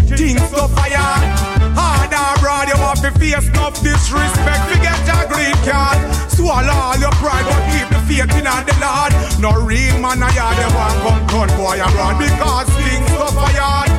Things 0.07 0.41
to 0.51 0.67
fire. 0.69 1.59
Harder, 1.76 2.39
broad, 2.41 2.67
you 2.70 2.78
have 2.78 3.01
to 3.01 3.11
face 3.20 3.47
enough 3.47 3.76
disrespect. 3.82 4.63
Forget 4.72 4.99
your 5.05 5.26
green 5.30 5.57
card. 5.67 5.97
Swallow 6.32 6.72
all 6.72 6.97
your 6.97 7.11
pride, 7.20 7.45
but 7.45 7.61
keep 7.74 7.88
the 7.89 7.99
faith 8.07 8.32
in 8.38 8.45
the 8.45 8.76
Lord. 8.80 9.11
No 9.39 9.51
real 9.59 9.97
man, 9.99 10.24
I 10.24 10.32
hear 10.32 10.53
them 10.55 10.72
want 10.74 10.97
come 11.03 11.22
turn 11.28 11.49
boy 11.57 11.80
run 11.80 12.15
because 12.17 12.70
things 12.78 13.09
to 13.15 13.28
fire. 13.36 13.89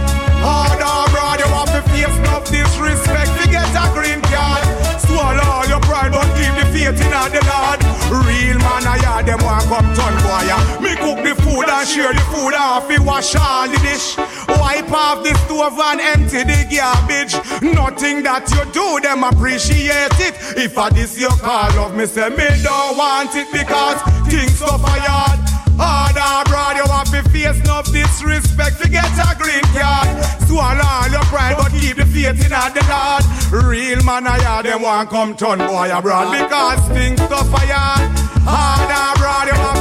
Harder, 0.40 1.10
broad, 1.12 1.38
you 1.40 1.48
have 1.52 1.70
to 1.74 1.82
face 1.90 2.16
enough 2.24 2.44
disrespect. 2.48 3.30
Forget 3.36 3.68
your 3.76 3.88
green 3.92 4.20
card. 4.32 4.62
Swallow 5.04 5.44
all 5.44 5.66
your 5.68 5.80
pride, 5.80 6.12
but 6.12 6.28
keep 6.38 6.52
the 6.56 6.64
faith 6.72 7.00
in 7.00 7.10
the 7.10 7.42
Lord. 7.44 7.79
Real 8.10 8.58
man, 8.58 8.82
I 8.82 8.98
hear 8.98 9.22
them 9.22 9.38
want 9.46 9.64
come 9.70 9.86
turn 9.94 10.14
boy. 10.26 10.50
Me 10.82 10.98
cook 10.98 11.22
the 11.22 11.34
food 11.42 11.70
and 11.70 11.86
share 11.86 12.12
the 12.12 12.20
food 12.34 12.54
off. 12.58 12.88
Me 12.88 12.98
wash 12.98 13.36
all 13.36 13.68
the 13.68 13.78
dish. 13.86 14.18
Wipe 14.58 14.90
off 14.90 15.22
the 15.22 15.32
stove 15.46 15.78
and 15.78 16.00
empty 16.00 16.42
the 16.42 16.66
garbage. 16.66 17.38
Nothing 17.62 18.24
that 18.24 18.50
you 18.50 18.66
do, 18.74 18.98
them 18.98 19.22
appreciate 19.22 20.18
it. 20.18 20.34
If 20.58 20.76
I 20.76 20.90
this 20.90 21.18
your 21.20 21.30
call 21.38 21.70
of 21.78 21.94
me 21.94 22.06
say 22.06 22.28
me 22.30 22.50
don't 22.62 22.98
want 22.98 23.30
it 23.36 23.46
because 23.52 24.02
things 24.26 24.58
so 24.58 24.66
fired. 24.78 25.38
Harder, 25.80 26.50
broad, 26.50 26.76
you 26.76 26.84
have 26.92 27.08
to 27.08 27.22
face 27.30 27.56
no 27.64 27.80
disrespect 27.80 28.82
to 28.82 28.88
get 28.90 29.08
a 29.16 29.32
green 29.38 29.64
card. 29.72 30.12
Swallow 30.44 30.84
all 30.84 31.08
your 31.08 31.24
pride, 31.32 31.56
but 31.56 31.72
keep 31.72 31.96
the 31.96 32.04
faith 32.04 32.36
in 32.36 32.52
the 32.52 32.84
Lord. 32.84 33.24
Real 33.50 34.02
man, 34.04 34.26
I 34.28 34.38
hear 34.38 34.62
them 34.72 34.82
want 34.82 35.10
come 35.10 35.34
turn 35.36 35.58
boy 35.58 35.90
abroad 35.92 36.30
because 36.30 36.88
things 36.90 37.18
so 37.18 37.42
fired. 37.50 38.10
Harder, 38.46 39.18
broad, 39.18 39.46
you 39.48 39.54
enough 39.54 39.79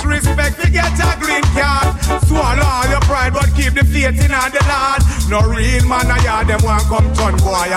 disrespect 0.00 0.60
to 0.60 0.70
get 0.70 0.92
a 0.98 1.20
green 1.20 1.42
card. 1.52 1.94
Swallow 2.24 2.62
all 2.62 2.88
your 2.88 3.00
pride, 3.00 3.32
but 3.32 3.48
keep 3.54 3.74
the 3.74 3.84
faith 3.84 4.16
in 4.16 4.30
the 4.30 4.62
Lord. 4.68 5.00
No 5.28 5.40
real 5.48 5.84
man, 5.86 6.10
I 6.10 6.18
hear 6.20 6.44
them 6.44 6.60
want 6.64 6.84
come 6.84 7.12
turn 7.14 7.36
boy. 7.44 7.68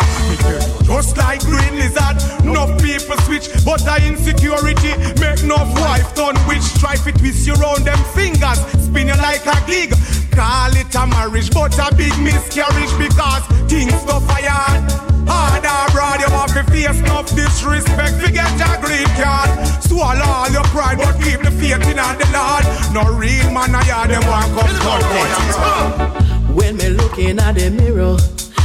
Just 0.85 1.17
like 1.17 1.41
green 1.41 1.75
lizard, 1.75 2.17
no 2.43 2.67
people 2.79 3.17
switch, 3.25 3.49
but 3.65 3.83
the 3.83 3.95
insecurity 4.07 4.93
make 5.19 5.43
no 5.43 5.57
wife 5.81 6.15
turn 6.15 6.35
witch. 6.47 6.65
Try 6.79 6.95
to 6.95 7.11
twist 7.11 7.47
you 7.47 7.53
round 7.55 7.85
them 7.85 7.99
fingers, 8.15 8.59
spin 8.79 9.07
you 9.07 9.17
like 9.17 9.45
a 9.45 9.57
gig. 9.67 9.93
Call 10.31 10.75
it 10.75 10.95
a 10.95 11.07
marriage, 11.07 11.51
but 11.51 11.77
a 11.77 11.93
big 11.95 12.15
miscarriage 12.19 12.93
because 12.97 13.43
things 13.69 13.93
so 14.05 14.19
fired. 14.21 15.12
Harder, 15.27 15.91
broad, 15.93 16.19
you 16.19 16.29
have 16.29 16.53
to 16.53 16.63
face 16.71 16.99
enough 16.99 17.29
disrespect. 17.35 18.15
Forget 18.21 18.51
your 18.59 18.77
green 18.81 19.07
card. 19.19 19.49
Swallow 19.83 20.25
all 20.25 20.49
your 20.49 20.63
pride, 20.73 20.97
but 20.97 21.15
keep 21.21 21.41
the 21.41 21.51
faith 21.51 21.85
in 21.87 21.97
the 21.97 22.27
Lord. 22.33 22.63
No 22.93 23.03
real 23.17 23.51
man, 23.51 23.75
I 23.75 23.83
hear 23.83 24.07
them 24.07 24.23
want 24.27 24.51
come 24.55 25.01
turn 25.11 26.55
When 26.55 26.77
me 26.77 26.89
looking 26.89 27.39
at 27.39 27.55
the 27.55 27.69
mirror 27.69 28.17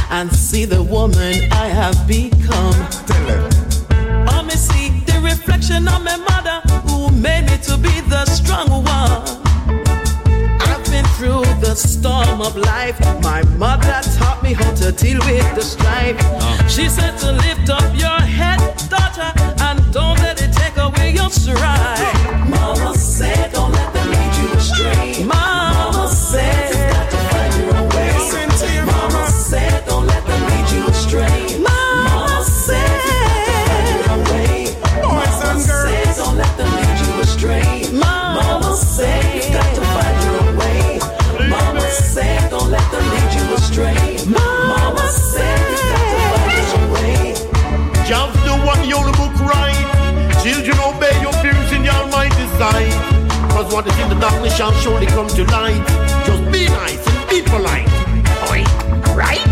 and 0.09 0.31
see 0.31 0.65
the 0.65 0.81
woman 0.81 1.51
I 1.51 1.67
have 1.67 2.07
become. 2.07 2.75
I 4.27 4.43
me 4.43 4.51
see 4.51 4.89
the 5.05 5.19
reflection 5.21 5.87
of 5.87 6.03
my 6.03 6.17
mother 6.17 6.61
who 6.87 7.11
made 7.11 7.45
me 7.45 7.57
to 7.63 7.77
be 7.77 8.01
the 8.01 8.25
strong 8.25 8.69
one. 8.69 9.39
Through 11.19 11.43
the 11.59 11.75
storm 11.75 12.39
of 12.39 12.55
life. 12.55 12.97
My 13.21 13.43
mother 13.57 13.99
taught 14.17 14.41
me 14.41 14.53
how 14.53 14.73
to 14.75 14.93
deal 14.93 15.19
with 15.19 15.53
the 15.53 15.61
strife. 15.61 16.15
Oh. 16.21 16.67
She 16.69 16.87
said 16.87 17.17
to 17.17 17.33
lift 17.33 17.69
up 17.69 17.83
your 17.93 18.21
head, 18.21 18.59
daughter, 18.87 19.33
and 19.59 19.79
don't 19.91 20.17
let 20.19 20.41
it 20.41 20.53
take 20.53 20.77
away 20.77 21.11
your 21.11 21.29
stride. 21.29 22.49
Mama 22.49 22.93
said, 22.95 23.51
don't 23.51 23.78
it 54.49 54.57
shall 54.57 54.71
surely 54.73 55.05
come 55.07 55.27
to 55.27 55.43
light. 55.45 55.85
Just 56.25 56.43
be 56.51 56.65
nice 56.67 57.05
and 57.07 57.29
be 57.29 57.41
polite. 57.41 57.87
Oi, 58.51 58.63
right? 59.15 59.45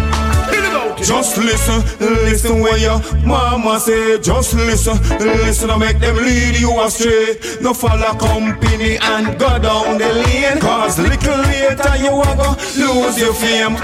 Just 0.98 1.38
listen, 1.38 1.80
listen 2.00 2.60
when 2.60 2.82
your 2.82 3.00
mama 3.24 3.80
say. 3.80 4.20
Just 4.20 4.56
listen, 4.56 4.98
listen 5.20 5.70
and 5.70 5.80
make 5.80 6.00
them 6.00 6.16
lead 6.18 6.60
you 6.60 6.82
astray. 6.82 7.38
No 7.62 7.74
follow 7.74 8.14
company 8.18 8.98
and 9.02 9.40
go 9.40 9.60
down 9.60 9.98
the 9.98 10.12
lane. 10.26 10.60
Cause 10.60 11.00
little 11.00 11.38
later 11.38 11.96
you 11.98 12.10
are 12.10 12.36
gonna 12.36 12.58
lose 12.76 13.18
your 13.20 13.34
fame. 13.34 13.78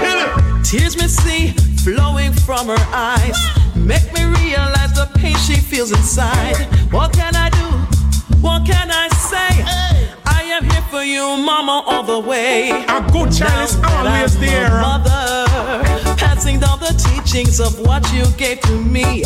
Tears 0.64 0.96
me 0.96 1.06
see 1.06 1.52
flowing 1.84 2.32
from 2.32 2.66
her 2.66 2.86
eyes. 2.92 3.38
Make 3.76 4.12
me 4.12 4.24
realize 4.42 4.92
the 4.94 5.08
pain 5.14 5.36
she 5.36 5.54
feels 5.56 5.92
inside. 5.92 6.56
What 6.92 7.12
can 7.12 7.34
I 7.36 7.48
do? 7.50 7.84
What 8.42 8.66
can 8.66 8.90
I 8.90 9.13
say? 9.34 9.52
I 10.38 10.42
am 10.56 10.64
here 10.70 10.86
for 10.92 11.02
you, 11.02 11.24
mama, 11.50 11.76
all 11.86 12.02
the 12.02 12.20
way. 12.20 12.70
A 12.70 13.00
good 13.14 13.30
child 13.32 13.68
is 13.68 13.76
always 13.90 14.32
there. 14.38 14.70
Mother, 14.88 15.46
passing 16.22 16.60
down 16.60 16.78
the 16.78 16.94
teachings 17.08 17.60
of 17.60 17.72
what 17.86 18.02
you 18.12 18.24
gave 18.36 18.60
to 18.68 18.76
me. 18.96 19.24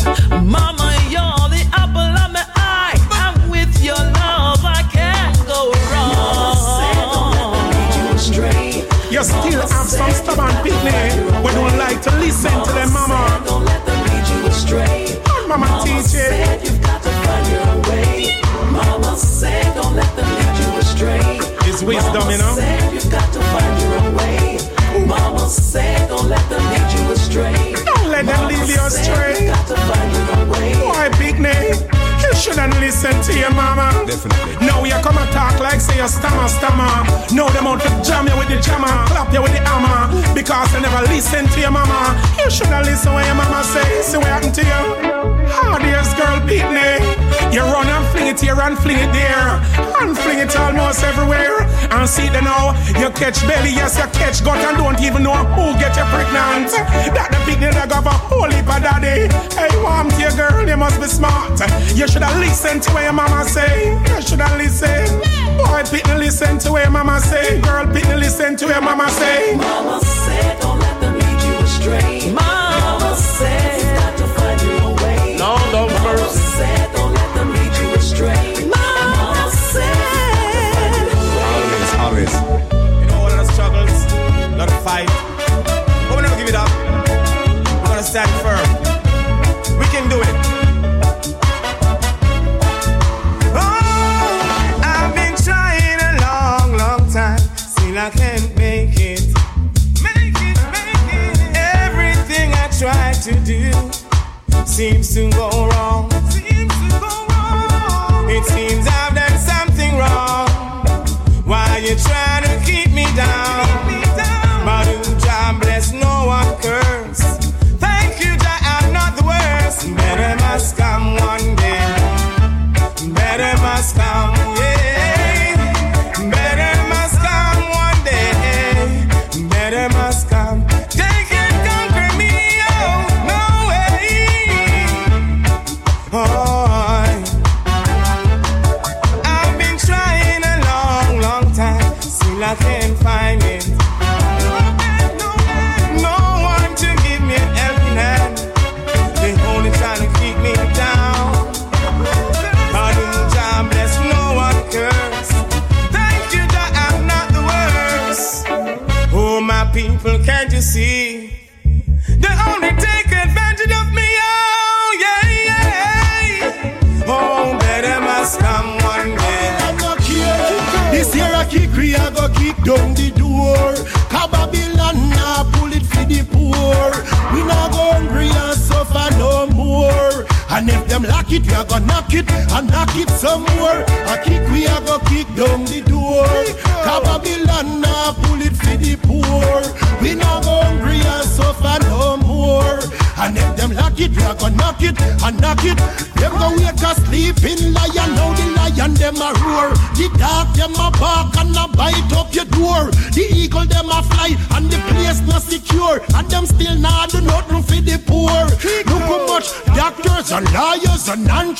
Mama, 0.57 0.87
you're 1.13 1.47
the 1.55 1.63
apple 1.81 2.13
of 2.23 2.29
my 2.35 2.45
eye. 2.55 2.97
And 3.23 3.51
with 3.51 3.73
your 3.83 4.01
love, 4.21 4.61
I 4.79 4.81
can't 4.95 5.37
go 5.53 5.59
wrong. 5.89 6.29
You 9.13 9.23
still 9.23 9.61
have 9.73 9.89
some 9.97 10.11
stubborn 10.11 10.55
people 10.63 11.09
who 11.41 11.49
don't 11.57 11.77
like 11.77 12.01
to 12.03 12.11
listen 12.23 12.53
to 12.65 12.71
their 12.73 12.87
mama. 12.87 13.41
Don't 13.45 13.65
let 13.65 13.85
them 13.85 13.99
lead 14.07 14.25
you 14.31 14.47
astray. 14.47 15.21
Mama 15.47 15.67
teach 15.83 16.05
said 16.05 16.63
it. 16.63 16.78
Wisdom, 21.89 22.29
you 22.29 22.37
know. 22.37 22.55
Mama 22.55 22.61
said 22.61 22.93
you've 22.93 23.11
got 23.11 23.33
to 23.33 23.39
find 23.39 23.81
your 23.81 23.93
own 23.99 24.15
way. 24.15 25.05
Mama 25.07 25.49
said 25.49 26.07
don't 26.07 26.29
let 26.29 26.47
them 26.49 26.63
lead 26.71 26.89
you 26.93 27.11
astray. 27.11 27.73
Don't 27.83 28.09
let 28.09 28.25
them 28.25 28.47
lead 28.47 28.69
you 28.69 28.81
astray. 28.81 29.49
Way. 30.51 30.73
Why, 30.85 31.09
big 31.17 31.39
name? 31.39 31.98
You 32.39 32.55
shouldn't 32.55 32.79
listen 32.79 33.11
to 33.23 33.37
your 33.37 33.51
mama. 33.51 33.91
Definitely. 34.07 34.65
Now 34.65 34.81
you 34.85 34.95
come 35.03 35.17
and 35.17 35.29
talk 35.33 35.59
like 35.59 35.81
say 35.81 35.99
you 35.99 36.07
stammer, 36.07 36.47
stammer. 36.47 36.87
Now 37.35 37.49
them 37.49 37.67
out 37.67 37.81
to 37.81 37.89
jam 38.01 38.27
you 38.27 38.37
with 38.39 38.47
the 38.47 38.61
jammer, 38.61 38.87
clap 39.11 39.33
you 39.33 39.41
with 39.41 39.51
the 39.51 39.59
hammer. 39.59 40.07
Because 40.33 40.71
you 40.71 40.79
never 40.79 41.05
listen 41.11 41.47
to 41.47 41.59
your 41.59 41.71
mama. 41.71 42.15
You 42.39 42.49
shouldn't 42.49 42.85
listen 42.85 43.11
when 43.11 43.25
your 43.25 43.35
mama 43.35 43.61
say, 43.65 43.83
see 44.03 44.15
what 44.15 44.27
happened 44.27 44.55
to 44.55 44.63
you. 44.63 45.19
How 45.51 45.83
this 45.83 46.13
girl 46.15 46.39
beat 46.47 46.63
me. 46.71 47.03
You 47.51 47.67
run 47.67 47.87
and 47.91 48.07
fling 48.15 48.27
it 48.31 48.39
here 48.39 48.55
and 48.55 48.77
fling 48.79 49.03
it 49.03 49.11
there. 49.11 49.59
And 49.99 50.15
fling 50.15 50.39
it 50.39 50.55
almost 50.55 51.03
everywhere. 51.03 51.67
And 51.91 52.07
see 52.07 52.29
the 52.29 52.39
now, 52.39 52.71
you 52.95 53.09
catch 53.19 53.41
belly, 53.49 53.73
yes, 53.73 53.97
you 53.97 54.07
catch 54.15 54.45
gut 54.45 54.63
and 54.63 54.77
don't 54.77 55.01
even 55.01 55.23
know 55.23 55.35
who 55.57 55.73
get 55.75 55.97
you 55.97 56.05
pregnant. 56.13 56.71
That 57.11 57.33
the 57.33 57.39
big 57.43 57.59
that 57.59 57.89
got 57.89 58.05
a 58.05 58.15
whole 58.15 58.47
heap 58.47 58.69
of 58.69 58.79
daddy. 58.79 59.27
Hey, 59.57 59.73
warm 59.81 60.07
to 60.07 60.21
your 60.21 60.31
girl, 60.37 60.69
you 60.69 60.77
must 60.77 61.01
be 61.01 61.07
smart. 61.07 61.59
You 61.97 62.07
should 62.07 62.21
have 62.21 62.28
listened 62.37 62.83
to 62.83 62.91
what 62.93 63.03
your 63.03 63.13
mama 63.13 63.43
say. 63.45 63.93
You 63.93 64.21
should 64.21 64.39
have 64.41 64.57
listened. 64.57 65.09
Boy, 65.57 65.81
pitney 65.91 66.17
listen 66.19 66.57
to 66.59 66.71
what 66.71 66.83
your 66.83 66.91
mama 66.91 67.19
say. 67.19 67.59
Girl, 67.61 67.85
pitney 67.87 68.17
listen 68.19 68.55
to 68.57 68.65
what 68.65 68.73
your 68.75 68.81
mama 68.83 69.09
say. 69.09 69.55
Mama 69.55 69.99
said 70.03 70.59
don't 70.61 70.79
let 70.79 70.99
them 71.01 71.13
lead 71.19 71.41
you 71.43 71.55
astray. 71.63 72.31
Mama 72.33 73.15
said 73.15 73.81
you've 73.81 73.95
got 73.99 74.17
to 74.17 74.25
find 74.35 74.61
your 74.61 74.81
own 74.83 74.95
way. 74.97 75.35
No, 75.37 75.57
don't 75.71 75.91
Mama 75.91 76.17
first. 76.17 76.57
said 76.57 76.91
don't 76.93 77.13
let 77.13 77.35
them 77.35 77.49
lead 77.51 77.73
you 77.81 77.89
astray. 77.95 78.65
Mama 78.67 79.51
said. 79.51 79.85
Always, 81.49 81.93
always. 82.05 82.33
You 83.01 83.07
know, 83.07 83.17
all 83.19 83.31
of 83.31 83.37
the 83.37 83.51
struggles, 83.53 83.97
a 84.53 84.57
lot 84.57 84.69
of 84.71 84.83
fight. 84.83 85.09
But 86.07 86.15
we 86.17 86.21
never 86.23 86.37
give 86.37 86.49
it 86.49 86.55
up. 86.55 86.69
We're 87.81 87.87
gonna 87.89 88.03
stand 88.03 88.29
firm. 88.41 88.48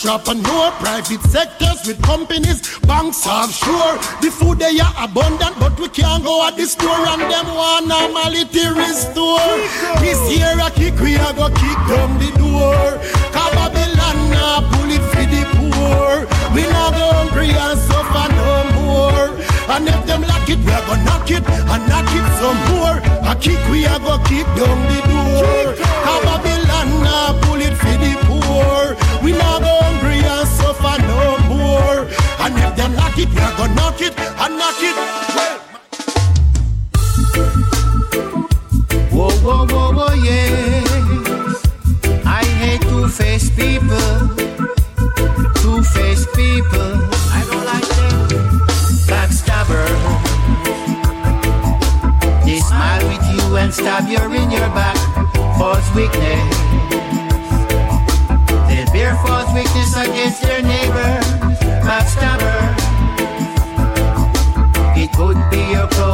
And 0.10 0.28
entrepreneurs, 0.28 0.74
private 0.80 1.22
sectors 1.30 1.86
with 1.86 2.02
companies, 2.02 2.80
banks 2.80 3.28
offshore. 3.28 3.98
The 4.22 4.32
food 4.32 4.60
they 4.60 4.80
are 4.80 4.96
abundant, 4.98 5.60
but 5.60 5.80
we 5.80 5.88
can't 5.90 6.24
go 6.24 6.48
at 6.48 6.58
the 6.58 6.66
store 6.66 7.06
and 7.14 7.22
them 7.22 7.48
want 7.54 7.88
normality 7.88 8.66
restore. 8.74 9.54
This 10.02 10.20
year 10.34 10.54
a 10.58 10.70
kick 10.72 10.98
we 11.00 11.16
a 11.16 11.30
go 11.34 11.50
kick 11.50 11.80
down 11.86 12.18
the 12.18 12.32
door. 12.42 12.98
Cause 13.34 13.54
Babylon 13.54 14.18
now 14.34 14.66
pull 14.72 14.90
it 14.90 15.04
for 15.14 15.26
the 15.30 15.44
poor. 15.58 16.26
We 16.56 16.64
not 16.74 16.94
go 16.94 17.06
hungry 17.14 17.54
and 17.54 17.78
suffer 17.78 18.28
no 18.34 18.54
more. 18.82 19.30
And 19.70 19.88
if 19.88 20.06
them 20.08 20.22
lock 20.24 20.50
it, 20.50 20.58
we 20.66 20.72
a 20.74 20.82
go 20.90 20.96
knock 21.06 21.30
it 21.30 21.46
and 21.46 21.84
knock 21.86 22.10
it 22.10 22.28
some 22.42 22.60
more. 22.74 22.98
A 23.30 23.36
kick 23.36 23.62
we 23.70 23.86
a 23.86 24.00
go 24.00 24.18
kick 24.26 24.48
down 24.58 24.80
the 24.90 24.99
it, 33.22 33.30
we 33.30 33.40
are 33.40 33.58
gonna 33.58 33.76
knock 33.76 34.02
it 34.02 34.18
and 34.18 34.58
knock 34.58 34.80
it. 34.80 34.96
Whoa, 39.12 39.30
whoa, 39.44 39.66
whoa, 39.68 39.92
whoa, 39.98 40.14
yeah. 40.14 40.84
I 42.26 42.44
hate 42.62 42.82
two-faced 42.82 43.56
people. 43.56 44.12
Two-faced 45.62 46.30
people. 46.34 46.92
I 47.38 47.42
don't 47.50 47.66
like 47.72 47.90
them. 47.98 48.18
Backstabber. 49.12 49.88
They 52.46 52.60
smile 52.60 53.04
with 53.10 53.26
you 53.34 53.58
and 53.58 53.74
stab 53.74 54.08
you 54.08 54.24
in 54.34 54.52
your 54.52 54.70
back. 54.78 54.98
False 55.58 55.90
weakness. 55.96 56.39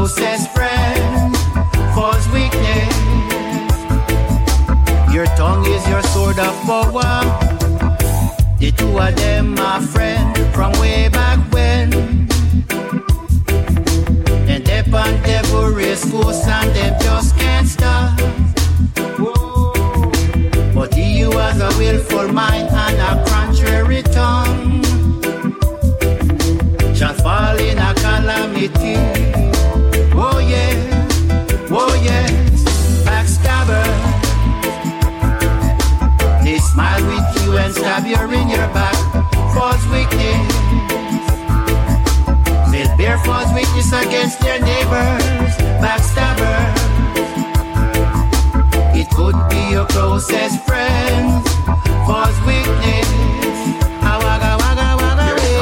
closest 0.05 0.51
friend 0.51 1.33
cause 1.95 2.27
weakness. 2.29 2.95
Your 5.11 5.25
tongue 5.35 5.65
is 5.65 5.87
your 5.87 6.03
sword 6.13 6.37
of 6.37 6.53
power. 6.61 7.23
The 8.59 8.71
two 8.77 8.99
of 8.99 9.15
them 9.15 9.57
are 9.57 9.81
friends 9.81 10.37
from 10.53 10.73
way 10.73 11.09
back 11.09 11.39
when. 11.51 11.91
And 14.47 14.63
they 14.63 14.83
on 14.93 15.13
devil 15.23 15.69
race 15.69 16.05
force 16.05 16.45
and 16.45 16.69
them 16.75 16.93
just 17.01 17.35
can't 17.39 17.67
stop. 17.67 18.15
But 20.75 20.93
he 20.93 21.25
was 21.25 21.59
a 21.59 21.71
willful 21.79 22.27
mind 22.31 22.69
and 22.69 22.97
a 23.09 23.25
contrary 23.27 24.03
tongue 24.03 24.83
shall 26.93 27.15
fall 27.15 27.57
in 27.57 27.79
a 27.79 27.93
calamity. 27.95 29.14
against 44.15 44.39
their 44.39 44.59
neighbors, 44.61 45.53
backstabbers. 45.83 46.79
It 48.95 49.09
could 49.09 49.35
be 49.49 49.61
your 49.71 49.85
closest 49.87 50.63
friends, 50.63 51.43
false 52.07 52.39
witness. 52.47 53.09
Awaga, 54.11 54.51
waga, 54.61 54.87
waga, 55.01 55.27
waga. 55.35 55.57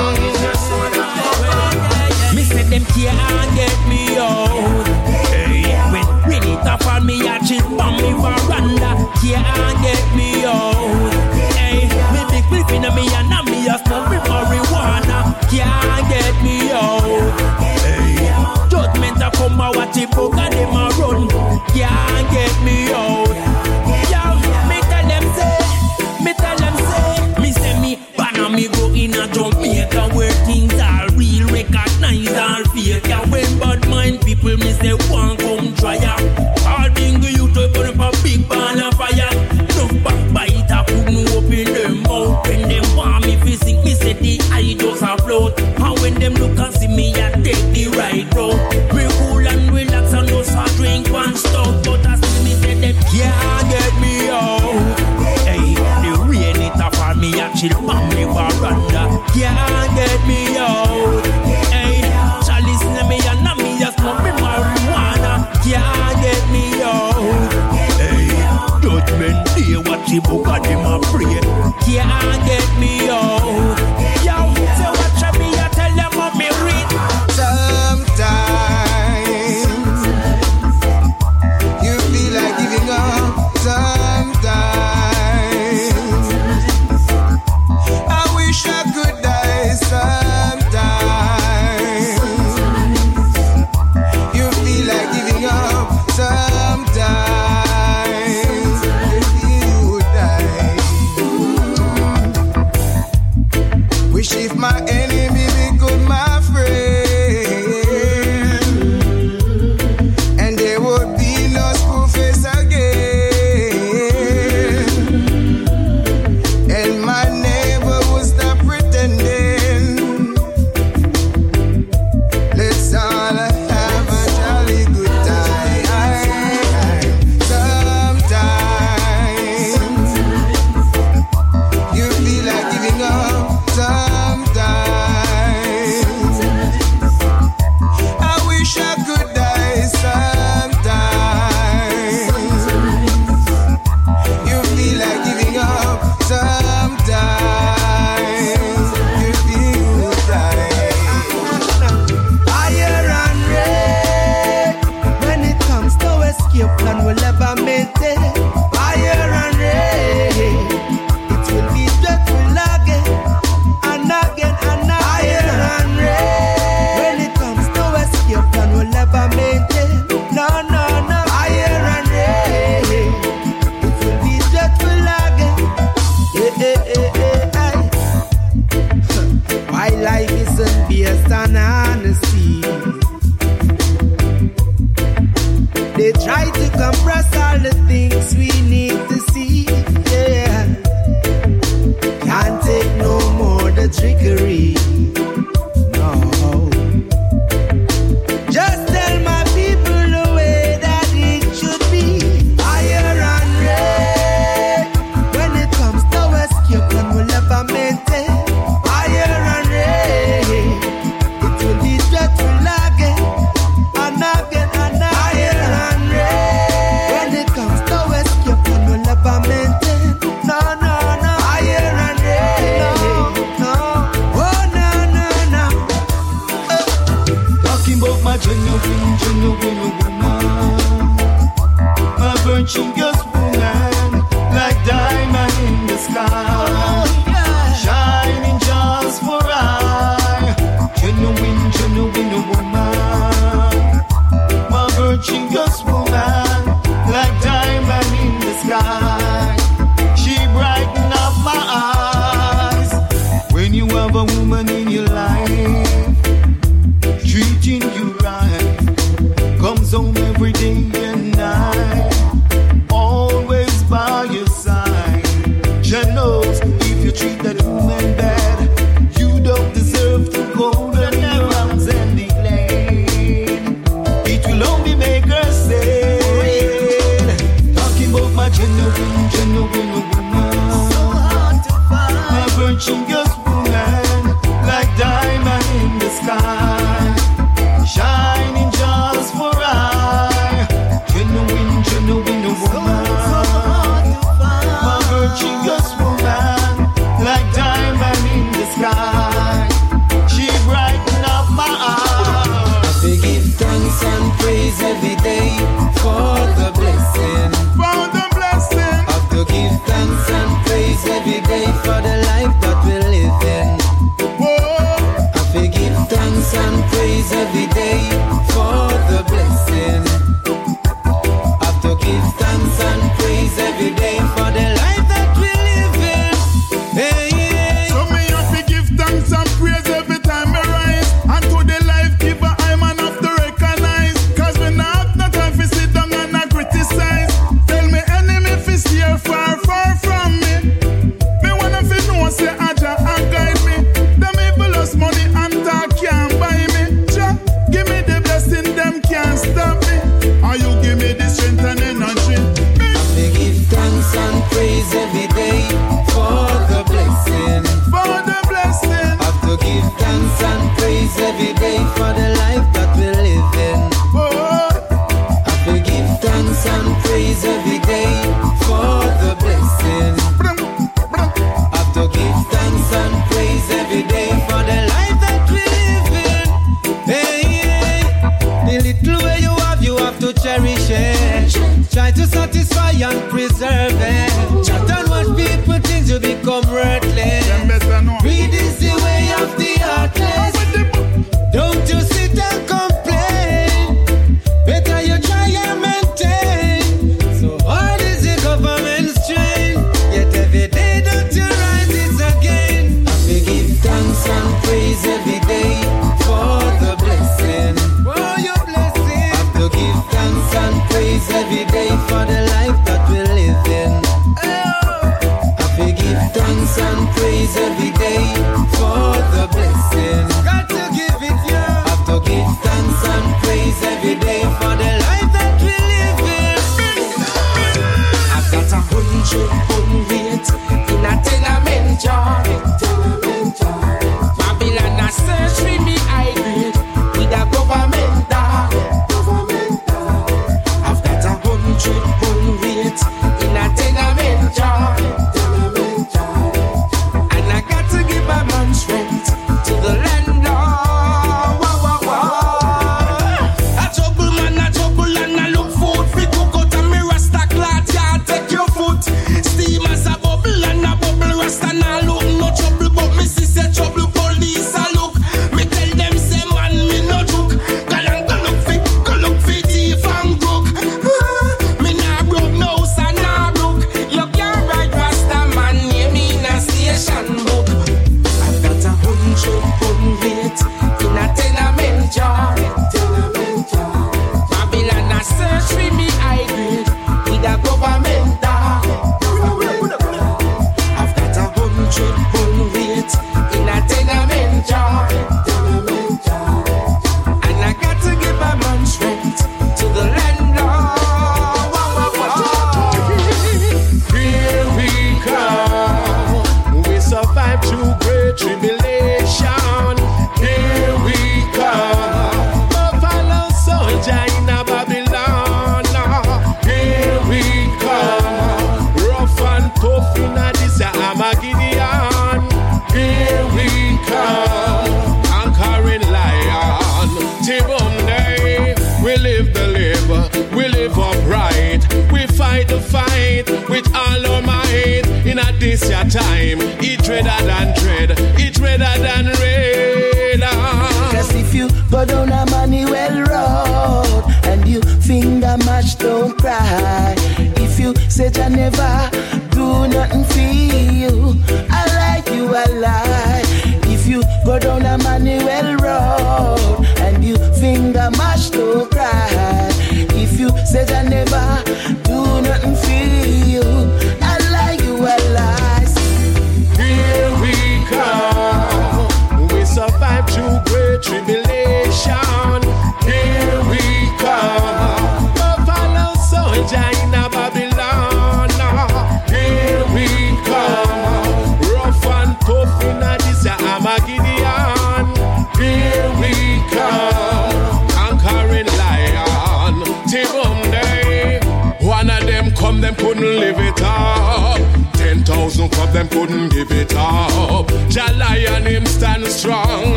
Me 2.36 2.44
said 2.44 2.68
them 2.68 2.86
can't 2.94 3.52
get 3.56 3.78
me 3.90 4.18
out. 4.18 4.86
Hey, 5.34 5.74
when 5.92 6.06
really 6.30 6.56
tough 6.64 6.86
on 6.88 7.06
me, 7.08 7.28
I 7.28 7.40
just 7.40 7.66
on 7.86 7.94
me 8.04 8.12
veranda. 8.22 8.92
Can't 9.22 9.78
get 9.82 10.04
me 10.16 10.23
tipo 19.94 20.33
Yeah. 59.36 59.83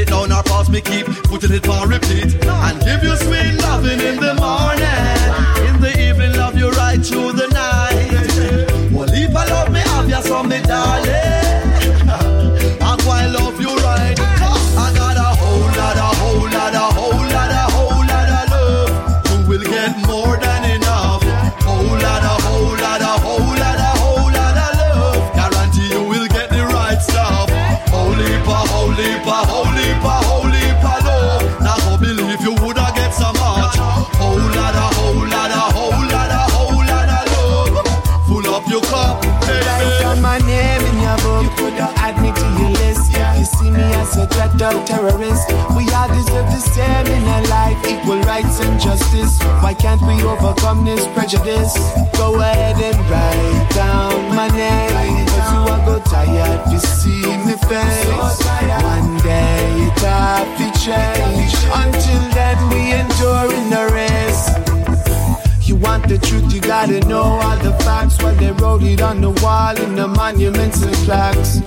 it 0.00 0.08
down 0.08 0.32
or 0.32 0.42
pass 0.42 0.68
me 0.68 0.80
keep. 0.80 1.06
Putting 1.24 1.52
it 1.52 1.68
on 1.68 1.88
repeat. 1.88 2.29
Overcome 50.40 50.84
this 50.84 51.06
prejudice? 51.08 51.74
Go 52.16 52.40
ahead 52.40 52.76
and 52.76 52.98
write 53.10 53.70
down 53.74 54.34
my 54.34 54.48
name. 54.48 55.26
Cause 55.28 55.52
you 55.52 55.60
are 55.72 55.86
go 55.86 56.00
tired 56.04 56.64
to 56.70 56.78
see 56.78 57.26
me 57.46 57.54
face. 57.68 58.40
One 58.82 59.18
day 59.22 59.86
it 59.86 59.98
have 60.00 60.50
to 60.58 60.66
change. 60.80 61.52
Until 61.82 62.22
then 62.36 62.58
we 62.70 62.92
endure 62.92 63.52
in 63.58 63.66
the 63.70 63.84
race. 63.92 64.44
You 65.68 65.76
want 65.76 66.08
the 66.08 66.18
truth, 66.18 66.52
you 66.52 66.60
gotta 66.60 67.00
know 67.06 67.22
all 67.22 67.56
the 67.58 67.72
facts. 67.84 68.20
While 68.22 68.34
they 68.34 68.52
wrote 68.52 68.82
it 68.82 69.02
on 69.02 69.20
the 69.20 69.30
wall 69.42 69.76
in 69.76 69.94
the 69.94 70.08
monuments 70.08 70.82
and 70.82 70.94
plaques. 71.06 71.60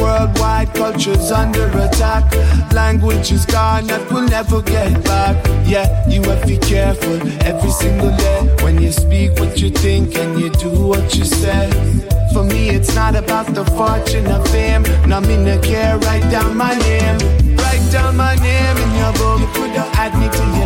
Worldwide 0.00 0.74
culture's 0.74 1.30
under 1.30 1.68
attack. 1.78 2.24
Language 2.72 3.32
is 3.32 3.46
gone, 3.46 3.86
that 3.86 4.10
will 4.10 4.28
never 4.28 4.62
get 4.62 5.04
back. 5.04 5.36
Yeah, 5.66 5.86
you 6.08 6.22
have 6.22 6.42
to 6.42 6.46
be 6.46 6.58
careful 6.58 7.16
every 7.42 7.70
single 7.70 8.14
day 8.16 8.56
when 8.62 8.80
you 8.80 8.92
speak 8.92 9.38
what 9.38 9.60
you 9.60 9.70
think 9.70 10.16
and 10.16 10.38
you 10.40 10.50
do 10.50 10.70
what 10.88 11.14
you 11.16 11.24
say. 11.24 11.70
For 12.32 12.44
me, 12.44 12.70
it's 12.70 12.94
not 12.94 13.16
about 13.16 13.46
the 13.54 13.64
fortune 13.64 14.26
or 14.26 14.44
fame. 14.46 14.82
No, 15.08 15.20
me 15.20 15.36
no 15.36 15.58
care. 15.60 15.98
Write 15.98 16.30
down 16.30 16.56
my 16.56 16.74
name. 16.74 17.18
Write 17.56 17.86
down 17.90 18.16
my 18.16 18.34
name 18.36 18.76
in 18.76 18.90
your 19.00 19.12
book. 19.14 19.40
Add 19.96 20.12
me 20.20 20.28
to 20.28 20.58
your. 20.58 20.65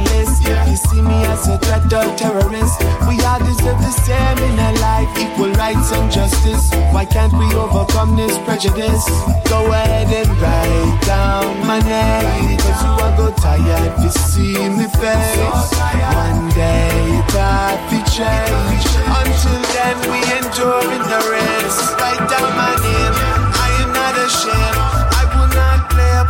You 0.70 0.76
see 0.76 1.02
me 1.02 1.24
as 1.26 1.48
a 1.48 1.58
threat 1.58 1.92
or 1.92 2.16
terrorist. 2.16 2.78
We 3.08 3.18
all 3.26 3.40
deserve 3.40 3.82
the 3.82 3.90
same 3.90 4.38
in 4.38 4.56
our 4.56 4.76
life, 4.78 5.10
equal 5.18 5.50
rights 5.58 5.90
and 5.90 6.06
justice. 6.12 6.70
Why 6.94 7.04
can't 7.04 7.32
we 7.32 7.46
overcome 7.58 8.14
this 8.14 8.38
prejudice? 8.46 9.04
Go 9.50 9.66
ahead 9.72 10.06
and 10.14 10.30
write 10.38 11.00
down 11.02 11.66
my 11.66 11.80
name. 11.80 12.56
Cause 12.58 12.82
you 12.86 12.94
are 13.02 13.16
go 13.16 13.34
tired 13.34 13.96
to 13.98 14.10
see 14.10 14.54
me 14.70 14.86
face. 14.94 15.74
One 16.14 16.48
day 16.54 17.20
have 17.34 17.82
to 17.90 17.98
change. 18.14 18.86
Until 19.10 19.60
then 19.74 19.96
we 20.06 20.18
endure 20.38 20.86
in 20.94 21.02
the 21.02 21.20
race. 21.34 21.78
Write 21.98 22.30
down 22.30 22.50
my 22.54 22.74
name. 22.78 23.39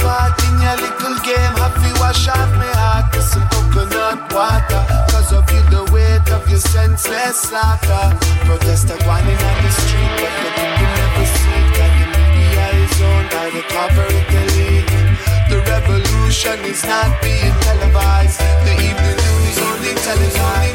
Part 0.03 0.37
in 0.49 0.55
your 0.65 0.77
little 0.85 1.17
game. 1.23 1.55
Happy 1.61 1.93
wash 2.01 2.29
off 2.29 2.51
my 2.57 2.73
heart 2.83 3.07
with 3.15 3.25
some 3.25 3.47
coconut 3.53 4.21
water. 4.33 4.83
Cause 5.13 5.33
of 5.33 5.45
you, 5.53 5.63
the 5.71 5.85
weight 5.93 6.27
of 6.33 6.43
your 6.49 6.59
senseless 6.59 7.49
slaughter. 7.49 8.05
Protest 8.47 8.91
are 8.91 9.03
whining 9.07 9.41
on 9.49 9.57
the 9.65 9.73
street, 9.73 10.13
but 10.21 10.35
the 10.43 10.51
people 10.57 10.91
never 10.99 11.27
see 11.37 11.61
it. 11.61 11.79
And 11.85 11.95
the 12.01 12.07
media 12.17 12.67
is 12.85 12.97
owned 13.09 13.29
by 13.31 13.47
the 13.57 13.63
corporate 13.73 14.31
elite. 14.41 14.91
The 15.51 15.59
revolution 15.73 16.59
is 16.65 16.83
not 16.85 17.11
being 17.23 17.55
televised. 17.67 18.41
The 18.67 18.75
evening 18.89 19.19
news 19.25 19.45
is 19.53 19.59
only 19.69 19.95
telling 20.05 20.35
lies. 20.43 20.71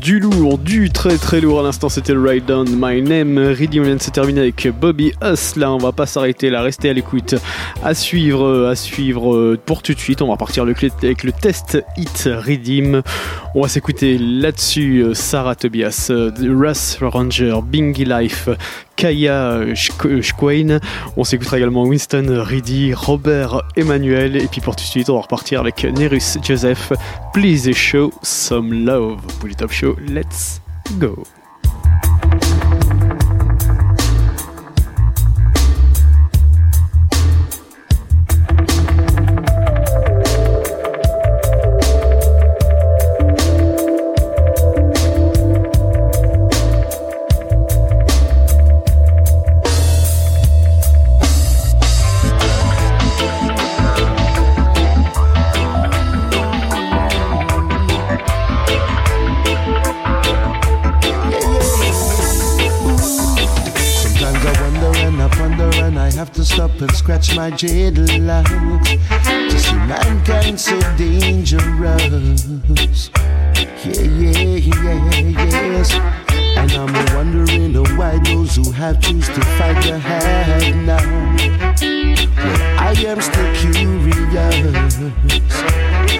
Du 0.00 0.18
lourd, 0.18 0.56
du 0.56 0.88
très 0.88 1.18
très 1.18 1.42
lourd 1.42 1.60
à 1.60 1.62
l'instant, 1.62 1.90
c'était 1.90 2.14
le 2.14 2.22
Ride 2.22 2.46
Down 2.46 2.66
My 2.70 3.02
Name. 3.02 3.52
Vient 3.52 3.96
de 3.96 4.00
se 4.00 4.10
terminer 4.10 4.40
avec 4.40 4.66
Bobby 4.68 5.12
Us. 5.22 5.56
Là, 5.56 5.70
on 5.72 5.76
va 5.76 5.92
pas 5.92 6.06
s'arrêter 6.06 6.48
là, 6.48 6.62
restez 6.62 6.88
à 6.88 6.94
l'écoute. 6.94 7.34
À 7.82 7.92
suivre, 7.92 8.66
à 8.66 8.74
suivre 8.76 9.34
euh, 9.34 9.58
pour 9.62 9.82
tout 9.82 9.92
de 9.92 9.98
suite. 9.98 10.22
On 10.22 10.28
va 10.28 10.38
partir 10.38 10.62
avec 10.62 11.22
le 11.22 11.32
test 11.32 11.84
Hit 11.98 12.30
Redeem. 12.32 13.02
On 13.54 13.60
va 13.60 13.68
s'écouter 13.68 14.16
là-dessus 14.16 15.00
euh, 15.00 15.12
Sarah 15.14 15.54
Tobias, 15.54 16.06
euh, 16.10 16.30
Russ 16.40 16.96
Ranger, 17.02 17.58
Bingy 17.62 18.06
Life, 18.06 18.48
Kaya 19.00 19.74
Schquain. 19.74 20.78
On 21.16 21.24
s'écoutera 21.24 21.56
également 21.56 21.84
Winston 21.84 22.44
Reedy, 22.46 22.92
Robert 22.92 23.62
Emmanuel. 23.74 24.36
Et 24.36 24.46
puis 24.46 24.60
pour 24.60 24.76
tout 24.76 24.82
de 24.82 24.88
suite, 24.88 25.08
on 25.08 25.14
va 25.14 25.22
repartir 25.22 25.60
avec 25.60 25.84
Nerus 25.84 26.36
Joseph. 26.42 26.92
Please 27.32 27.72
show 27.72 28.12
some 28.22 28.84
love. 28.84 29.22
Pour 29.38 29.48
le 29.48 29.54
top 29.54 29.72
show, 29.72 29.96
let's 30.06 30.60
go. 30.98 31.24
To 66.40 66.46
stop 66.46 66.80
and 66.80 66.90
scratch 66.92 67.36
my 67.36 67.50
jaded 67.50 68.18
lungs 68.20 68.88
to 68.88 69.58
see 69.58 69.74
mankind 69.74 70.58
so 70.58 70.80
dangerous. 70.96 73.10
Yeah, 73.84 73.84
yeah, 73.84 74.56
yeah, 74.56 75.30
yes. 75.36 75.92
And 76.56 76.72
I'm 76.72 76.94
wondering 77.14 77.74
why 77.98 78.18
those 78.24 78.56
who 78.56 78.72
have 78.72 78.98
choose 79.00 79.28
to 79.28 79.42
fight 79.58 79.82
the 79.84 79.98
hand 79.98 80.86
now. 80.86 81.04
Well, 82.36 82.78
I 82.78 82.94
am 83.06 83.20
still 83.20 83.54
curious. 83.56 84.16
Yeah, 84.32 84.40
yeah, 84.40 84.88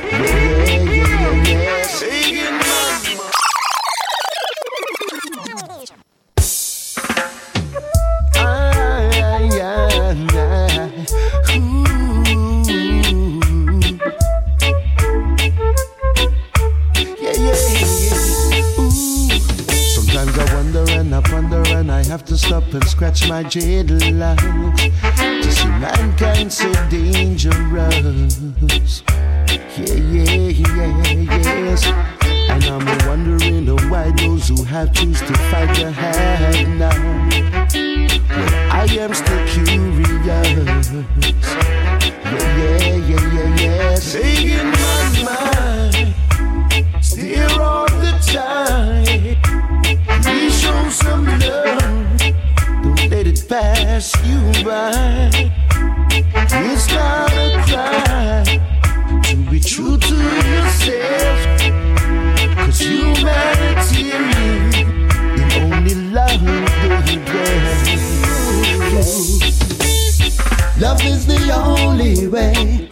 yeah, 0.02 0.84
yeah, 0.84 1.48
yes. 1.48 1.79
And 22.74 22.84
scratch 22.84 23.28
my 23.28 23.42
jaded 23.42 24.12
lungs 24.12 24.80
to 24.80 25.52
see 25.52 25.66
mankind 25.66 26.52
so 26.52 26.72
dangerous. 26.88 27.52
Yeah, 29.76 29.94
yeah, 29.94 30.48
yeah, 30.48 31.24
yes. 31.26 31.86
And 32.50 32.64
I'm 32.64 33.08
wondering 33.08 33.66
why 33.90 34.10
those 34.12 34.48
who 34.48 34.62
have 34.64 34.92
choose 34.92 35.20
to 35.20 35.34
fight 35.50 35.74
the 35.76 35.90
hand 35.90 36.78
now. 36.78 36.90
Well, 38.28 38.54
I 38.70 38.86
am 39.00 39.14
still 39.14 39.46
curious. 39.48 39.88
Yeah, 40.26 40.44
yeah, 42.56 42.96
yeah, 42.96 43.34
yeah, 43.34 43.56
yes. 43.56 44.02
Saying 44.04 44.70
my 44.70 45.02
mind, 45.24 46.14
still 47.04 47.62
all 47.62 47.88
the 47.88 48.12
time. 48.26 49.36
Please 50.22 50.60
show 50.60 50.88
some 50.90 51.26
love. 51.40 51.89
Pass 53.50 54.14
you 54.24 54.38
by. 54.64 55.30
It's 55.74 56.86
not 56.94 57.32
a 57.32 57.58
crime 57.66 58.46
to 59.24 59.34
be 59.50 59.58
true 59.58 59.98
to 59.98 60.14
yourself. 60.14 61.58
Cause 62.54 62.78
humanity 62.78 64.12
in 64.12 64.30
only 65.58 65.94
love, 66.14 66.38
baby. 67.02 67.98
Love 70.78 71.02
is 71.04 71.26
the 71.26 71.50
only 71.52 72.28
way. 72.28 72.88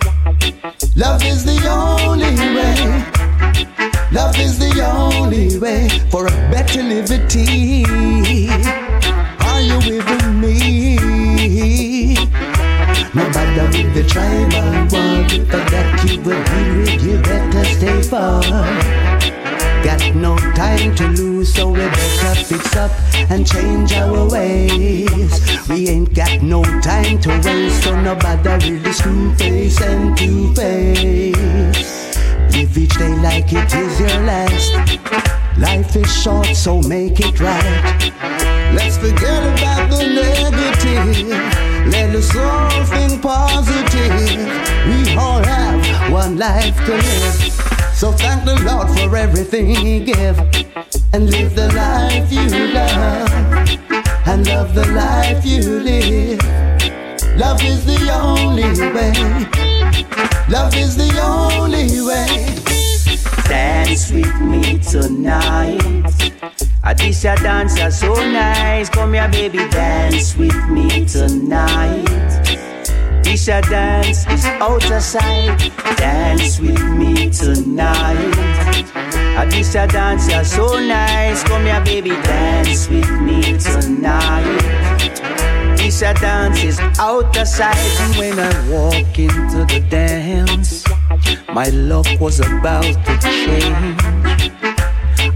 Love 0.96 1.22
is 1.22 1.44
the 1.44 1.68
only 1.68 2.34
way. 2.56 3.04
Love 4.10 4.36
is 4.40 4.58
the 4.58 4.82
only 4.84 5.56
way 5.60 5.88
for 6.10 6.26
a 6.26 6.32
better 6.50 6.82
liberty. 6.82 7.84
Are 9.58 9.60
you 9.60 9.78
with 9.78 10.24
me? 10.36 10.94
No 13.12 13.28
matter 13.30 13.66
with 13.76 13.92
the 13.92 14.04
tribal 14.06 14.70
war, 14.86 15.26
if 15.34 15.48
that 15.48 16.04
you 16.06 16.20
will 16.20 16.44
be 16.46 16.62
with, 16.78 17.02
you 17.02 17.18
better 17.22 17.64
stay 17.64 18.00
far. 18.02 18.40
got 19.82 20.14
no 20.14 20.36
time 20.54 20.94
to 20.94 21.08
lose, 21.08 21.52
so 21.52 21.70
we 21.70 21.80
better 21.80 22.34
fix 22.44 22.76
up 22.76 22.92
and 23.32 23.44
change 23.44 23.94
our 23.94 24.30
ways. 24.30 25.68
We 25.68 25.88
ain't 25.88 26.14
got 26.14 26.40
no 26.40 26.62
time 26.80 27.18
to 27.22 27.30
waste, 27.44 27.82
so 27.82 28.00
nobody 28.00 28.70
really 28.70 28.92
screw 28.92 29.34
face 29.34 29.80
and 29.80 30.16
two 30.16 30.54
face. 30.54 32.16
Live 32.54 32.78
each 32.78 32.96
day 32.96 33.16
like 33.16 33.52
it 33.52 33.74
is 33.74 33.98
your 33.98 34.20
last. 34.22 34.70
Life 35.58 35.96
is 35.96 36.22
short, 36.22 36.46
so 36.54 36.80
make 36.82 37.18
it 37.18 37.40
right. 37.40 38.57
Let's 38.74 38.96
forget 38.98 39.42
about 39.52 39.90
the 39.90 40.02
negative. 40.20 41.28
Let 41.92 42.14
us 42.14 42.34
all 42.36 42.84
think 42.84 43.22
positive. 43.22 44.68
We 44.88 45.16
all 45.16 45.42
have 45.42 46.12
one 46.12 46.36
life 46.36 46.76
to 46.86 46.92
live. 46.92 47.68
So 47.94 48.12
thank 48.12 48.44
the 48.44 48.56
Lord 48.62 48.88
for 48.90 49.16
everything 49.16 49.74
He 49.74 50.00
gave. 50.00 50.38
And 51.12 51.30
live 51.30 51.54
the 51.54 51.72
life 51.74 52.30
you 52.30 52.48
love. 52.72 53.30
And 54.26 54.46
love 54.46 54.74
the 54.74 54.86
life 54.92 55.44
you 55.44 55.80
live. 55.80 56.40
Love 57.38 57.62
is 57.62 57.84
the 57.86 58.10
only 58.12 58.70
way. 58.92 59.12
Love 60.48 60.74
is 60.76 60.96
the 60.96 61.10
only 61.20 62.00
way. 62.00 62.54
Dance 63.48 64.12
with 64.12 64.40
me 64.40 64.78
tonight. 64.78 66.27
I 66.84 66.94
this 66.94 67.24
your 67.24 67.36
dancer 67.36 67.90
so 67.90 68.14
nice. 68.14 68.88
Come 68.88 69.14
here, 69.14 69.28
baby, 69.28 69.58
dance 69.70 70.36
with 70.36 70.68
me 70.68 71.04
tonight. 71.06 72.04
Your 73.48 73.62
dance 73.62 74.26
is 74.26 74.44
out 74.44 74.90
of 74.90 75.02
sight. 75.02 75.72
Dance 75.96 76.60
with 76.60 76.82
me 76.84 77.30
tonight. 77.30 78.34
This 79.50 79.74
your 79.74 79.86
dance, 79.86 80.30
you're 80.30 80.44
so 80.44 80.78
nice. 80.78 81.42
Come 81.44 81.64
here, 81.64 81.80
baby, 81.82 82.10
dance 82.10 82.88
with 82.88 83.10
me 83.22 83.56
tonight. 83.56 84.44
Your 85.78 86.14
dance 86.14 86.62
is 86.62 86.78
out 86.98 87.36
of 87.38 87.48
sight. 87.48 87.76
And 87.76 88.16
when 88.16 88.38
I 88.38 88.70
walk 88.70 89.18
into 89.18 89.64
the 89.64 89.80
dance, 89.88 90.84
my 91.52 91.68
luck 91.70 92.06
was 92.20 92.40
about 92.40 92.84
to 92.84 93.18
change. 93.22 94.17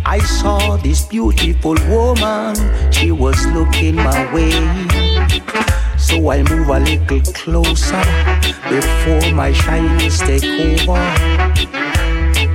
I 0.04 0.18
saw 0.18 0.76
this 0.76 1.06
beautiful 1.06 1.76
woman, 1.88 2.56
she 2.90 3.10
was 3.10 3.46
looking 3.46 3.96
my 3.96 4.34
way. 4.34 4.52
So 5.96 6.30
I 6.30 6.42
move 6.42 6.68
a 6.68 6.80
little 6.80 7.20
closer 7.32 8.02
before 8.68 9.32
my 9.32 9.52
shyness 9.52 10.18
take 10.18 10.44
over. 10.44 10.98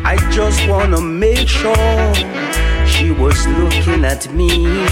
I 0.06 0.18
just 0.32 0.68
wanna 0.68 1.02
make 1.02 1.48
sure 1.48 2.14
she 2.86 3.12
was 3.12 3.48
looking 3.48 4.04
at 4.06 4.32
me. 4.34 4.86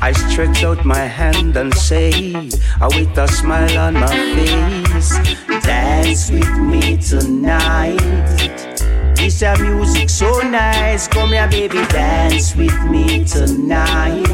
I 0.00 0.12
stretch 0.12 0.62
out 0.62 0.84
my 0.84 1.06
hand 1.18 1.56
and 1.56 1.74
say, 1.74 2.34
uh, 2.80 2.88
with 2.94 3.18
a 3.18 3.26
smile 3.28 3.78
on 3.78 3.94
my 3.94 4.16
face, 4.34 5.18
Dance 5.64 6.30
with 6.30 6.56
me 6.58 6.96
tonight. 6.96 8.77
This 9.18 9.42
your 9.42 9.58
music 9.58 10.08
so 10.08 10.30
nice. 10.42 11.08
Come 11.08 11.30
here, 11.30 11.48
baby, 11.48 11.84
dance 11.88 12.54
with 12.54 12.80
me 12.84 13.24
tonight. 13.24 14.24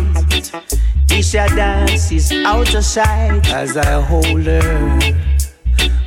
This 1.08 1.32
your 1.32 1.48
dance 1.48 2.12
is 2.12 2.30
out 2.30 2.74
of 2.74 2.84
sight 2.84 3.48
as 3.48 3.78
I 3.78 4.02
hold 4.02 4.42
her 4.42 5.00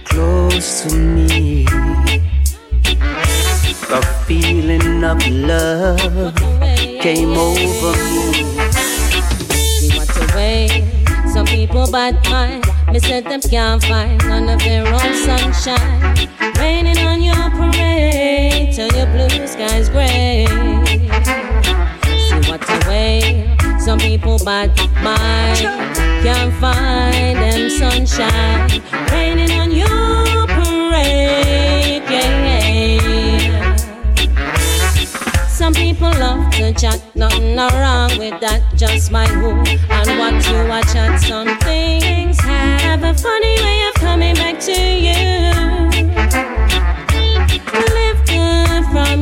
close 0.05 0.83
to 0.83 0.95
me. 0.95 1.65
The 3.89 4.01
feeling 4.27 5.03
of 5.03 5.27
love 5.27 6.35
came 7.01 7.33
over 7.35 7.93
me. 8.13 8.33
See 9.73 9.97
what 9.97 10.07
the 10.07 10.31
way 10.35 10.67
some 11.33 11.47
people 11.47 11.91
bad 11.91 12.15
mind. 12.29 12.63
Me 12.91 12.99
said 12.99 13.25
them 13.25 13.41
can't 13.41 13.83
find 13.83 14.23
none 14.29 14.49
of 14.49 14.59
their 14.59 14.85
own 14.85 15.13
sunshine. 15.15 16.29
Raining 16.59 16.99
on 16.99 17.23
your 17.23 17.49
parade 17.57 18.36
till 18.77 18.95
your 18.95 19.07
blue 19.07 19.47
skies 19.47 19.89
gray. 19.89 20.45
See 22.27 22.41
what 22.47 22.61
the 22.61 22.85
way 22.87 23.57
some 23.79 23.97
people 23.97 24.37
bad 24.45 24.69
mind 25.01 25.65
can't 26.21 26.53
find 26.61 27.37
them 27.39 27.71
sunshine. 27.71 28.83
Raining 29.11 29.51
on 29.59 29.71
your 29.71 30.45
parade, 30.45 32.03
yeah. 32.07 33.75
Some 35.47 35.73
people 35.73 36.11
love 36.19 36.51
to 36.57 36.71
chat, 36.73 37.01
nothing 37.15 37.57
wrong 37.57 38.15
with 38.19 38.39
that. 38.41 38.61
Just 38.75 39.11
my 39.11 39.25
who 39.25 39.53
and 39.89 40.19
what 40.19 40.47
you 40.47 40.55
are 40.55 40.83
chat. 40.93 41.19
Some 41.19 41.57
things 41.61 42.39
have 42.41 43.01
a 43.01 43.15
funny 43.15 43.55
way 43.59 43.87
of 43.87 43.95
coming 43.95 44.35
back 44.35 44.59
to 44.59 44.79
you. 45.07 46.56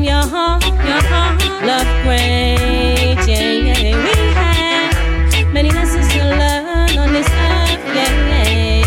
Your 0.06 0.22
heart, 0.22 0.64
your 0.64 1.02
heart. 1.10 1.42
Love 1.66 1.88
great, 2.04 3.18
yeah, 3.26 3.52
yeah. 3.54 3.98
We 4.06 4.14
have 4.36 5.52
many 5.52 5.72
lessons 5.72 6.08
to 6.14 6.20
learn 6.20 6.96
on 6.96 7.12
this 7.12 7.28
earth, 7.28 7.82
yeah. 7.98 8.84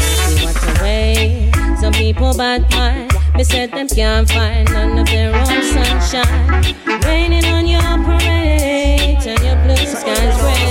See 0.00 0.44
what's 0.44 0.80
away. 0.80 1.52
Some 1.80 1.92
people 1.92 2.34
bad 2.36 2.68
mind. 2.72 3.12
Me 3.36 3.44
said 3.44 3.70
them 3.70 3.86
can't 3.86 4.28
find 4.28 4.68
none 4.72 4.98
of 4.98 5.06
their 5.06 5.32
own 5.32 5.46
sunshine. 5.46 6.74
Raining 7.04 7.44
on 7.44 7.64
your 7.64 7.82
parade, 8.04 9.20
turn 9.22 9.40
your 9.44 9.54
blue 9.62 9.76
skies 9.76 10.40
gray. 10.40 10.62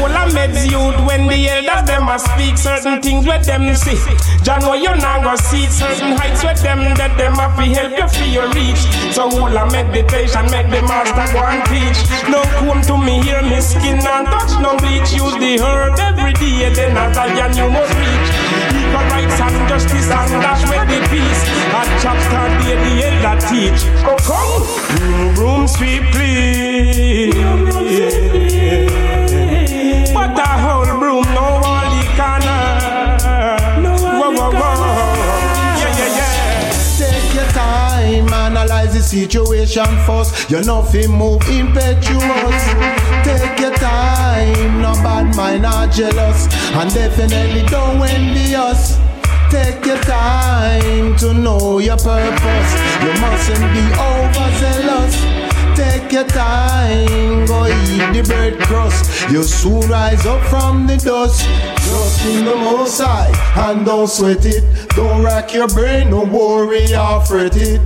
All 0.00 0.10
I 0.10 0.26
meds 0.34 0.66
youth 0.66 0.98
when 1.06 1.28
the 1.28 1.38
elders 1.48 1.86
them 1.86 2.08
a 2.08 2.18
speak 2.18 2.58
certain 2.58 3.00
things 3.00 3.26
where 3.26 3.38
them 3.38 3.74
see. 3.74 3.94
John, 4.42 4.60
know 4.60 4.74
you 4.74 4.90
not 4.98 5.22
go 5.22 5.36
see 5.36 5.66
certain 5.66 6.18
heights 6.18 6.42
where 6.42 6.58
them 6.58 6.94
that 6.98 7.14
them 7.16 7.34
have 7.38 7.54
to 7.54 7.62
help 7.62 7.94
you 7.94 8.08
feel 8.10 8.46
reach. 8.58 8.82
So 9.14 9.30
all 9.30 9.54
a 9.54 9.64
meditation 9.70 10.50
make 10.50 10.68
the 10.74 10.82
master 10.82 11.26
go 11.30 11.46
and 11.46 11.62
teach. 11.70 11.98
No 12.26 12.42
come 12.58 12.82
to 12.90 12.98
me 12.98 13.22
hear 13.22 13.42
me 13.42 13.60
skin 13.62 14.02
and 14.02 14.26
touch 14.26 14.58
no 14.58 14.74
bleach. 14.82 15.14
Use 15.14 15.38
the 15.38 15.62
herb 15.62 15.94
every 15.98 16.34
day, 16.42 16.74
then 16.74 16.98
as 16.98 17.16
I 17.16 17.30
and 17.30 17.54
you 17.54 17.70
must 17.70 17.94
reach. 17.94 18.28
Equal 18.74 19.06
rights 19.14 19.38
and 19.38 19.58
justice 19.70 20.10
and 20.10 20.42
dash 20.42 20.62
with 20.66 20.86
the 20.90 20.98
peace. 21.06 21.42
A 21.70 21.80
chapter 22.02 22.44
day 22.66 22.74
the 22.82 22.92
elder 23.06 23.38
teach. 23.46 23.80
Go 24.02 24.18
come, 24.26 24.62
mm, 24.98 25.36
room 25.38 25.68
sweep 25.68 26.02
clean. 26.10 27.30
But 27.70 28.33
situation 39.04 39.86
first. 40.06 40.50
You're 40.50 40.64
nothing 40.64 41.10
move 41.10 41.42
impetuous. 41.48 42.62
Take 43.22 43.60
your 43.60 43.74
time, 43.76 44.80
no 44.80 44.92
bad 45.04 45.36
mind, 45.36 45.62
not 45.62 45.92
jealous, 45.92 46.48
and 46.74 46.92
definitely 46.92 47.62
don't 47.68 48.02
envy 48.02 48.54
us. 48.54 48.98
Take 49.50 49.84
your 49.86 49.98
time 49.98 51.16
to 51.16 51.34
know 51.34 51.78
your 51.78 51.96
purpose. 51.96 52.70
You 53.04 53.12
mustn't 53.20 53.66
be 53.76 53.84
overzealous. 54.10 55.14
Take 55.76 56.12
your 56.12 56.24
time, 56.24 57.46
go 57.46 57.66
eat 57.66 58.12
the 58.12 58.22
bread 58.26 58.58
crust. 58.60 59.30
You 59.30 59.42
soon 59.42 59.88
rise 59.88 60.24
up 60.26 60.42
from 60.46 60.86
the 60.86 60.96
dust. 60.96 61.44
Trust 61.44 62.26
in 62.26 62.44
the 62.44 62.54
most 62.54 63.00
high 63.00 63.32
and 63.70 63.84
don't 63.84 64.08
sweat 64.08 64.44
it. 64.44 64.88
Don't 64.90 65.22
rack 65.24 65.52
your 65.52 65.68
brain, 65.68 66.10
don't 66.10 66.32
worry 66.32 66.94
or 66.94 67.24
fret 67.24 67.56
it. 67.56 67.80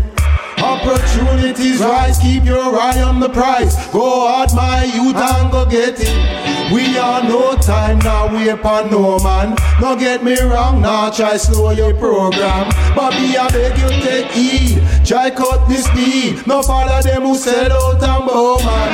Opportunities 0.63 1.81
rise, 1.81 2.19
keep 2.19 2.45
your 2.45 2.79
eye 2.79 3.01
on 3.03 3.21
the 3.21 3.29
prize. 3.29 3.77
Go 3.93 4.27
hard, 4.29 4.53
my 4.55 4.85
youth, 4.85 5.17
and 5.17 5.51
go 5.53 5.65
get 5.65 6.01
it. 6.01 6.58
We 6.73 6.99
are 6.99 7.23
no 7.23 7.57
time 7.57 7.99
now, 8.01 8.29
we 8.31 8.51
upon 8.51 8.91
no 8.91 9.19
man. 9.21 9.57
No 9.81 9.97
get 9.97 10.23
me 10.23 10.39
wrong, 10.41 10.83
now 10.83 11.11
try 11.11 11.37
slow 11.39 11.71
your 11.71 11.95
program. 11.95 12.69
Bobby, 12.95 13.39
I 13.39 13.49
beg 13.51 13.79
you 13.79 13.89
take 14.03 14.31
heed. 14.33 14.83
Try 15.07 15.31
cut 15.31 15.67
the 15.69 15.77
speed. 15.77 16.47
No 16.47 16.63
follow 16.63 17.01
them 17.01 17.23
who 17.23 17.37
sell 17.37 17.73
out 17.73 18.03
and 18.03 18.27
bow 18.27 18.59
man. 18.59 18.91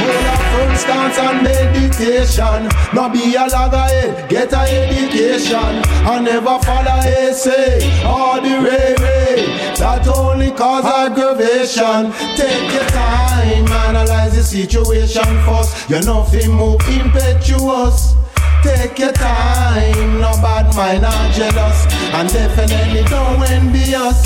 Hold 0.00 0.24
a 0.24 0.36
firm 0.52 0.76
stance 0.76 1.18
and 1.18 1.42
meditation. 1.42 2.68
No 2.94 3.10
be 3.10 3.34
a 3.34 3.46
loggerhead, 3.46 4.28
get 4.30 4.52
a 4.52 4.60
education. 4.60 5.82
I 6.08 6.20
never 6.20 6.58
follow 6.60 7.00
a 7.04 7.34
say 7.34 7.76
or 8.06 8.40
the 8.40 8.56
ray 8.64 8.94
ray. 9.04 9.74
That 9.76 10.08
only 10.08 10.50
cause 10.52 10.84
aggravation. 10.84 12.12
Take 12.36 12.72
your 12.72 12.88
time, 12.88 13.68
analyze 13.68 14.34
the 14.34 14.42
situation 14.42 15.28
first. 15.44 15.90
You're 15.90 16.02
nothing 16.02 16.52
move 16.52 16.80
impetuous. 17.18 18.14
Take 18.62 18.98
your 18.98 19.12
time, 19.12 20.20
no 20.20 20.32
bad 20.42 20.74
mind 20.74 21.04
or 21.04 21.32
jealous, 21.32 21.86
and 22.12 22.28
definitely 22.28 23.04
don't 23.04 23.42
envy 23.50 23.94
us. 23.94 24.24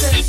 Take- 0.00 0.24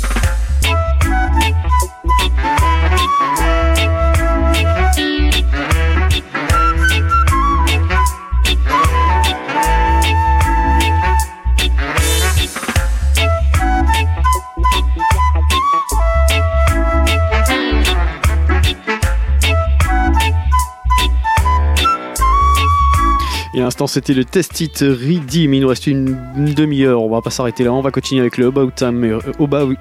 Et 23.54 23.60
à 23.60 23.64
l'instant, 23.64 23.86
c'était 23.86 24.14
le 24.14 24.24
test 24.24 24.60
it 24.60 24.78
redeem. 24.80 25.54
Il 25.54 25.60
nous 25.60 25.68
reste 25.68 25.86
une 25.86 26.16
demi-heure. 26.36 27.02
On 27.02 27.10
va 27.10 27.20
pas 27.20 27.30
s'arrêter 27.30 27.64
là. 27.64 27.72
On 27.72 27.80
va 27.80 27.90
continuer 27.90 28.20
avec 28.20 28.36
le 28.36 28.46
About 28.46 28.70
Time, 28.76 29.02
euh, 29.04 29.20
about, 29.40 29.74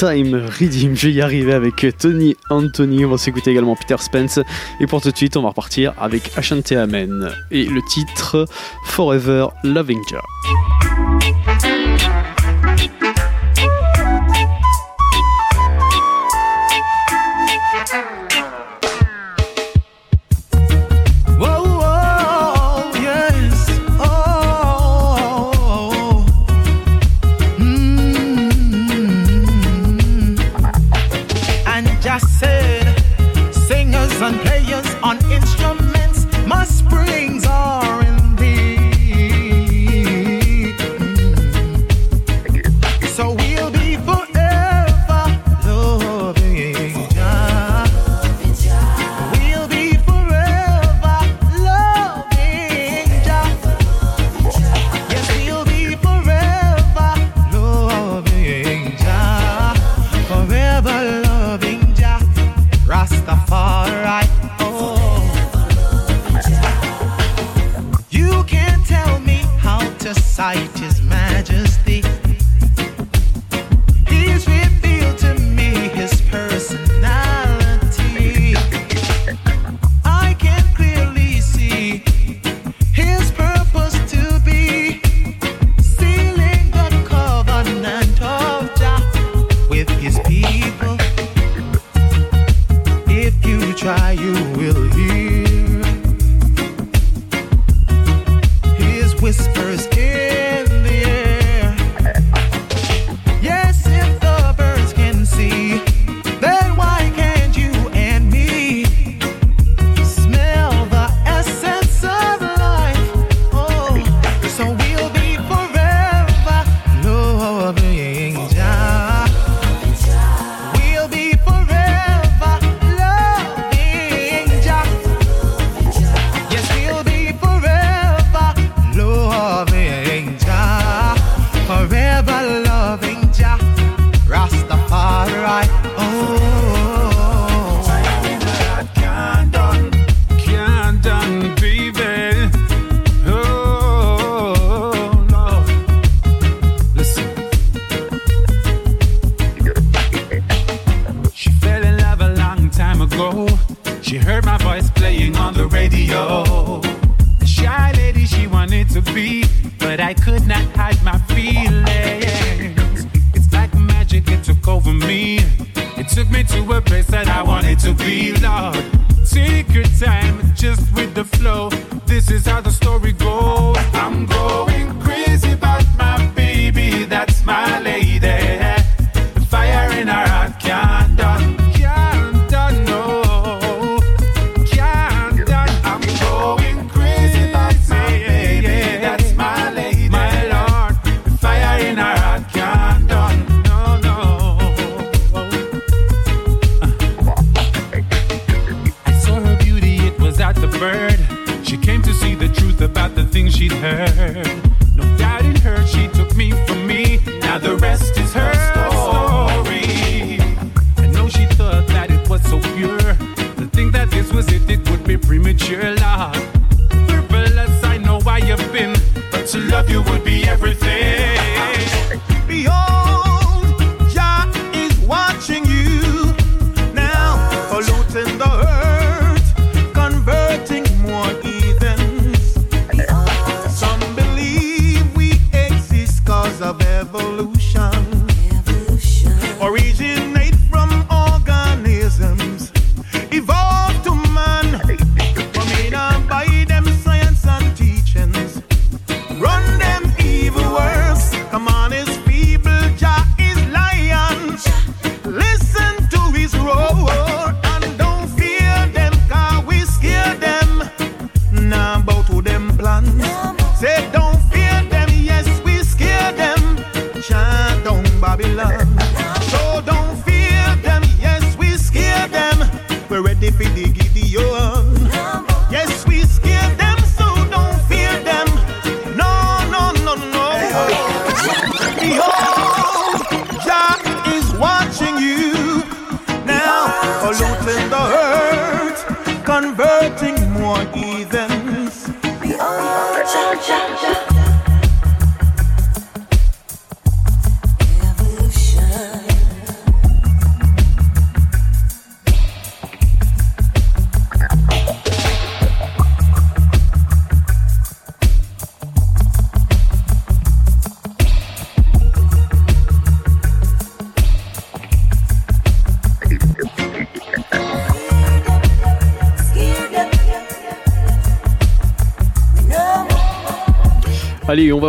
Redeem. 0.00 0.94
Je 0.94 1.06
vais 1.06 1.12
y 1.12 1.20
arriver 1.20 1.52
avec 1.52 1.86
Tony 1.98 2.36
Anthony. 2.50 3.04
On 3.04 3.10
va 3.10 3.18
s'écouter 3.18 3.52
également 3.52 3.76
Peter 3.76 3.96
Spence. 3.98 4.40
Et 4.80 4.86
pour 4.86 5.00
tout 5.00 5.10
de 5.10 5.16
suite, 5.16 5.36
on 5.36 5.42
va 5.42 5.48
repartir 5.50 5.92
avec 5.98 6.30
Ashante 6.36 6.72
Amen 6.72 7.30
et 7.50 7.64
le 7.64 7.80
titre 7.88 8.46
Forever 8.86 9.46
Loving 9.62 10.00
You. 10.10 10.87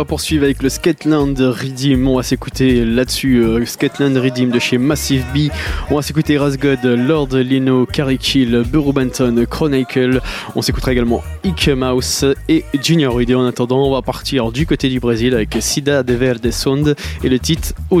Va 0.00 0.06
poursuivre 0.06 0.44
avec 0.44 0.62
le 0.62 0.70
Skatland 0.70 1.38
Redeem. 1.38 2.08
On 2.08 2.16
va 2.16 2.22
s'écouter 2.22 2.86
là-dessus 2.86 3.44
euh, 3.44 3.66
Skatland 3.66 4.16
Redeem 4.16 4.50
de 4.50 4.58
chez 4.58 4.78
Massive 4.78 5.26
B. 5.34 5.50
On 5.90 5.96
va 5.96 6.00
s'écouter 6.00 6.38
Rasgod, 6.38 6.82
Lord 6.82 7.36
Lino, 7.36 7.84
Carrie 7.84 8.16
Kill, 8.16 8.62
Burrow 8.66 8.94
Benton, 8.94 9.44
Chronicle. 9.50 10.22
On 10.56 10.62
s'écoutera 10.62 10.92
également 10.92 11.22
Ike 11.44 11.68
Mouse 11.68 12.24
et 12.48 12.64
Junior 12.82 13.20
Et 13.20 13.34
En 13.34 13.44
attendant, 13.44 13.88
on 13.88 13.92
va 13.92 14.00
partir 14.00 14.52
du 14.52 14.64
côté 14.64 14.88
du 14.88 15.00
Brésil 15.00 15.34
avec 15.34 15.54
Sida 15.60 16.02
de 16.02 16.14
Verde 16.14 16.50
Sonde 16.50 16.96
et 17.22 17.28
le 17.28 17.38
titre 17.38 17.74
O 17.90 18.00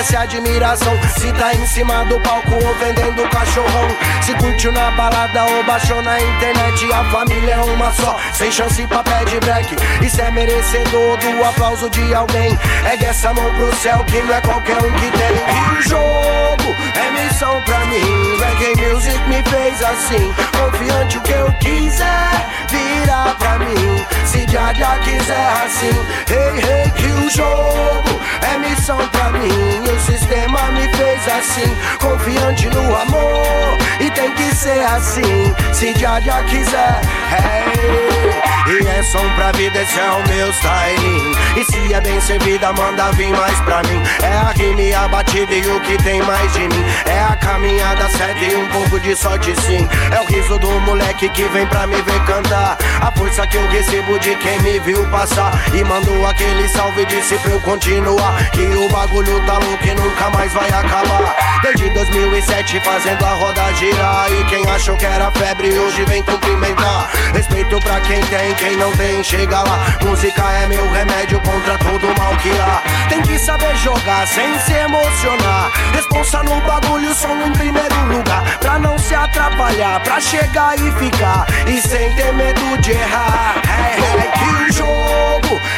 merece 0.00 0.16
admiração. 0.16 0.98
Se 1.18 1.32
tá 1.32 1.54
em 1.54 1.66
cima 1.66 2.04
do 2.06 2.18
palco 2.20 2.54
ou 2.54 2.74
vendendo 2.76 3.28
cachorrão. 3.28 3.88
Se 4.22 4.34
curtiu 4.34 4.72
na 4.72 4.90
balada 4.92 5.44
ou 5.44 5.64
baixou 5.64 6.00
na 6.02 6.20
internet. 6.20 6.92
A 6.92 7.04
família 7.10 7.54
é 7.54 7.60
uma 7.60 7.92
só, 7.92 8.18
sem 8.32 8.50
chance 8.50 8.86
pra 8.86 9.02
pé 9.02 9.24
de 9.24 9.38
break. 9.40 9.76
Se 10.08 10.20
é 10.20 10.30
merecedor 10.30 11.18
do 11.18 11.44
aplauso 11.44 11.90
de 11.90 12.14
alguém, 12.14 12.58
ergue 12.90 13.04
essa 13.04 13.32
mão 13.34 13.54
pro 13.54 13.74
céu 13.76 14.04
que 14.06 14.22
não 14.22 14.34
é 14.34 14.40
qualquer 14.40 14.78
um 14.78 14.92
que 14.92 15.10
tem. 15.10 15.74
E 15.74 15.78
o 15.78 15.82
jogo 15.82 16.49
é 16.94 17.10
missão 17.10 17.60
pra 17.62 17.78
mim. 17.86 18.38
Reggae 18.38 18.92
music 18.92 19.18
me 19.28 19.42
fez 19.50 19.82
assim. 19.82 20.34
Confiante 20.58 21.18
o 21.18 21.20
que 21.22 21.32
eu 21.32 21.52
quiser, 21.60 22.46
vira 22.68 23.34
pra 23.38 23.58
mim. 23.58 24.04
Se 24.24 24.46
já 24.48 24.72
já 24.72 24.98
quiser 24.98 25.52
assim, 25.64 25.90
hey, 26.30 26.58
hey, 26.58 26.90
que 26.92 27.06
o 27.06 27.30
jogo 27.30 28.20
é 28.42 28.58
missão 28.58 28.98
pra 29.08 29.30
mim. 29.30 29.48
O 29.82 30.00
sistema 30.00 30.60
me 30.72 30.88
fez 30.96 31.28
assim. 31.28 31.76
Confiante 31.98 32.68
no 32.68 32.96
amor, 32.96 33.78
e 34.00 34.10
tem 34.10 34.30
que 34.32 34.54
ser 34.54 34.84
assim. 34.84 35.54
Se 35.72 35.92
já 35.98 36.20
já 36.20 36.42
quiser, 36.44 37.00
hey. 37.32 38.50
E 38.70 38.86
é 38.86 39.02
som 39.02 39.28
pra 39.34 39.50
vida, 39.52 39.82
esse 39.82 39.98
é 39.98 40.10
o 40.10 40.28
meu 40.28 40.48
styling. 40.50 41.32
E 41.56 41.64
se 41.64 41.92
é 41.92 42.00
bem 42.00 42.20
servida, 42.20 42.72
manda 42.72 43.10
vir 43.12 43.30
mais 43.30 43.58
pra 43.62 43.82
mim. 43.82 44.00
É 44.22 44.36
a 44.36 44.52
rima 44.52 44.80
e 44.80 44.94
a 44.94 45.08
batida 45.08 45.52
e 45.52 45.66
o 45.66 45.80
que 45.80 45.96
tem 46.04 46.22
mais 46.22 46.52
de 46.52 46.59
É 47.06 47.20
a 47.22 47.36
caminhada 47.36 48.08
certa 48.10 48.44
e 48.44 48.56
um 48.56 48.66
pouco 48.68 49.00
de 49.00 49.16
sorte 49.16 49.54
sim. 49.62 49.88
É 50.14 50.20
o 50.20 50.26
riso 50.26 50.58
do 50.58 50.68
moleque 50.80 51.28
que 51.30 51.44
vem 51.44 51.66
pra 51.66 51.86
me 51.86 52.00
ver 52.02 52.24
cantar. 52.24 52.76
A 53.00 53.10
força 53.12 53.46
que 53.46 53.56
eu 53.56 53.68
recebo 53.68 54.18
de 54.18 54.34
quem 54.36 54.60
me 54.60 54.78
viu 54.80 55.06
passar. 55.10 55.52
E 55.74 55.82
mandou 55.84 56.26
aquele 56.26 56.68
salve, 56.68 57.04
disse 57.06 57.36
pra 57.38 57.52
eu 57.52 57.60
continuar. 57.60 58.50
Que 58.50 58.62
o 58.62 58.88
bagulho 58.88 59.44
tá 59.46 59.54
louco 59.54 59.86
e 59.86 59.94
nunca 59.94 60.30
mais 60.30 60.52
vai 60.52 60.68
acabar. 60.68 61.60
Desde 61.62 61.90
2007 61.90 62.80
fazendo 62.80 63.24
a 63.24 63.34
roda 63.34 63.72
girar. 63.74 64.26
E 64.32 64.44
quem 64.44 64.68
achou 64.70 64.96
que 64.96 65.06
era 65.06 65.30
febre 65.32 65.78
hoje 65.78 66.04
vem 66.04 66.22
cumprimentar. 66.22 67.10
Respeito 67.34 67.78
pra 67.80 68.00
quem 68.00 68.20
tem, 68.22 68.54
quem 68.54 68.76
não 68.76 68.92
tem, 68.92 69.22
chega 69.22 69.62
lá. 69.62 69.96
Música 70.04 70.42
é 70.52 70.66
meu 70.66 70.90
remédio 70.90 71.40
contra 71.40 71.78
todo 71.78 72.06
mal 72.18 72.36
que 72.36 72.50
há. 72.50 72.82
Tem 73.08 73.22
que 73.22 73.38
saber 73.38 73.76
jogar 73.76 74.26
sem 74.26 74.58
se 74.60 74.72
emocionar. 74.72 75.70
Responsa 75.92 76.42
no 76.42 76.49
bagulho, 76.66 77.14
som 77.14 77.36
em 77.46 77.52
primeiro 77.52 77.94
lugar. 78.06 78.58
Pra 78.58 78.78
não 78.78 78.98
se 78.98 79.14
atrapalhar, 79.14 80.00
pra 80.02 80.20
chegar 80.20 80.78
e 80.78 80.90
ficar. 80.92 81.46
E 81.66 81.80
sem 81.80 82.14
ter 82.14 82.32
medo 82.32 82.78
de 82.78 82.92
errar. 82.92 83.62
É, 83.68 84.24
é 84.24 84.30
que 84.32 84.44
o 84.44 84.72
jogo 84.72 85.29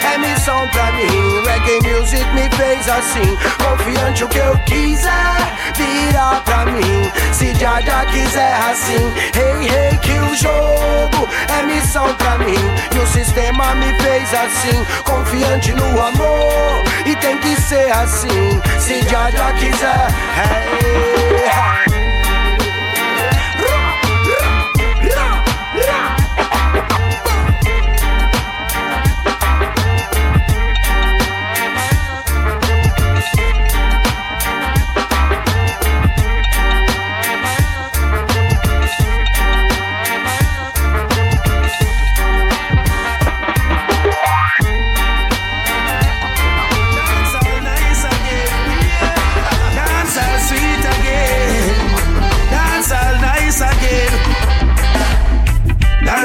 é 0.04 0.18
missão 0.18 0.68
pra 0.68 0.92
mim. 0.92 1.42
Reggae 1.46 1.80
music 1.88 2.24
me 2.34 2.48
fez 2.56 2.88
assim. 2.88 3.36
Confiante 3.58 4.24
o 4.24 4.28
que 4.28 4.38
eu 4.38 4.58
quiser, 4.66 5.36
vira 5.76 6.40
pra 6.44 6.66
mim. 6.66 7.10
Se 7.32 7.54
já 7.54 7.80
já 7.80 8.04
quiser 8.06 8.54
assim. 8.70 9.12
Hey, 9.34 9.68
hey, 9.68 9.98
que 9.98 10.12
o 10.12 10.34
jogo 10.36 11.28
é 11.58 11.62
missão 11.62 12.12
pra 12.14 12.38
mim. 12.38 12.58
E 12.94 12.98
o 12.98 13.06
sistema 13.06 13.74
me 13.74 13.92
fez 14.00 14.32
assim. 14.34 14.84
Confiante 15.04 15.72
no 15.72 15.84
amor, 15.84 16.84
e 17.06 17.14
tem 17.16 17.38
que 17.38 17.60
ser 17.60 17.90
assim. 17.92 18.60
Se 18.78 19.02
já 19.08 19.30
já 19.30 19.52
quiser, 19.52 20.06
hey. 20.36 21.02
Dance 21.42 21.91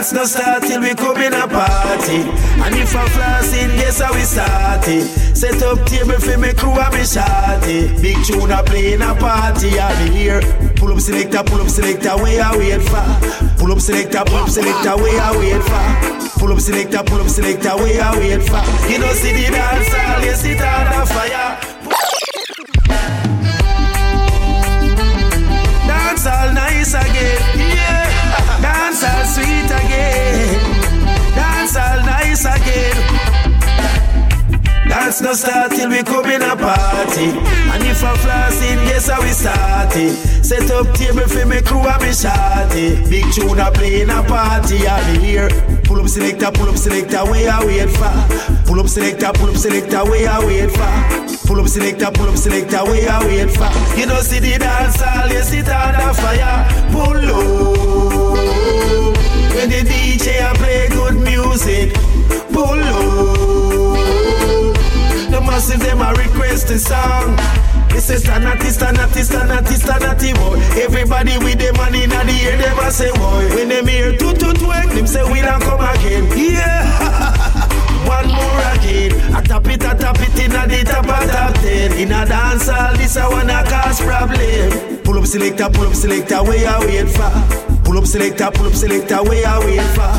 Dance 0.07 0.15
no 0.15 0.23
start 0.23 0.63
till 0.63 0.79
we 0.79 0.95
come 0.95 1.17
in 1.17 1.34
a 1.34 1.45
party. 1.49 2.23
And 2.63 2.75
if 2.75 2.95
I'm 2.95 3.07
flossing, 3.09 3.75
guess 3.75 3.99
how 3.99 4.13
we 4.13 4.21
start 4.21 4.88
it. 4.88 5.03
Set 5.35 5.61
up 5.63 5.85
table 5.85 6.13
for 6.13 6.38
me 6.38 6.53
crew 6.53 6.79
and 6.79 6.93
me 6.95 7.03
shorty. 7.03 7.91
Big 8.01 8.15
tune 8.23 8.49
a 8.49 8.63
play 8.63 8.93
in 8.93 9.01
a 9.01 9.13
party 9.15 9.77
out 9.77 9.97
here. 10.07 10.39
Pull 10.77 10.93
up 10.93 11.01
selector, 11.01 11.43
pull 11.43 11.59
up 11.59 11.67
selector, 11.67 12.15
where 12.23 12.41
I 12.41 12.55
wait 12.55 12.84
for. 12.88 13.03
Pull 13.59 13.73
up 13.73 13.81
selector, 13.81 14.23
pull 14.23 14.38
up 14.38 14.47
selector, 14.47 14.95
where 14.95 15.19
I 15.19 15.35
wait 15.35 15.63
for. 15.67 16.39
Pull 16.39 16.53
up 16.53 16.61
selector, 16.61 17.03
pull 17.03 17.19
up 17.19 17.27
selector, 17.27 17.75
where 17.75 18.01
I 18.01 18.17
wait 18.17 18.43
for. 18.47 18.63
You 18.88 18.99
know 18.99 19.11
see 19.11 19.34
the 19.34 19.51
dance 19.51 19.91
all, 19.91 20.23
you 20.23 20.55
on 20.55 20.88
the 20.88 21.03
fire. 21.11 21.59
Dance 25.84 26.25
all 26.25 26.53
nice 26.53 26.93
again, 26.93 27.56
all 29.07 29.25
sweet 29.25 29.71
again. 29.71 30.59
Dance 31.35 31.75
all 31.75 31.99
nice 32.03 32.45
again. 32.45 32.97
Dance 34.88 35.21
no 35.21 35.34
start 35.34 35.71
till 35.71 35.89
we 35.89 36.01
come 36.03 36.25
in 36.31 36.41
a 36.41 36.55
party. 36.55 37.27
And 37.73 37.84
if 37.84 38.03
I 38.03 38.15
floss 38.17 38.61
in, 38.61 38.79
guess 38.88 39.09
how 39.09 39.21
we 39.21 39.29
start 39.29 39.95
it. 39.95 40.13
Set 40.43 40.71
up 40.71 40.93
table 40.95 41.27
for 41.27 41.45
me 41.45 41.61
crew 41.61 41.84
and 41.84 42.01
me 42.01 42.13
shorty. 42.13 42.95
Big 43.09 43.25
tune 43.34 43.59
a 43.59 43.69
play 43.71 44.01
in 44.01 44.09
a 44.09 44.23
party, 44.23 44.88
I'm 44.88 45.19
here. 45.19 45.49
Pull 45.84 45.99
up 45.99 46.07
selector, 46.07 46.51
pull 46.51 46.69
up 46.69 46.77
selector, 46.77 47.23
where 47.29 47.51
I 47.51 47.65
wait 47.65 47.89
for. 47.89 48.11
Pull 48.65 48.79
up 48.79 48.88
selector, 48.88 49.31
pull 49.34 49.49
up 49.49 49.57
selector, 49.57 50.03
where 50.05 50.29
I 50.29 50.45
wait 50.45 50.71
for. 50.71 51.47
Pull 51.47 51.59
up 51.59 51.67
selector, 51.67 52.11
pull 52.11 52.29
up 52.29 52.38
selector, 52.38 52.84
where 52.85 53.09
I 53.09 53.25
wait 53.25 53.51
for. 53.51 53.69
You 53.99 54.05
know 54.05 54.19
see 54.21 54.39
the 54.39 54.57
dance 54.57 55.01
all, 55.01 55.27
you 55.27 55.41
sit 55.43 55.67
under 55.67 56.13
fire. 56.13 56.63
Pull 56.91 58.57
up. 58.61 58.66
When 59.68 59.84
the 59.84 59.91
DJ 59.91 60.39
a 60.39 60.56
play 60.56 60.88
good 60.88 61.15
music. 61.27 61.91
Pull 62.56 62.80
up. 62.80 63.03
Oh. 63.03 64.72
The 65.30 65.41
massive 65.41 65.81
them 65.81 65.99
a 65.99 66.14
request 66.14 66.69
a 66.69 66.80
song. 66.80 67.35
This 67.89 68.10
is 68.10 68.23
Stanati, 68.23 68.72
Stanati, 68.72 69.27
Stanati, 69.27 69.76
Stanati, 69.76 70.34
boy. 70.35 70.56
Everybody 70.81 71.38
with 71.39 71.60
the 71.60 71.73
money 71.76 72.03
in 72.03 72.11
the 72.11 72.48
air, 72.48 72.57
them 72.57 72.80
a 72.80 72.89
say, 72.89 73.11
boy. 73.11 73.44
When 73.56 73.68
them 73.68 73.88
hear 73.88 74.15
toot 74.15 74.39
toot 74.39 74.61
work, 74.61 74.88
them 74.95 75.06
say, 75.06 75.30
we 75.30 75.41
don't 75.41 75.61
come 75.61 75.81
again. 75.81 76.31
Yeah. 76.31 76.88
One 78.07 78.27
more 78.31 78.64
again. 78.72 79.19
I 79.35 79.41
tap 79.41 79.68
it, 79.68 79.84
I 79.84 79.95
tap 79.95 80.15
it 80.22 80.39
in 80.39 80.56
a 80.56 80.64
the 80.65 80.84
top 80.88 81.11
of 81.11 81.30
top 81.30 81.53
ten. 81.56 81.91
In 81.99 82.14
a 82.14 82.26
dance 82.26 82.69
hall, 82.69 82.95
this 82.95 83.18
I 83.18 83.27
wanna 83.27 83.65
cause 83.68 83.99
problem. 83.99 85.03
Pull 85.03 85.19
up 85.19 85.26
selector, 85.26 85.69
pull 85.69 85.88
up 85.88 85.94
selector, 85.94 86.41
where 86.41 86.56
you 86.56 86.88
wait 86.88 87.10
for? 87.10 87.66
Pull 87.88 87.99
up 87.99 88.05
selector, 88.05 88.51
pull 88.51 88.65
up 88.68 88.73
selector, 88.73 89.23
where 89.23 89.39
you 89.39 89.65
wait 89.65 89.88
for? 89.95 90.11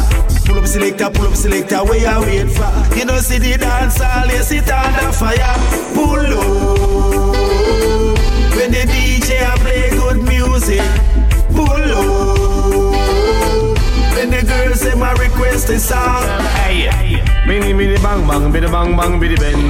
Pull 0.46 0.58
up 0.58 0.66
selector, 0.66 1.10
pull 1.10 1.26
up 1.26 1.36
selector, 1.36 1.84
where 1.84 2.00
you 2.00 2.20
wait 2.24 2.50
for? 2.50 2.96
You 2.96 3.04
know 3.04 3.18
see 3.18 3.36
the 3.36 3.58
dance 3.58 4.00
hall, 4.00 4.26
you 4.26 4.42
sit 4.42 4.70
under 4.70 5.12
fire. 5.12 5.52
Pull 5.92 6.32
up. 6.32 6.88
When 8.56 8.72
the 8.72 8.88
DJ 8.88 9.44
a 9.44 9.52
play 9.60 9.90
good 9.90 10.22
music. 10.24 10.80
Pull 11.52 11.68
up. 11.68 12.96
When 14.16 14.30
the 14.30 14.40
girls 14.48 14.80
say 14.80 14.94
my 14.94 15.12
request 15.20 15.68
a 15.68 15.78
song. 15.78 16.24
Hey, 16.64 16.88
Biddy 17.46 17.74
biddy 17.74 18.00
bang 18.02 18.26
bang, 18.26 18.50
biddy 18.50 18.66
bang 18.66 18.96
bang, 18.96 19.20
biddy 19.20 19.36
ben. 19.36 19.68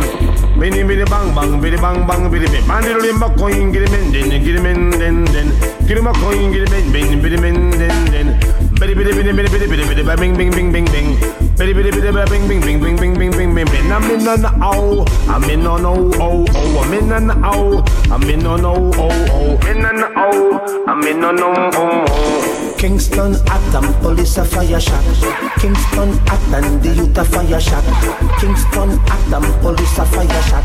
Biddy 0.57 0.85
biddy 0.85 1.05
bang 1.05 1.35
bang, 1.35 1.61
biddy 1.61 1.77
bang 1.77 2.07
bang, 2.07 2.31
biddy 2.31 2.47
ben. 2.47 2.65
Man 2.69 2.85
diddle 2.85 3.03
limbo 3.03 3.35
coin, 3.35 3.73
get 3.73 3.89
him 3.89 3.95
in, 3.95 4.12
then 4.93 5.25
get 5.25 5.78
Get 5.89 5.97
him 5.97 6.06
a 6.06 6.12
coin, 6.12 6.52
get 6.52 6.69
him 6.69 6.74
in, 6.74 6.93
ben, 6.93 7.23
biddy 7.23 7.36
ben, 7.40 7.70
then 7.70 8.12
then. 8.12 8.69
Biddy 8.78 8.93
biddy 8.93 9.12
biddy 9.15 9.32
biddy 9.32 9.48
biddy 9.48 9.66
biddy 9.66 10.05
biddy, 10.05 10.16
bing 10.16 10.36
bing 10.36 10.51
bing 10.51 10.70
bing 10.70 10.85
bing. 10.85 11.19
Biddy 11.56 11.73
biddy 11.73 11.90
biddy 11.90 12.12
biddy 12.12 12.31
bing 12.31 12.47
bing 12.47 12.60
bing 12.60 12.78
bing 12.78 13.16
bing 13.16 13.32
bing 13.32 13.55
bing 13.55 13.66
bing. 13.66 13.90
I'm 13.90 14.05
in 14.10 14.23
the 14.23 14.52
ow, 14.60 15.06
I'm 15.27 15.44
in 15.44 15.66
on 15.66 15.86
oh 15.86 16.12
oh 16.20 16.44
oh, 16.47 16.82
I'm 16.82 16.93
in 16.93 17.09
the 17.09 17.35
ow, 17.43 17.82
I'm 18.12 18.23
in 18.28 18.47
on 18.47 18.66
oh 18.66 18.93
oh 18.97 19.09
oh, 19.32 19.66
in 19.66 19.81
the 19.81 20.12
ow, 20.15 20.85
I'm 20.86 21.02
in 21.05 21.24
on 21.24 21.40
oh 21.40 21.70
oh 21.73 22.05
oh. 22.06 22.48
Kingston 22.79 23.35
Atom, 23.49 23.93
police 24.01 24.39
a 24.39 24.45
fire 24.45 24.79
shot. 24.79 25.03
Kingston 25.59 26.11
Atom, 26.29 26.81
the 26.81 26.95
youth 26.95 27.19
a 27.19 27.25
fire 27.25 27.61
shot. 27.61 27.83
Kingston 28.39 28.91
Atom, 29.11 29.43
police 29.61 29.99
a 29.99 30.07
fire 30.07 30.43
shot. 30.43 30.65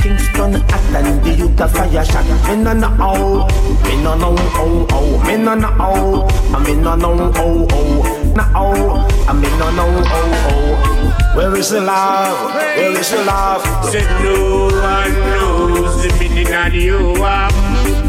Kingston 0.00 0.54
Atom, 0.54 1.22
the 1.22 1.34
youth 1.36 1.60
a 1.60 1.68
fire 1.68 2.02
shot. 2.02 2.24
Me 2.48 2.56
no 2.64 2.72
know 2.72 2.88
how, 2.88 3.46
me 3.84 4.02
no 4.02 4.14
know 4.16 4.34
oh 4.56 4.86
oh, 4.90 5.22
me 5.26 5.36
no 5.36 5.54
know 5.54 5.68
how, 5.68 6.28
I 6.56 6.64
me 6.64 6.74
no 6.76 6.96
know 6.96 7.30
oh 7.36 7.68
oh, 7.70 8.32
no 8.34 8.44
oh, 8.56 9.26
I 9.28 9.32
me 9.34 9.48
no 9.58 9.70
know 9.70 10.02
oh 10.06 10.46
oh. 10.48 11.36
Where 11.36 11.54
is 11.56 11.70
the 11.70 11.82
love? 11.82 12.54
Where 12.54 12.98
is 12.98 13.10
the 13.10 13.22
love? 13.22 13.62
Said 13.84 14.08
no 14.24 14.64
one 14.64 15.12
knows 15.12 16.02
the 16.02 16.16
meaning 16.18 16.52
of 16.54 16.72
you 16.74 17.22
are. 17.22 17.99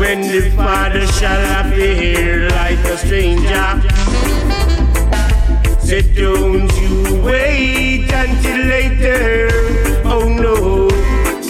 When 0.00 0.22
the 0.22 0.50
Father 0.56 1.06
shall 1.06 1.44
appear 1.60 2.48
like 2.48 2.78
a 2.88 2.96
stranger. 2.96 3.68
Said 5.78 6.14
don't 6.16 6.72
you 6.80 7.22
wait 7.22 8.10
until 8.10 8.64
later. 8.64 9.50
Oh 10.06 10.26
no, 10.26 10.88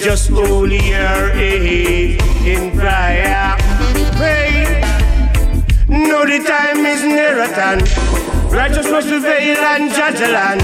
just 0.01 0.31
hold 0.31 0.72
your 0.72 1.31
head 1.31 2.20
in 2.44 2.72
prayer. 2.77 3.56
Pray. 4.18 4.82
No, 5.89 6.27
the 6.27 6.43
time 6.44 6.85
is 6.86 7.05
near 7.05 7.39
at 7.39 7.55
hand. 7.55 7.82
Righteousness 8.52 9.06
prevail 9.06 9.59
and 9.59 9.93
judge 9.94 10.20
land. 10.20 10.62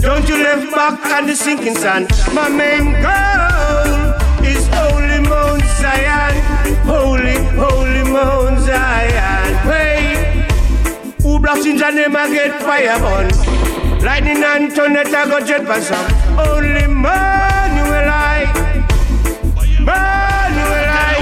Don't 0.00 0.26
you 0.26 0.42
left 0.42 0.72
back 0.72 1.04
on 1.12 1.26
the 1.26 1.36
sinking 1.36 1.74
sand. 1.74 2.08
My 2.32 2.48
main 2.48 2.92
goal 3.02 3.39
the 11.54 11.90
name 11.90 12.16
I 12.16 12.30
get 12.30 12.62
fire 12.62 12.98
burn. 13.00 13.28
Lightning 14.04 14.42
and 14.42 14.72
thunder, 14.72 15.02
I 15.04 15.26
go 15.26 15.44
jet 15.44 15.66
by 15.66 15.80
some. 15.80 16.06
Only 16.38 16.86
Manuel 16.86 18.08
I. 18.08 18.46
Manuel 19.80 20.88
I. 20.88 21.16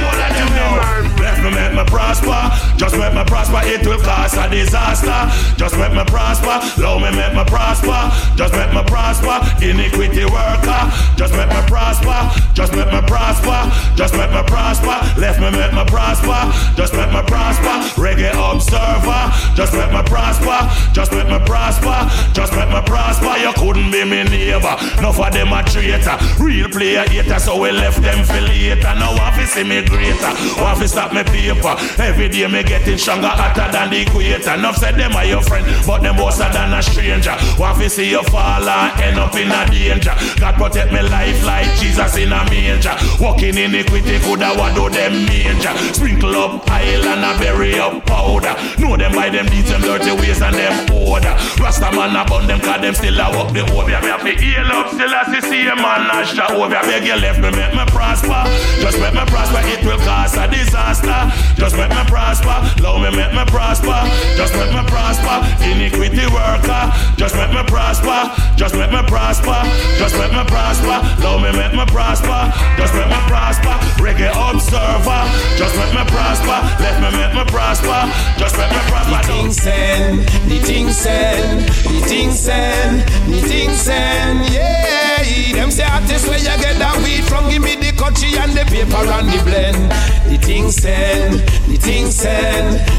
Left 1.19 1.43
me 1.43 1.51
make 1.51 1.73
me 1.73 1.85
prosper, 1.87 2.68
just 2.79 2.97
make 2.97 3.13
me 3.13 3.25
prosper, 3.27 3.61
it 3.67 3.85
will 3.85 3.99
cause 3.99 4.35
a 4.39 4.49
disaster. 4.49 5.19
Just 5.59 5.77
make 5.77 5.93
me 5.93 6.05
prosper, 6.07 6.63
love 6.79 7.03
me 7.03 7.11
make 7.11 7.35
me 7.35 7.45
prosper, 7.45 7.99
just 8.39 8.55
make 8.55 8.73
me 8.73 8.83
prosper, 8.87 9.43
iniquity 9.59 10.25
worker. 10.25 10.83
Just 11.19 11.35
make 11.35 11.51
me 11.51 11.61
prosper, 11.67 12.15
just 12.55 12.73
make 12.73 12.87
me 12.87 13.03
prosper, 13.11 13.59
just 13.99 14.15
make 14.15 14.31
me 14.31 14.43
prosper. 14.47 14.95
Left 15.19 15.43
me 15.43 15.51
make 15.51 15.75
me 15.75 15.85
prosper, 15.91 16.39
just 16.79 16.95
make 16.95 17.11
me 17.11 17.23
prosper. 17.27 17.75
Reggae 17.99 18.31
observer, 18.31 19.23
just 19.59 19.75
make 19.75 19.91
me 19.91 20.03
prosper, 20.07 20.59
just 20.95 21.11
make 21.11 21.27
me 21.27 21.39
prosper, 21.43 21.99
just 22.33 22.55
make 22.55 22.71
me 22.71 22.81
prosper. 22.87 23.35
You 23.43 23.53
couldn't 23.59 23.91
be 23.91 24.07
me 24.07 24.23
neighbor, 24.23 24.79
enough 25.03 25.19
of 25.19 25.33
them 25.35 25.51
a 25.51 25.67
traitor, 25.67 26.15
real 26.39 26.71
player 26.71 27.03
hater, 27.11 27.39
so 27.43 27.59
we 27.61 27.73
left 27.73 28.01
them 28.01 28.25
for 28.25 28.41
later. 28.41 28.95
Now 28.95 29.19
to 29.35 29.47
see 29.47 29.65
me 29.65 29.83
greater, 29.83 30.33
to 30.79 30.87
stop 30.89 31.13
me 31.13 31.25
paper. 31.25 31.75
Every 31.99 32.29
day 32.29 32.47
me 32.47 32.63
getting 32.69 32.99
stronger, 32.99 33.33
hotter 33.33 33.67
than 33.73 33.91
the 33.91 34.03
equator. 34.03 34.55
Enough 34.55 34.77
said 34.77 34.95
them 34.95 35.17
are 35.17 35.25
your 35.25 35.43
friend, 35.43 35.65
but 35.87 36.03
them 36.03 36.17
worse 36.17 36.39
than 36.39 36.73
a 36.73 36.83
stranger. 36.83 37.35
Want 37.59 37.81
to 37.81 37.89
see 37.89 38.11
you 38.11 38.23
fall 38.29 38.69
and 38.69 39.01
end 39.01 39.19
up 39.19 39.35
in 39.35 39.51
a 39.51 39.65
danger. 39.67 40.15
God 40.39 40.55
protect 40.55 40.93
me 40.93 41.03
life 41.03 41.43
like 41.45 41.69
Jesus 41.81 42.17
in 42.17 42.33
a 42.33 42.45
manger. 42.51 42.95
Walking 43.21 43.57
in 43.57 43.75
iniquity 43.75 44.19
coulda 44.21 44.53
what 44.55 44.75
do 44.75 44.89
them 44.91 45.27
manger. 45.27 45.73
Sprinkle 45.95 46.37
up 46.37 46.69
oil 46.69 47.05
and 47.09 47.25
a 47.25 47.33
bury 47.41 47.79
up 47.79 48.05
powder. 48.07 48.55
Know 48.79 48.97
them 48.97 49.13
by 49.13 49.31
them 49.31 49.47
deeds, 49.47 49.71
them 49.71 49.81
dirty 49.81 50.13
ways 50.13 50.43
and 50.43 50.55
them 50.55 50.75
order. 50.93 51.35
Rasta 51.59 51.91
man 51.93 52.15
upon 52.17 52.47
them 52.47 52.61
cause 52.61 52.81
them 52.81 52.95
still 52.95 53.19
a 53.19 53.27
walk 53.35 53.53
the 53.53 53.65
obia. 53.73 54.01
Me 54.03 54.09
have 54.09 54.23
to 54.23 54.33
heal 54.37 54.69
up 54.73 54.93
still 54.93 55.15
as 55.15 55.29
you 55.35 55.43
see 55.43 55.67
a 55.67 55.77
man 55.77 56.09
and 56.11 56.27
shot 56.27 56.53
over. 56.53 56.69
Oh, 56.69 56.83
beg 56.83 57.05
you 57.07 57.17
left 57.17 57.41
me 57.41 57.51
make 57.51 57.75
me 57.75 57.85
prosper. 57.91 58.45
Just 58.83 58.99
make 59.01 59.15
me 59.15 59.25
prosper, 59.27 59.61
it 59.65 59.85
will 59.85 59.99
cause 60.05 60.37
a 60.37 60.47
disaster. 60.49 61.21
Just 61.57 61.77
make 61.77 61.91
me 61.91 62.03
prosper, 62.07 62.58
love 62.81 63.01
me 63.03 63.11
make 63.15 63.33
me 63.33 63.45
prosper. 63.47 63.99
Just 64.37 64.55
make 64.55 64.73
me 64.73 64.83
prosper, 64.89 65.37
iniquity 65.65 66.27
worker. 66.31 66.83
Just 67.17 67.35
make 67.35 67.53
me 67.53 67.63
prosper, 67.67 68.31
just 68.57 68.75
make 68.75 68.91
me 68.91 69.03
prosper. 69.07 69.59
Just 69.99 70.15
make 70.19 70.33
me 70.33 70.45
prosper, 70.47 70.97
love 71.23 71.43
me 71.43 71.51
make 71.53 71.75
me 71.75 71.85
prosper. 71.87 72.53
Just 72.79 72.95
make 72.95 73.09
me 73.09 73.21
prosper, 73.27 73.75
reggae 74.03 74.31
observer. 74.35 75.23
Just 75.59 75.75
make 75.77 75.93
me 75.95 76.05
prosper, 76.11 76.59
let 76.83 76.97
me 77.03 77.09
make 77.19 77.35
me 77.35 77.45
prosper. 77.51 78.01
Just 78.39 78.57
make 78.57 78.71
me 78.71 78.83
prosper. 78.89 79.19
The 79.19 79.33
thing 79.33 79.53
send, 79.53 80.19
the 80.49 80.59
thing 80.59 80.89
send, 80.91 81.61
the 81.67 82.01
thing 82.07 82.31
send, 82.33 83.01
the 83.29 83.41
thing 83.49 83.71
send, 83.75 84.53
yeah. 84.53 85.23
Them 85.53 85.71
say 85.71 85.85
artist 85.85 86.29
where 86.29 86.39
you 86.39 86.55
get 86.63 86.79
that 86.79 86.97
weed 87.03 87.25
from, 87.25 87.51
give 87.51 87.63
me 87.63 87.75
the 87.75 87.91
cutchy 87.99 88.39
and 88.39 88.53
the 88.53 88.65
paper 88.71 89.03
and 89.11 89.29
the 89.29 89.43
blend. 89.43 89.91
The 90.31 90.39
thing 90.39 90.71
send, 90.71 91.41
the 91.67 91.77
thing 91.77 92.07
send, 92.07 92.48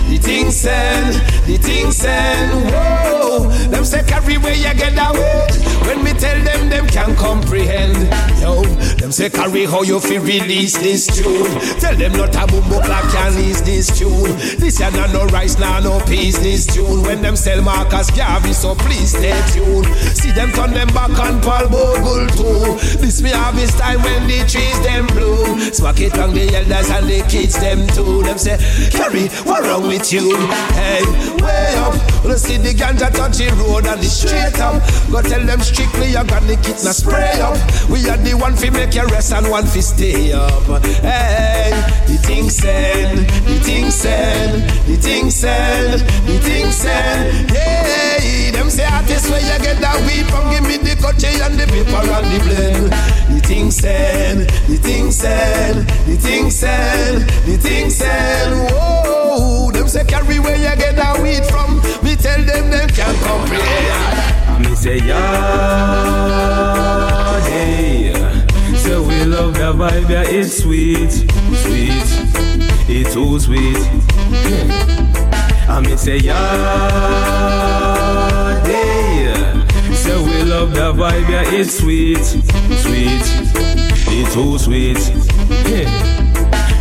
the 0.09 0.17
thing 0.21 0.51
send, 0.51 1.15
the 1.45 1.57
thing 1.57 1.91
send. 1.91 2.51
Whoa, 2.71 3.47
them 3.69 3.85
say 3.85 4.03
carry 4.03 4.38
where 4.38 4.53
you 4.53 4.73
get 4.73 4.93
weed. 5.13 5.69
When 5.85 6.03
me 6.03 6.13
tell 6.13 6.39
them, 6.43 6.69
them 6.69 6.88
can't 6.88 7.17
comprehend. 7.17 7.97
Yo, 8.39 8.63
them 8.97 9.11
say 9.11 9.30
carry 9.30 9.65
how 9.65 9.81
you 9.81 9.99
feel 9.99 10.21
release 10.21 10.77
this 10.77 11.07
tune. 11.07 11.49
Tell 11.80 11.95
them 11.95 12.13
not 12.13 12.35
a 12.35 12.45
boom 12.45 12.67
book 12.69 12.88
like 12.88 13.09
can 13.11 13.34
ease 13.39 13.61
this 13.63 13.97
tune. 13.97 14.35
This 14.59 14.80
ya 14.80 14.89
not 14.91 15.11
no 15.11 15.26
rice, 15.27 15.57
nah 15.57 15.80
no 15.80 15.99
peace 16.05 16.38
this 16.38 16.65
tune. 16.67 17.01
When 17.03 17.21
them 17.21 17.35
sell 17.35 17.61
Marcus 17.61 18.11
Garvey, 18.11 18.53
so 18.53 18.76
please 18.76 19.17
stay 19.17 19.34
tuned. 19.51 19.88
See 20.15 20.31
them 20.31 20.51
turn 20.51 20.73
them 20.73 20.89
back 20.89 21.17
on 21.19 21.41
Paul 21.41 21.69
Bogle 21.69 22.27
too. 22.38 22.77
This 22.99 23.21
me 23.21 23.31
harvest 23.31 23.77
time 23.80 24.01
when 24.03 24.27
the 24.27 24.45
trees 24.47 24.80
them 24.81 25.07
bloom. 25.07 25.59
Smack 25.59 25.99
it 26.01 26.17
on 26.19 26.34
the 26.34 26.53
elders 26.55 26.89
and 26.89 27.07
the 27.07 27.26
kids 27.30 27.55
them 27.59 27.88
too. 27.88 28.21
Them 28.23 28.38
say, 28.38 28.57
Carry, 28.91 29.30
what 29.45 29.64
wrong 29.64 29.88
with 29.88 30.11
you? 30.11 30.36
Hey, 30.74 31.03
way 31.41 31.76
up. 31.78 31.95
Wanna 32.24 32.38
see 32.38 32.57
the 32.57 32.74
ganja 32.74 33.10
touch 33.11 33.38
the 33.38 33.49
road 33.56 33.86
and 33.86 33.99
the 34.02 34.06
straight 34.06 34.60
up. 34.60 34.82
Go 35.11 35.22
tell 35.22 35.44
them 35.45 35.61
strictly 35.61 36.07
you 36.07 36.24
got 36.26 36.44
the 36.44 36.56
kit 36.61 36.84
now 36.84 36.91
spray 36.91 37.40
up. 37.40 37.57
We 37.90 38.07
are 38.10 38.18
the 38.18 38.34
one 38.36 38.56
fi 38.56 38.70
make 38.70 38.94
you 38.94 39.06
rest 39.07 39.34
and 39.34 39.49
one 39.49 39.66
fi 39.66 39.80
stay 39.80 40.34
up. 40.34 40.64
Hey, 41.02 41.72
the 42.07 42.18
thing 42.22 42.49
send, 42.49 43.28
the 43.48 43.60
thing 43.64 43.90
send, 43.90 44.64
the 44.86 44.95
thing 44.98 45.30
send, 45.30 46.02
the 46.28 46.38
thing 46.40 46.72
send. 46.72 47.52
Yeah, 47.52 48.52
them 48.52 48.70
say 48.70 48.86
artists 48.86 49.30
where 49.30 49.41
you 49.41 49.57
get 49.64 49.80
that 49.82 49.98
weed 50.06 50.28
from. 50.28 50.52
Give 50.52 50.64
me 50.64 50.78
the 50.78 50.95
coche 51.02 51.40
and 51.41 51.57
the 51.57 51.66
paper 51.68 52.03
and 52.03 52.28
the 52.30 52.40
blend. 52.44 52.91
The 53.34 53.40
thing 53.48 53.72
send, 53.72 54.49
the 54.68 54.78
thing 54.78 55.11
send, 55.11 55.88
the 56.06 56.16
thing 56.18 56.52
send, 56.52 57.30
the 57.45 57.57
thing 57.57 57.90
send. 57.90 58.70
Whoa, 58.72 59.28
them 59.72 59.88
say 59.88 60.03
carry 60.06 60.39
where 60.39 60.56
you 60.56 60.76
get 60.76 60.95
that 60.95 61.19
weed 61.22 61.45
from. 61.45 61.81
Me 62.03 62.15
tell 62.15 62.41
them 62.43 62.69
them 62.72 62.89
can't 62.89 63.18
comprehend. 63.23 64.65
Me 64.65 64.76
say 64.76 64.97
yeah, 64.97 66.60
hey. 67.47 68.14
So 68.77 69.03
we 69.03 69.23
love 69.26 69.53
the 69.53 69.73
vibe, 69.73 70.10
yeah, 70.10 70.23
it's 70.27 70.64
sweet, 70.64 71.11
sweet, 71.11 72.06
it's 72.89 73.14
too 73.14 73.39
sweet. 73.39 73.77
I 75.69 75.80
me 75.81 75.95
say 75.95 76.18
yeah, 76.18 76.39
hey. 78.65 79.34
So 79.93 80.23
we 80.23 80.43
love 80.43 80.73
the 80.73 80.93
vibe, 80.93 81.30
yeah, 81.30 81.43
it's 81.53 81.77
sweet, 81.80 82.23
sweet, 82.23 83.23
it's 84.11 84.34
too 84.34 84.57
sweet. 84.57 84.99
Yeah. 85.69 86.18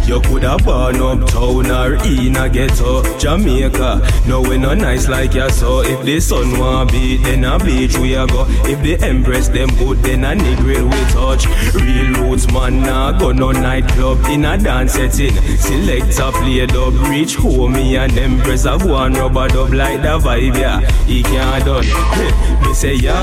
You 0.09 0.21
could 0.23 0.43
have 0.43 0.65
born 0.65 0.97
uptown 0.97 1.71
or 1.71 1.95
in 2.07 2.35
a 2.37 2.49
ghetto, 2.49 3.03
Jamaica. 3.19 4.01
No, 4.27 4.41
we 4.41 4.57
no 4.57 4.73
nice 4.73 5.07
like 5.07 5.35
ya 5.35 5.49
so. 5.49 5.83
If 5.83 6.03
the 6.03 6.19
sun 6.19 6.59
want 6.59 6.93
beat, 6.93 7.23
then 7.23 7.45
a 7.45 7.59
beach 7.59 7.99
we 7.99 8.15
a 8.15 8.27
go. 8.27 8.47
If 8.65 8.83
the 8.83 8.97
empress 9.07 9.49
them 9.49 9.69
good, 9.77 9.99
then 9.99 10.25
a 10.25 10.33
negril 10.35 10.85
we 10.91 11.01
touch. 11.13 11.47
Real 11.75 12.15
roots 12.23 12.51
man, 12.51 12.81
nah 12.81 13.13
go 13.19 13.33
no 13.33 13.53
nightclub 13.53 14.25
in 14.31 14.47
a 14.47 14.57
dance 14.57 14.93
setting. 14.93 15.35
Select 15.59 16.19
a 16.19 16.33
play 16.33 16.65
dub, 16.65 16.95
reach 17.11 17.37
home 17.37 17.75
me 17.75 17.97
and 17.99 18.17
empress 18.17 18.65
a 18.65 18.79
go 18.79 18.97
and 18.97 19.15
rubber 19.15 19.49
dub 19.49 19.75
like 19.75 20.01
the 20.01 20.19
vibe 20.19 20.57
yeah. 20.57 20.81
He 21.05 21.23
can't 21.23 21.65
done. 21.67 21.85
Me 22.63 22.73
say 22.73 22.95
yeah, 22.95 23.19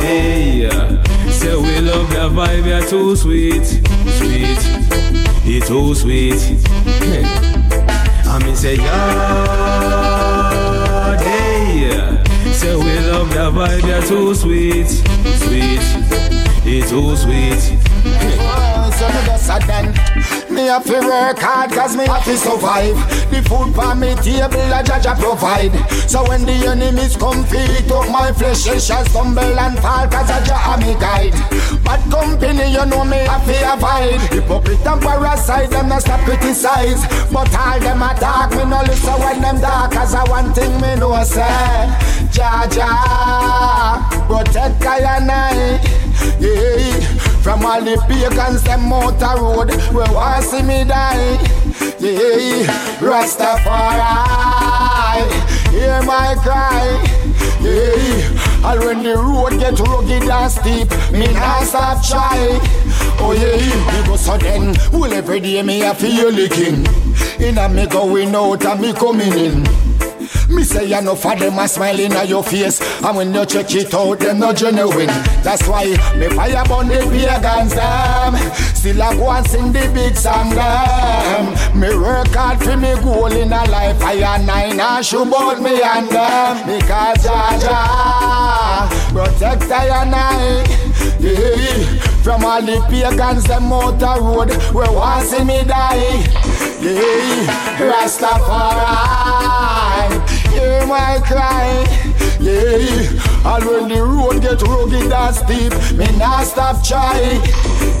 yeah. 0.00 1.04
Say 1.30 1.54
we 1.56 1.80
love 1.80 2.08
the 2.10 2.30
vibe, 2.30 2.66
yeah, 2.66 2.80
too 2.86 3.14
sweet, 3.16 3.80
sweet, 4.24 4.58
it's 5.44 5.68
too 5.68 5.94
sweet. 5.94 6.40
I 8.26 8.38
mean 8.42 8.56
say 8.56 8.76
yeah, 8.76 8.84
yeah. 11.74 12.52
Say 12.52 12.74
we 12.76 12.98
love 13.10 13.28
the 13.30 13.50
vibe, 13.50 13.82
yeah, 13.86 14.00
too 14.00 14.34
sweet, 14.34 14.88
sweet, 14.88 15.80
it's 16.64 16.90
too 16.90 17.16
sweet. 17.16 17.78
Oh, 18.40 18.90
so 18.98 19.06
me 20.54 20.66
have 20.66 20.84
to 20.84 20.98
work 21.02 21.38
hard 21.38 21.70
cause 21.72 21.96
me 21.96 22.06
have 22.06 22.24
to 22.24 22.36
survive. 22.36 22.94
The 23.30 23.42
food 23.42 23.74
for 23.74 23.94
me 23.94 24.14
table 24.22 24.70
a 24.70 24.80
judge 24.86 25.06
a 25.06 25.14
provide. 25.18 25.74
So 26.08 26.22
when 26.28 26.46
the 26.46 26.54
enemies 26.70 27.16
come 27.16 27.44
feed 27.44 27.90
up 27.90 28.08
my 28.10 28.32
flesh 28.32 28.62
shall 28.62 29.04
stumble 29.06 29.42
and 29.42 29.78
fall 29.80 30.06
cause 30.06 30.30
a 30.30 30.38
jah 30.46 30.78
me 30.78 30.94
guide. 31.02 31.34
Bad 31.82 32.00
company 32.10 32.70
you 32.70 32.86
know 32.86 33.04
me 33.04 33.18
have 33.26 33.44
to 33.44 33.56
avoid 33.74 34.20
Hypocrite 34.30 34.86
and 34.86 35.02
parasite 35.02 35.70
them 35.70 35.88
not 35.88 36.02
stop 36.02 36.20
criticize. 36.22 37.02
But 37.32 37.50
all 37.58 37.80
them 37.80 38.00
talk 38.22 38.50
me 38.54 38.64
no 38.64 38.80
listen 38.86 39.18
when 39.20 39.42
them 39.42 39.60
talk 39.60 39.92
Cause 39.92 40.14
a 40.14 40.22
one 40.30 40.54
thing 40.54 40.72
me 40.80 40.94
know 40.96 41.22
say 41.24 42.14
Jah 42.30 42.66
protect 44.26 44.84
I 44.86 44.98
and 45.16 45.30
I. 45.30 46.04
Yeah, 46.40 47.33
from 47.44 47.64
all 47.66 47.82
the 47.82 47.96
pagans 48.08 48.62
them 48.62 48.88
the 48.88 49.36
road, 49.38 49.68
we 49.94 50.02
I 50.16 50.40
see 50.40 50.62
me 50.62 50.82
die. 50.84 51.36
Yeah, 52.00 52.64
Rastafari, 53.04 54.08
hear 55.70 56.02
my 56.04 56.34
cry. 56.40 56.86
Yeah, 57.60 58.72
and 58.72 58.80
when 58.80 59.02
the 59.02 59.16
road 59.16 59.60
get 59.60 59.78
rugged 59.78 60.22
and 60.22 60.50
steep, 60.50 60.90
me 61.12 61.26
not 61.34 61.64
stop 61.64 62.02
try. 62.02 62.58
Oh 63.20 63.32
yeah, 63.38 64.06
go 64.06 64.16
so 64.16 64.38
then, 64.38 64.74
well 64.90 65.12
every 65.12 65.40
day 65.40 65.62
me 65.62 65.82
a 65.82 65.94
feel 65.94 66.30
licking. 66.30 66.86
In 67.38 67.58
a 67.58 67.68
me 67.68 67.86
going 67.86 68.34
out 68.34 68.64
and 68.64 68.80
me 68.80 68.94
coming 68.94 69.32
in. 69.34 69.83
Me 70.48 70.62
say 70.62 70.88
know 71.00 71.14
for 71.14 71.34
them 71.36 71.58
a 71.58 71.66
smiling 71.66 72.12
at 72.12 72.28
your 72.28 72.42
face. 72.42 72.80
And 73.02 73.16
when 73.16 73.32
you 73.34 73.46
check 73.46 73.74
it 73.74 73.94
out, 73.94 74.18
them 74.20 74.38
not 74.38 74.56
genuine. 74.56 75.06
That's 75.42 75.66
why 75.66 75.84
me 76.16 76.28
fire 76.28 76.62
burn 76.64 76.88
the 76.88 77.00
pagans 77.10 77.74
them 77.74 78.34
um. 78.34 78.52
Still 78.74 79.02
I 79.02 79.14
go 79.14 79.30
and 79.30 79.46
sing 79.46 79.72
the 79.72 79.90
big 79.94 80.16
song 80.16 80.50
them 80.50 81.54
Me 81.78 81.88
work 81.96 82.28
hard 82.28 82.62
for 82.62 82.76
me 82.76 82.94
goal 83.02 83.32
in 83.32 83.52
a 83.52 83.64
life. 83.70 84.02
I 84.02 84.14
and 84.14 84.46
nine 84.46 84.80
and 84.80 85.04
shoot 85.04 85.30
bout 85.30 85.60
me 85.62 85.80
and 85.82 86.08
them. 86.08 86.66
Because 86.66 87.22
Jah 87.24 88.88
protect 89.12 89.70
I 89.70 90.02
and 90.02 90.14
I. 90.14 90.64
Yeah. 91.18 92.00
From 92.22 92.44
all 92.44 92.62
the 92.62 92.80
pagans 92.88 93.44
them 93.44 93.72
out 93.72 93.98
the 93.98 94.20
road 94.20 94.50
We 94.72 94.84
want 94.94 95.26
see 95.26 95.44
me 95.44 95.64
die. 95.64 96.22
Yeah, 96.80 97.46
Rastafari 97.78 99.83
hear 100.84 100.86
my 100.86 101.20
cry. 101.26 101.86
Yeah, 102.40 103.54
and 103.54 103.64
when 103.64 103.88
the 103.88 104.02
road 104.02 104.42
get 104.42 104.60
rugged 104.62 105.12
and 105.12 105.34
steep, 105.34 105.96
me 105.96 106.18
not 106.18 106.44
stop 106.44 106.84
try. 106.84 107.20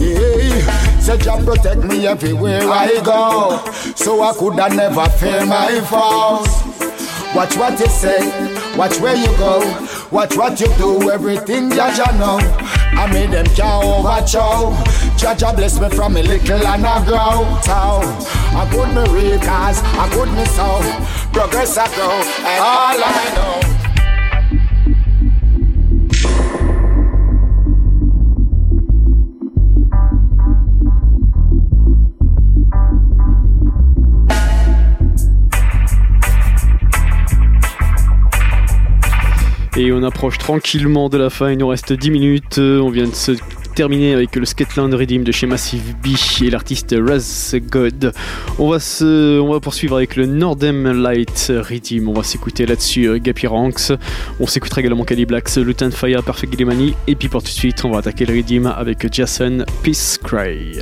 Yeah, 0.00 1.00
say 1.00 1.18
Jah 1.18 1.42
protect 1.44 1.84
me 1.84 2.06
everywhere 2.06 2.62
I 2.68 3.00
go, 3.02 3.64
so 3.94 4.22
I 4.22 4.32
coulda 4.34 4.68
never 4.74 5.08
fear 5.10 5.46
my 5.46 5.80
foes. 5.80 6.48
Watch 7.34 7.56
what 7.56 7.78
you 7.80 7.86
say, 7.86 8.76
watch 8.76 9.00
where 9.00 9.16
you 9.16 9.36
go, 9.38 9.60
watch 10.10 10.36
what 10.36 10.60
you 10.60 10.68
do, 10.76 11.10
everything 11.10 11.70
Jah 11.70 11.92
Jah 11.94 12.12
know. 12.18 12.38
I 12.96 13.10
made 13.12 13.30
them 13.30 13.46
can't 13.56 13.84
overthrow. 13.84 14.70
Jah 15.16 15.34
Jah 15.34 15.52
bless 15.52 15.80
me 15.80 15.88
from 15.90 16.16
a 16.16 16.22
little 16.22 16.66
and 16.66 16.86
I 16.86 17.04
grow. 17.04 17.42
So 17.62 17.74
I 18.54 18.68
put 18.70 18.88
me 18.94 19.02
real 19.12 19.38
cause 19.40 19.80
I 19.82 20.08
put 20.10 20.30
me 20.30 20.44
so 20.54 21.23
progress 21.34 21.76
I 21.76 21.88
all 22.60 23.02
I 23.02 23.26
know. 23.34 23.60
Et 39.76 39.90
on 39.92 40.04
approche 40.04 40.38
tranquillement 40.38 41.08
de 41.08 41.18
la 41.18 41.30
fin, 41.30 41.50
il 41.50 41.58
nous 41.58 41.66
reste 41.66 41.92
10 41.92 42.12
minutes. 42.12 42.58
Euh, 42.58 42.80
On 42.80 42.90
vient 42.90 43.08
de 43.08 43.14
se 43.14 43.32
terminer 43.74 44.14
avec 44.14 44.36
le 44.36 44.44
Skatland 44.44 44.94
Redeem 44.94 45.24
de 45.24 45.32
chez 45.32 45.46
Massive 45.46 45.96
B 46.02 46.08
et 46.42 46.50
l'artiste 46.50 46.94
Raz 46.96 47.54
God. 47.60 48.12
On 48.58 48.70
va, 48.70 48.78
se, 48.78 49.40
on 49.40 49.52
va 49.52 49.60
poursuivre 49.60 49.96
avec 49.96 50.14
le 50.14 50.26
Nordem 50.26 51.02
Light 51.02 51.50
Redeem. 51.50 52.08
On 52.08 52.12
va 52.12 52.22
s'écouter 52.22 52.66
là-dessus 52.66 53.08
euh, 53.08 53.18
Gappy 53.18 53.46
Ranks. 53.46 53.92
On 54.38 54.46
s'écoutera 54.46 54.80
également 54.80 55.04
Cali 55.04 55.26
Blacks, 55.26 55.56
Lutan 55.56 55.90
Fire, 55.90 56.22
Perfect 56.22 56.52
Gillimani. 56.52 56.94
Et 57.08 57.16
puis 57.16 57.28
pour 57.28 57.42
tout 57.42 57.48
de 57.48 57.52
suite, 57.52 57.84
on 57.84 57.90
va 57.90 57.98
attaquer 57.98 58.26
le 58.26 58.36
Redeem 58.36 58.66
avec 58.66 59.12
Jason 59.12 59.64
Peace 59.82 60.18
Cry. 60.22 60.78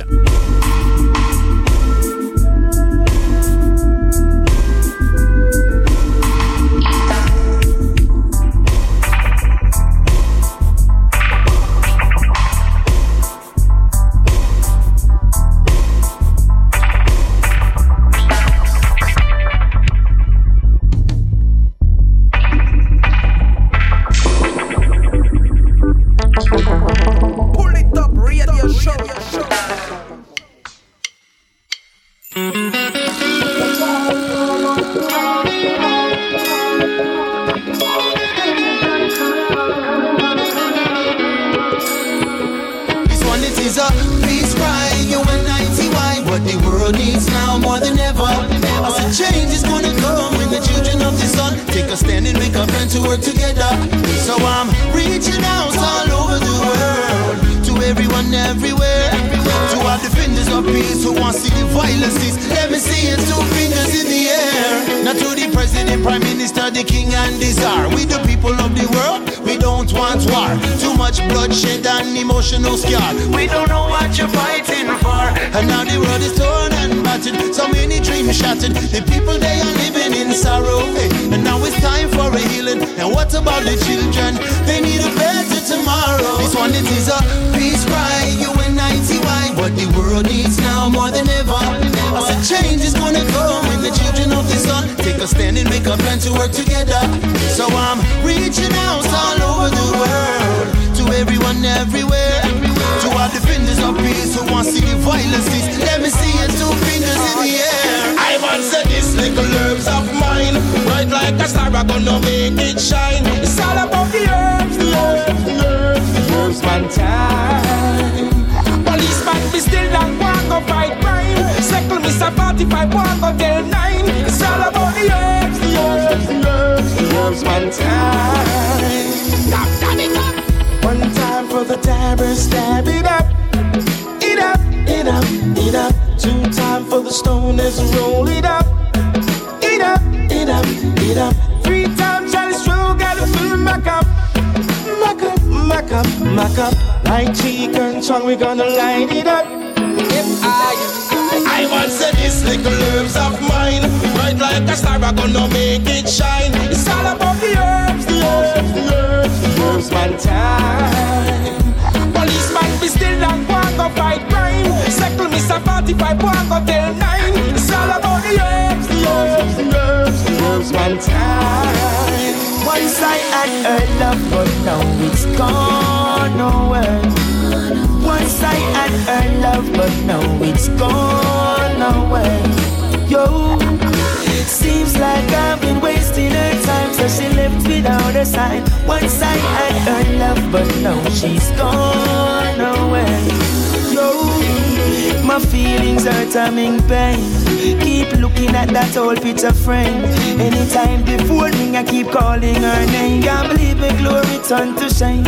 My 195.93 196.01
feelings 196.01 196.33
hurt, 196.33 196.35
I'm 196.35 196.57
in 196.57 196.81
pain. 196.87 197.79
Keep 197.81 198.19
looking 198.19 198.55
at 198.55 198.69
that 198.69 198.95
old 198.97 199.21
picture 199.21 199.53
frame. 199.53 200.03
Anytime 200.39 201.05
phone 201.27 201.51
ring, 201.51 201.75
I 201.75 201.83
keep 201.83 202.07
calling 202.11 202.55
her 202.55 202.85
name. 202.87 203.21
Can't 203.23 203.49
believe 203.49 203.79
me, 203.79 203.89
glory 203.97 204.39
turn 204.47 204.75
to 204.77 204.89
shame. 204.89 205.23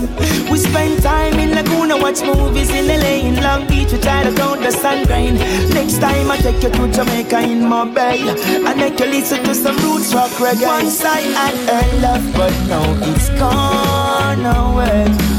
We 0.49 0.57
spend 0.57 1.01
time 1.01 1.39
in 1.39 1.51
Laguna, 1.51 1.97
watch 1.97 2.21
movies 2.21 2.69
in 2.69 2.87
LA, 2.87 3.27
in 3.27 3.41
Long 3.41 3.67
Beach, 3.67 3.91
we 3.91 3.99
try 3.99 4.23
to 4.23 4.33
count 4.35 4.61
the 4.61 4.71
sun 4.71 5.05
grain. 5.05 5.35
Next 5.69 5.99
time 5.99 6.31
I 6.31 6.37
take 6.37 6.61
you 6.63 6.69
to 6.69 6.91
Jamaica 6.91 7.39
in 7.41 7.67
Mobile, 7.67 8.29
I 8.67 8.73
make 8.75 8.99
you 8.99 9.07
listen 9.07 9.43
to 9.43 9.55
some 9.55 9.77
roots 9.77 10.13
rock 10.13 10.31
reggae. 10.31 10.65
Once 10.65 11.03
I 11.03 11.19
had 11.19 11.55
her 11.69 12.01
love, 12.01 12.33
but 12.33 12.53
now 12.67 13.11
it's 13.11 13.29
gone 13.39 14.45
away. 14.45 15.34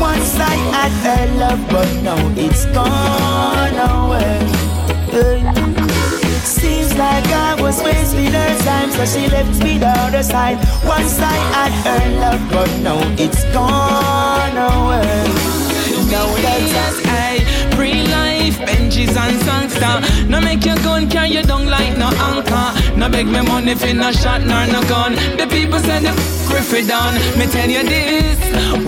Once 0.00 0.38
I 0.38 0.54
had 0.72 0.92
her 1.04 1.38
love, 1.38 1.62
but 1.70 1.90
now 2.02 2.20
it's 2.36 2.66
gone 2.66 3.78
away. 3.92 4.38
Seems 6.44 6.96
like 6.96 7.26
I 7.26 7.60
was 7.60 7.82
wasting 7.82 8.32
her 8.32 8.58
time, 8.60 8.90
so 8.92 9.04
she 9.04 9.28
left 9.28 9.62
without 9.62 10.14
a 10.14 10.22
side. 10.22 10.58
Once 10.84 11.18
I 11.18 11.36
had 11.54 11.72
her 11.86 12.20
love, 12.20 12.42
but 12.50 12.70
now 12.80 13.00
it's 13.18 13.44
gone 13.52 14.56
away. 14.56 15.58
Now 16.10 16.26
that's 16.44 17.00
Hey, 17.04 17.44
pre-life, 17.72 18.58
Benjis 18.66 19.16
and 19.16 19.40
Sangster. 19.42 20.28
No 20.28 20.40
make 20.40 20.64
your 20.64 20.76
gun 20.76 21.08
carry 21.10 21.30
you 21.30 21.42
down 21.42 21.66
like 21.68 21.98
no 21.98 22.06
anchor. 22.06 22.96
No 22.96 23.08
beg 23.08 23.26
me 23.26 23.42
money 23.42 23.74
for 23.74 23.92
no 23.92 24.12
shot 24.12 24.42
nor 24.42 24.66
no 24.66 24.80
gun. 24.88 25.14
The 25.36 25.46
people 25.50 25.80
said 25.80 26.02
the 26.02 26.37
Griffith 26.48 26.88
down. 26.88 27.14
Me 27.38 27.46
tell 27.46 27.68
you 27.68 27.82
this, 27.82 28.38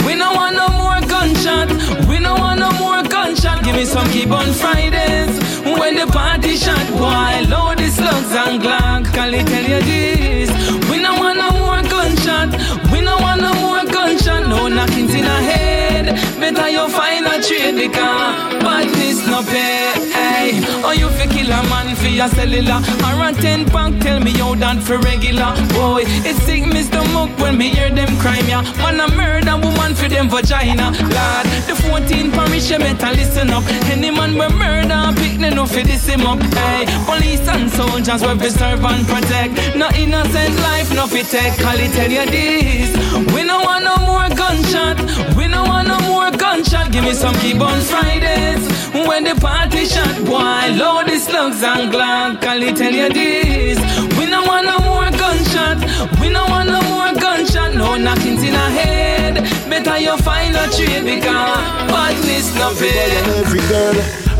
we 0.07 0.15
no 0.15 0.33
want 0.33 0.57
no 0.57 0.69
more 0.69 1.01
gunshot. 1.07 1.69
We 2.09 2.19
no 2.19 2.35
want 2.35 2.61
no 2.61 2.71
more 2.73 3.03
gunshot. 3.03 3.65
Give 3.65 3.77
me 3.77 3.85
some 3.85 4.09
keep 4.11 4.31
on 4.31 4.53
Fridays 4.53 5.39
when 5.65 5.97
the 5.97 6.07
party 6.07 6.57
shot. 6.57 6.87
Boy, 6.99 7.47
load 7.49 7.79
the 7.79 7.89
slugs 7.89 8.33
and 8.33 8.61
Glock. 8.63 9.13
Can 9.13 9.35
I 9.35 9.43
tell 9.45 9.67
you 9.73 9.81
this? 9.91 10.51
We 10.91 10.99
no 11.03 11.15
want 11.15 11.39
no 11.39 11.51
more 11.51 11.83
gunshot. 11.83 12.51
We 12.93 13.01
no 13.01 13.17
want 13.19 13.41
no 13.43 13.53
more 13.55 13.85
gunshot. 13.85 14.49
No 14.49 14.69
knockings 14.69 15.15
in 15.15 15.25
the 15.25 15.39
head. 15.51 16.07
Better 16.41 16.69
you 16.69 16.89
find 16.89 17.27
a 17.27 17.43
trade 17.43 17.77
because 17.77 19.00
badness 19.11 19.27
no 19.27 19.43
pay. 19.43 19.93
Hey, 20.13 20.61
oh 20.85 20.93
you 20.93 21.09
fi 21.11 21.27
kill 21.27 21.51
a 21.51 21.63
man 21.69 21.95
for 21.97 22.09
your 22.09 22.29
cellular 22.29 22.81
a 22.81 23.33
ten 23.41 23.65
pack. 23.67 24.01
Tell 24.01 24.21
me 24.21 24.33
how 24.33 24.55
that 24.55 24.83
for 24.83 24.99
regular. 24.99 25.55
Boy, 25.75 26.03
it's 26.27 26.43
sick 26.43 26.67
me 26.67 26.83
stomach 26.83 27.31
when 27.39 27.59
me 27.59 27.71
hear 27.71 27.91
them 27.91 28.17
crime 28.19 28.49
ya. 28.49 28.63
Man 28.79 29.01
a 29.01 29.09
murder 29.15 29.57
woman 29.57 29.95
for 29.95 30.09
them 30.09 30.29
vagina. 30.29 30.91
Lord, 30.91 31.47
the 31.67 31.75
14 31.89 32.31
parish 32.33 32.71
you 32.71 32.79
better 32.79 33.11
listen 33.17 33.51
up. 33.51 33.65
Any 33.91 34.11
man 34.11 34.35
we 34.35 34.49
murder, 34.57 35.13
pick 35.21 35.39
them 35.39 35.55
no 35.55 35.67
fi 35.67 35.83
this 35.83 36.07
him 36.07 36.27
up. 36.27 36.41
Hey, 36.55 36.87
police 37.07 37.47
and 37.49 37.71
soldiers 37.71 38.23
we 38.23 38.39
fi 38.39 38.49
serve 38.49 38.85
and 38.85 39.07
protect. 39.07 39.77
No 39.77 39.89
innocent 39.97 40.57
life, 40.61 40.93
no 40.95 41.07
fi 41.07 41.23
take. 41.23 41.59
Call 41.59 41.79
it 41.79 41.93
tell 41.93 42.11
you 42.11 42.27
this. 42.27 42.91
We 43.35 43.45
no 43.45 43.61
want 43.61 43.85
no 43.85 43.97
more 44.07 44.29
gunshot. 44.35 44.99
We 45.37 45.49
no 45.49 45.65
want 45.65 45.89
no 45.89 45.99
more 46.01 46.31
gunshot. 46.31 46.93
Give 46.93 47.05
me 47.05 47.13
some 47.13 47.35
keep 47.37 47.61
on 47.61 47.81
Fridays 47.81 48.71
when 49.07 49.25
the 49.25 49.35
party 49.35 49.85
shot. 49.85 50.15
Boy, 50.25 50.77
load 50.77 51.07
the 51.07 51.19
slugs 51.19 51.63
and 51.63 51.93
Glock. 51.93 52.41
Call 52.43 52.63
it 52.63 52.77
tell 52.77 52.93
you 52.93 53.09
this. 53.13 53.79
We 54.19 54.27
no 54.27 54.43
want 54.43 54.67
no 54.67 54.79
more 54.81 55.11
gunshot. 55.11 55.79
We 56.21 56.29
no 56.29 56.45
want 56.47 56.69
no 56.69 56.81
more 56.93 57.13
gunshot. 57.21 57.75
No 57.75 57.97
knockings 57.97 58.43
in 58.43 58.53
the 58.53 58.69
head. 58.79 59.35
Better 59.69 59.99
you 59.99 60.17
find 60.19 60.55
a 60.57 60.67
trade 60.75 61.05
because 61.05 61.59
badness 61.91 62.55
no 62.57 62.75
pay. 62.75 63.11
Every 63.41 63.61
girl, 63.69 63.95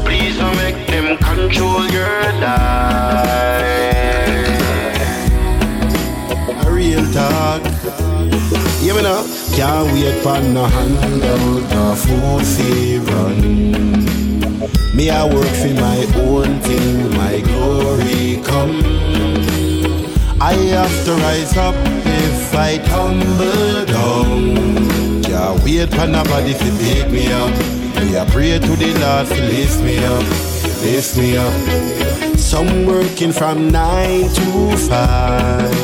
please 0.05 0.37
don't 0.39 0.57
make 0.57 0.87
them 0.87 1.17
control 1.19 1.87
your 1.91 2.23
life. 2.41 3.71
A 6.67 6.71
real 6.71 7.05
talk. 7.13 7.63
You 8.83 8.95
me 8.95 9.03
know, 9.03 9.23
can't 9.55 9.93
wait 9.93 10.23
for 10.23 10.41
no 10.41 10.65
handout, 10.65 11.71
no 11.71 11.95
food 11.95 12.47
fi 12.47 12.99
run. 12.99 14.10
Me 14.95 15.09
I 15.09 15.25
work 15.25 15.47
for 15.47 15.73
my 15.73 16.05
own 16.17 16.61
thing, 16.61 17.11
my 17.17 17.41
glory 17.41 18.43
come. 18.45 18.83
I 20.39 20.53
have 20.53 21.05
to 21.07 21.15
rise 21.15 21.57
up 21.57 21.75
if 22.05 22.55
I 22.55 22.77
tumble 22.77 23.87
down. 23.87 25.23
Can't 25.23 25.65
wait 25.65 25.89
for 25.89 26.07
nobody 26.07 26.53
to 26.53 26.71
pick 26.79 27.11
me 27.11 27.33
up. 27.33 27.51
Me 27.97 28.19
I 28.19 28.27
pray 28.31 28.59
to 28.59 28.77
the 28.77 28.93
Lord 29.01 29.29
to 29.29 29.41
lift 29.49 29.81
me 29.83 30.05
up, 30.05 30.25
lift 30.83 31.17
me 31.17 31.39
up. 31.39 32.39
Some 32.39 32.85
working 32.85 33.33
from 33.33 33.71
nine 33.71 34.29
to 34.29 34.77
five. 34.77 35.75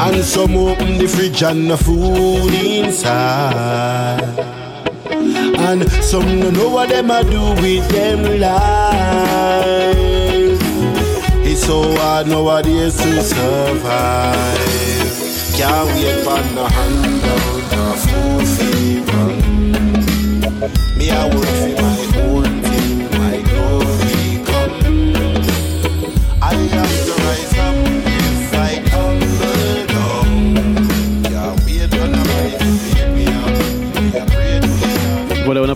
And 0.00 0.24
some 0.24 0.56
open 0.56 0.98
the 0.98 1.06
fridge 1.06 1.44
and 1.44 1.70
the 1.70 1.76
food 1.76 2.54
inside. 2.54 4.20
And 5.62 5.90
some 6.02 6.40
don't 6.40 6.54
know 6.54 6.68
what 6.70 6.88
them 6.88 7.10
a 7.10 7.22
do 7.22 7.42
with 7.62 7.88
them 7.90 8.22
life. 8.40 10.00
It's 11.46 11.62
so 11.62 11.82
hard 11.96 12.26
nowadays 12.28 12.96
to 12.96 13.22
survive. 13.22 14.58
Can't 15.56 15.86
wait 15.94 16.24
for 16.24 16.40
no 16.54 16.64
handout 16.64 17.72
or 17.82 17.94
food 18.04 18.46
fever. 18.56 19.28
Me 20.96 21.10
I 21.10 21.12
work 21.34 21.46
for 21.76 21.79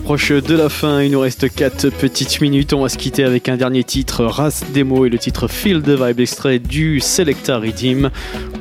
approche 0.05 0.31
de 0.31 0.55
la 0.55 0.69
fin. 0.69 1.01
Il 1.01 1.13
nous 1.13 1.19
reste 1.19 1.51
4 1.51 1.89
petites 1.89 2.39
minutes. 2.39 2.73
On 2.73 2.81
va 2.81 2.89
se 2.89 2.97
quitter 2.99 3.23
avec 3.23 3.49
un 3.49 3.57
dernier 3.57 3.83
titre, 3.83 4.23
Ras 4.23 4.63
Demo, 4.71 5.07
et 5.07 5.09
le 5.09 5.17
titre 5.17 5.47
Feel 5.47 5.81
the 5.81 5.99
Vibe, 5.99 6.19
extrait 6.19 6.59
du 6.59 6.99
Selecta 6.99 7.57
Redeem, 7.57 8.11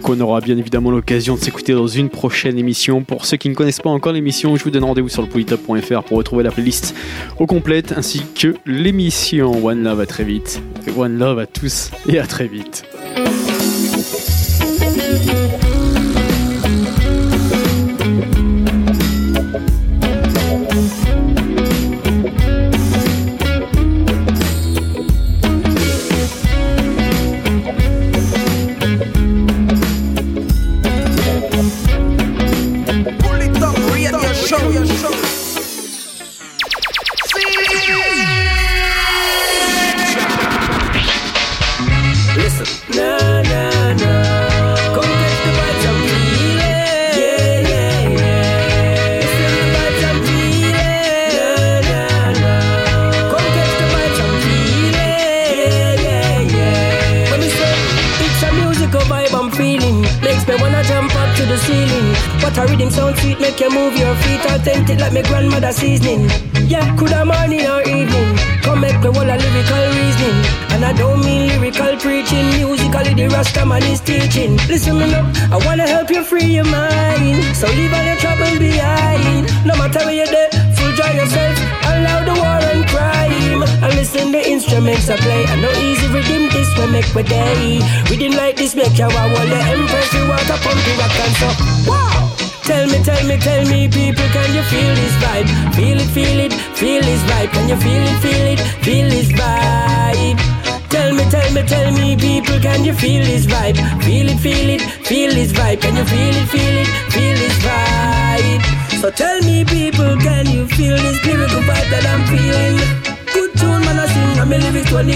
qu'on 0.01 0.19
aura 0.21 0.41
bien 0.41 0.57
évidemment 0.57 0.91
l'occasion 0.91 1.35
de 1.35 1.41
s'écouter 1.41 1.75
dans 1.75 1.87
une 1.87 2.09
prochaine 2.09 2.57
émission. 2.59 3.03
Pour 3.03 3.27
ceux 3.27 3.37
qui 3.37 3.51
ne 3.51 3.55
connaissent 3.55 3.83
pas 3.83 3.91
encore 3.91 4.15
l'émission, 4.15 4.57
je 4.57 4.65
vous 4.65 4.71
donne 4.71 4.85
rendez-vous 4.85 5.11
sur 5.11 5.21
le 5.21 5.29
polytop.fr 5.29 6.03
pour 6.05 6.17
retrouver 6.17 6.45
la 6.45 6.51
playlist 6.51 6.95
au 7.39 7.45
complète 7.45 7.93
ainsi 7.95 8.23
que 8.35 8.55
l'émission. 8.65 9.63
One 9.63 9.83
Love 9.83 10.01
à 10.01 10.07
très 10.07 10.25
vite. 10.25 10.63
One 10.97 11.19
Love 11.19 11.41
à 11.41 11.47
tous 11.47 11.91
et 12.09 12.19
à 12.19 12.27
très 12.27 12.47
vite. 12.47 12.85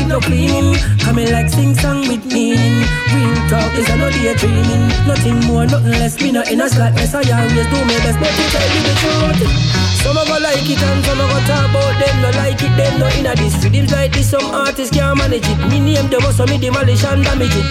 No 0.08 0.18
cleaning. 0.20 0.74
Coming 1.04 1.30
like 1.30 1.48
sing 1.48 1.74
song 1.74 2.08
with 2.08 2.24
meaning. 2.26 2.80
Real 3.12 3.36
talk 3.52 3.72
is 3.76 3.88
no 3.94 4.08
daydreaming. 4.10 4.88
Nothing 5.06 5.38
more, 5.46 5.66
nothing 5.66 5.92
less. 6.00 6.20
Me 6.20 6.32
not 6.32 6.50
in 6.50 6.60
a 6.60 6.68
slackness. 6.68 7.14
I 7.14 7.22
always 7.28 7.68
do 7.68 7.78
my 7.84 7.98
best, 8.02 8.18
but 8.18 8.32
to 8.32 8.44
tell 8.50 8.68
you 8.74 8.82
the 8.88 8.94
truth. 9.00 9.40
Some 10.02 10.16
of 10.16 10.26
go 10.26 10.38
like 10.40 10.64
it 10.64 10.80
and 10.80 11.04
some 11.04 11.20
of 11.20 11.28
go 11.28 11.38
talk 11.44 11.68
about 11.68 11.94
them. 12.00 12.14
No 12.22 12.30
like 12.40 12.62
it, 12.62 12.72
them 12.76 12.98
no 12.98 13.06
inna 13.18 13.36
this. 13.36 13.54
Rhythms 13.62 13.92
like 13.92 14.12
this, 14.12 14.30
some 14.30 14.46
artists 14.54 14.96
can't 14.96 15.18
manage 15.18 15.46
it. 15.46 15.58
Me 15.68 15.78
name 15.80 16.08
them, 16.08 16.22
so 16.32 16.46
me 16.46 16.56
demolish 16.56 17.04
and 17.04 17.22
damage 17.22 17.52
it. 17.52 17.68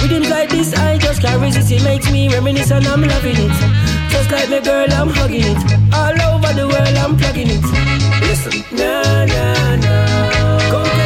Rhythms 0.00 0.30
like 0.30 0.48
this, 0.48 0.72
I 0.74 0.98
just 0.98 1.20
can't 1.20 1.40
resist. 1.42 1.70
It 1.70 1.84
makes 1.84 2.10
me 2.10 2.28
reminisce 2.32 2.70
and 2.70 2.86
I'm 2.86 3.02
loving 3.02 3.36
it. 3.36 3.56
Just 4.10 4.30
like 4.30 4.48
my 4.48 4.60
girl, 4.60 4.88
I'm 4.92 5.10
hugging 5.10 5.44
it. 5.44 5.60
All 5.92 6.16
over 6.32 6.52
the 6.54 6.66
world, 6.68 6.96
I'm 6.96 7.16
plugging 7.16 7.50
it. 7.50 7.64
Listen, 8.24 8.64
na 8.72 9.24
na 9.26 9.76
na. 9.76 9.96
Come 10.70 11.05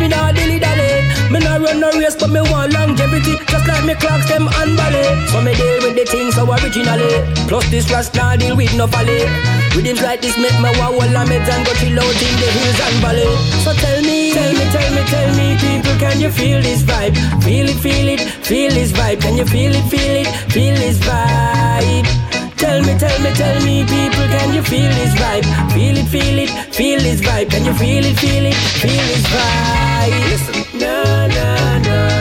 me 0.00 0.08
nah 0.08 0.32
dilly 0.32 0.58
dally. 0.58 1.04
Me 1.30 1.38
nah 1.38 1.56
run 1.60 1.78
no 1.78 1.92
race, 2.00 2.16
but 2.16 2.30
me 2.30 2.40
want 2.40 2.72
longevity. 2.72 3.36
Just 3.46 3.66
like 3.68 3.84
me 3.84 3.94
clocks, 3.94 4.28
them 4.28 4.48
and 4.48 4.76
ballet 4.76 5.26
So 5.28 5.40
me 5.42 5.54
deal 5.54 5.78
with 5.84 5.94
the 5.94 6.04
things 6.08 6.34
so 6.34 6.48
originally. 6.48 7.12
Plus 7.46 7.68
this 7.70 7.90
rust 7.92 8.14
nah 8.14 8.36
deal 8.36 8.56
with 8.56 8.74
no 8.76 8.86
folly 8.86 9.20
Rhythms 9.76 10.02
like 10.02 10.20
this 10.20 10.36
make 10.38 10.56
me 10.58 10.70
wow 10.78 10.92
all 10.92 11.14
meds 11.28 11.48
and 11.52 11.66
go 11.66 11.72
chill 11.74 11.98
out 12.00 12.22
in 12.26 12.34
the 12.40 12.48
hills 12.56 12.80
and 12.86 12.96
valley. 13.04 13.30
So 13.62 13.72
tell 13.74 14.00
me, 14.02 14.32
tell 14.32 14.52
me, 14.52 14.64
tell 14.74 14.90
me, 14.94 15.02
tell 15.12 15.30
me 15.36 15.48
People, 15.60 15.98
can 15.98 16.20
you 16.20 16.30
feel 16.30 16.60
this 16.62 16.82
vibe? 16.82 17.14
Feel 17.44 17.68
it, 17.68 17.76
feel 17.76 18.08
it, 18.08 18.20
feel 18.20 18.70
this 18.70 18.92
vibe. 18.92 19.20
Can 19.20 19.36
you 19.36 19.46
feel 19.46 19.74
it, 19.74 19.84
feel 19.90 20.16
it, 20.22 20.26
feel 20.50 20.74
this 20.74 20.98
vibe? 20.98 22.19
Tell 22.70 22.82
me, 22.82 22.96
tell 22.96 23.20
me, 23.20 23.32
tell 23.32 23.64
me, 23.64 23.82
people, 23.82 24.28
can 24.28 24.54
you 24.54 24.62
feel 24.62 24.90
this 24.90 25.12
vibe? 25.14 25.44
Feel 25.72 25.96
it, 25.96 26.06
feel 26.06 26.38
it, 26.38 26.50
feel 26.72 27.00
this 27.00 27.20
vibe. 27.20 27.50
Can 27.50 27.64
you 27.64 27.74
feel 27.74 28.04
it, 28.04 28.16
feel 28.16 28.46
it, 28.46 28.54
feel 28.54 29.04
this 29.10 29.26
vibe? 29.26 30.30
Listen, 30.30 30.78
na 30.78 31.26
na. 31.26 32.19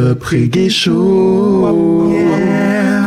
Reggae 0.00 0.68
show. 0.70 2.10
Yeah. 2.10 3.06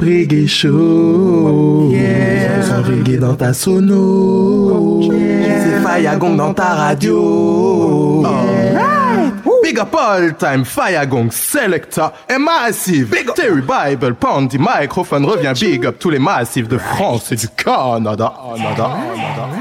Reggae 0.00 0.46
show. 0.46 1.90
Yeah. 1.90 2.62
Sans 2.62 2.82
reggae 2.82 3.18
dans 3.18 3.34
ta 3.34 3.52
sono. 3.52 5.02
C'est 5.10 5.80
Fire 5.82 6.18
Gong 6.18 6.36
dans 6.36 6.54
ta 6.54 6.74
radio. 6.74 8.24
Alright. 8.24 9.34
Big 9.62 9.78
up 9.78 9.94
all 9.94 10.34
time, 10.36 10.64
Fire 10.64 11.06
Gong, 11.06 11.30
Selecta 11.30 12.12
et 12.28 12.38
Massive. 12.38 13.08
Big 13.10 13.28
up. 13.28 13.36
Terry 13.36 13.62
Bible, 13.62 14.14
Pandy, 14.14 14.58
microphone 14.58 15.24
revient 15.24 15.52
big 15.58 15.86
up 15.86 15.96
tous 15.98 16.10
les 16.10 16.18
massifs 16.18 16.66
de 16.68 16.78
France 16.78 17.30
et 17.32 17.36
du 17.36 17.48
Canada. 17.48 18.32
Canada, 18.56 18.76
Canada. 18.76 19.59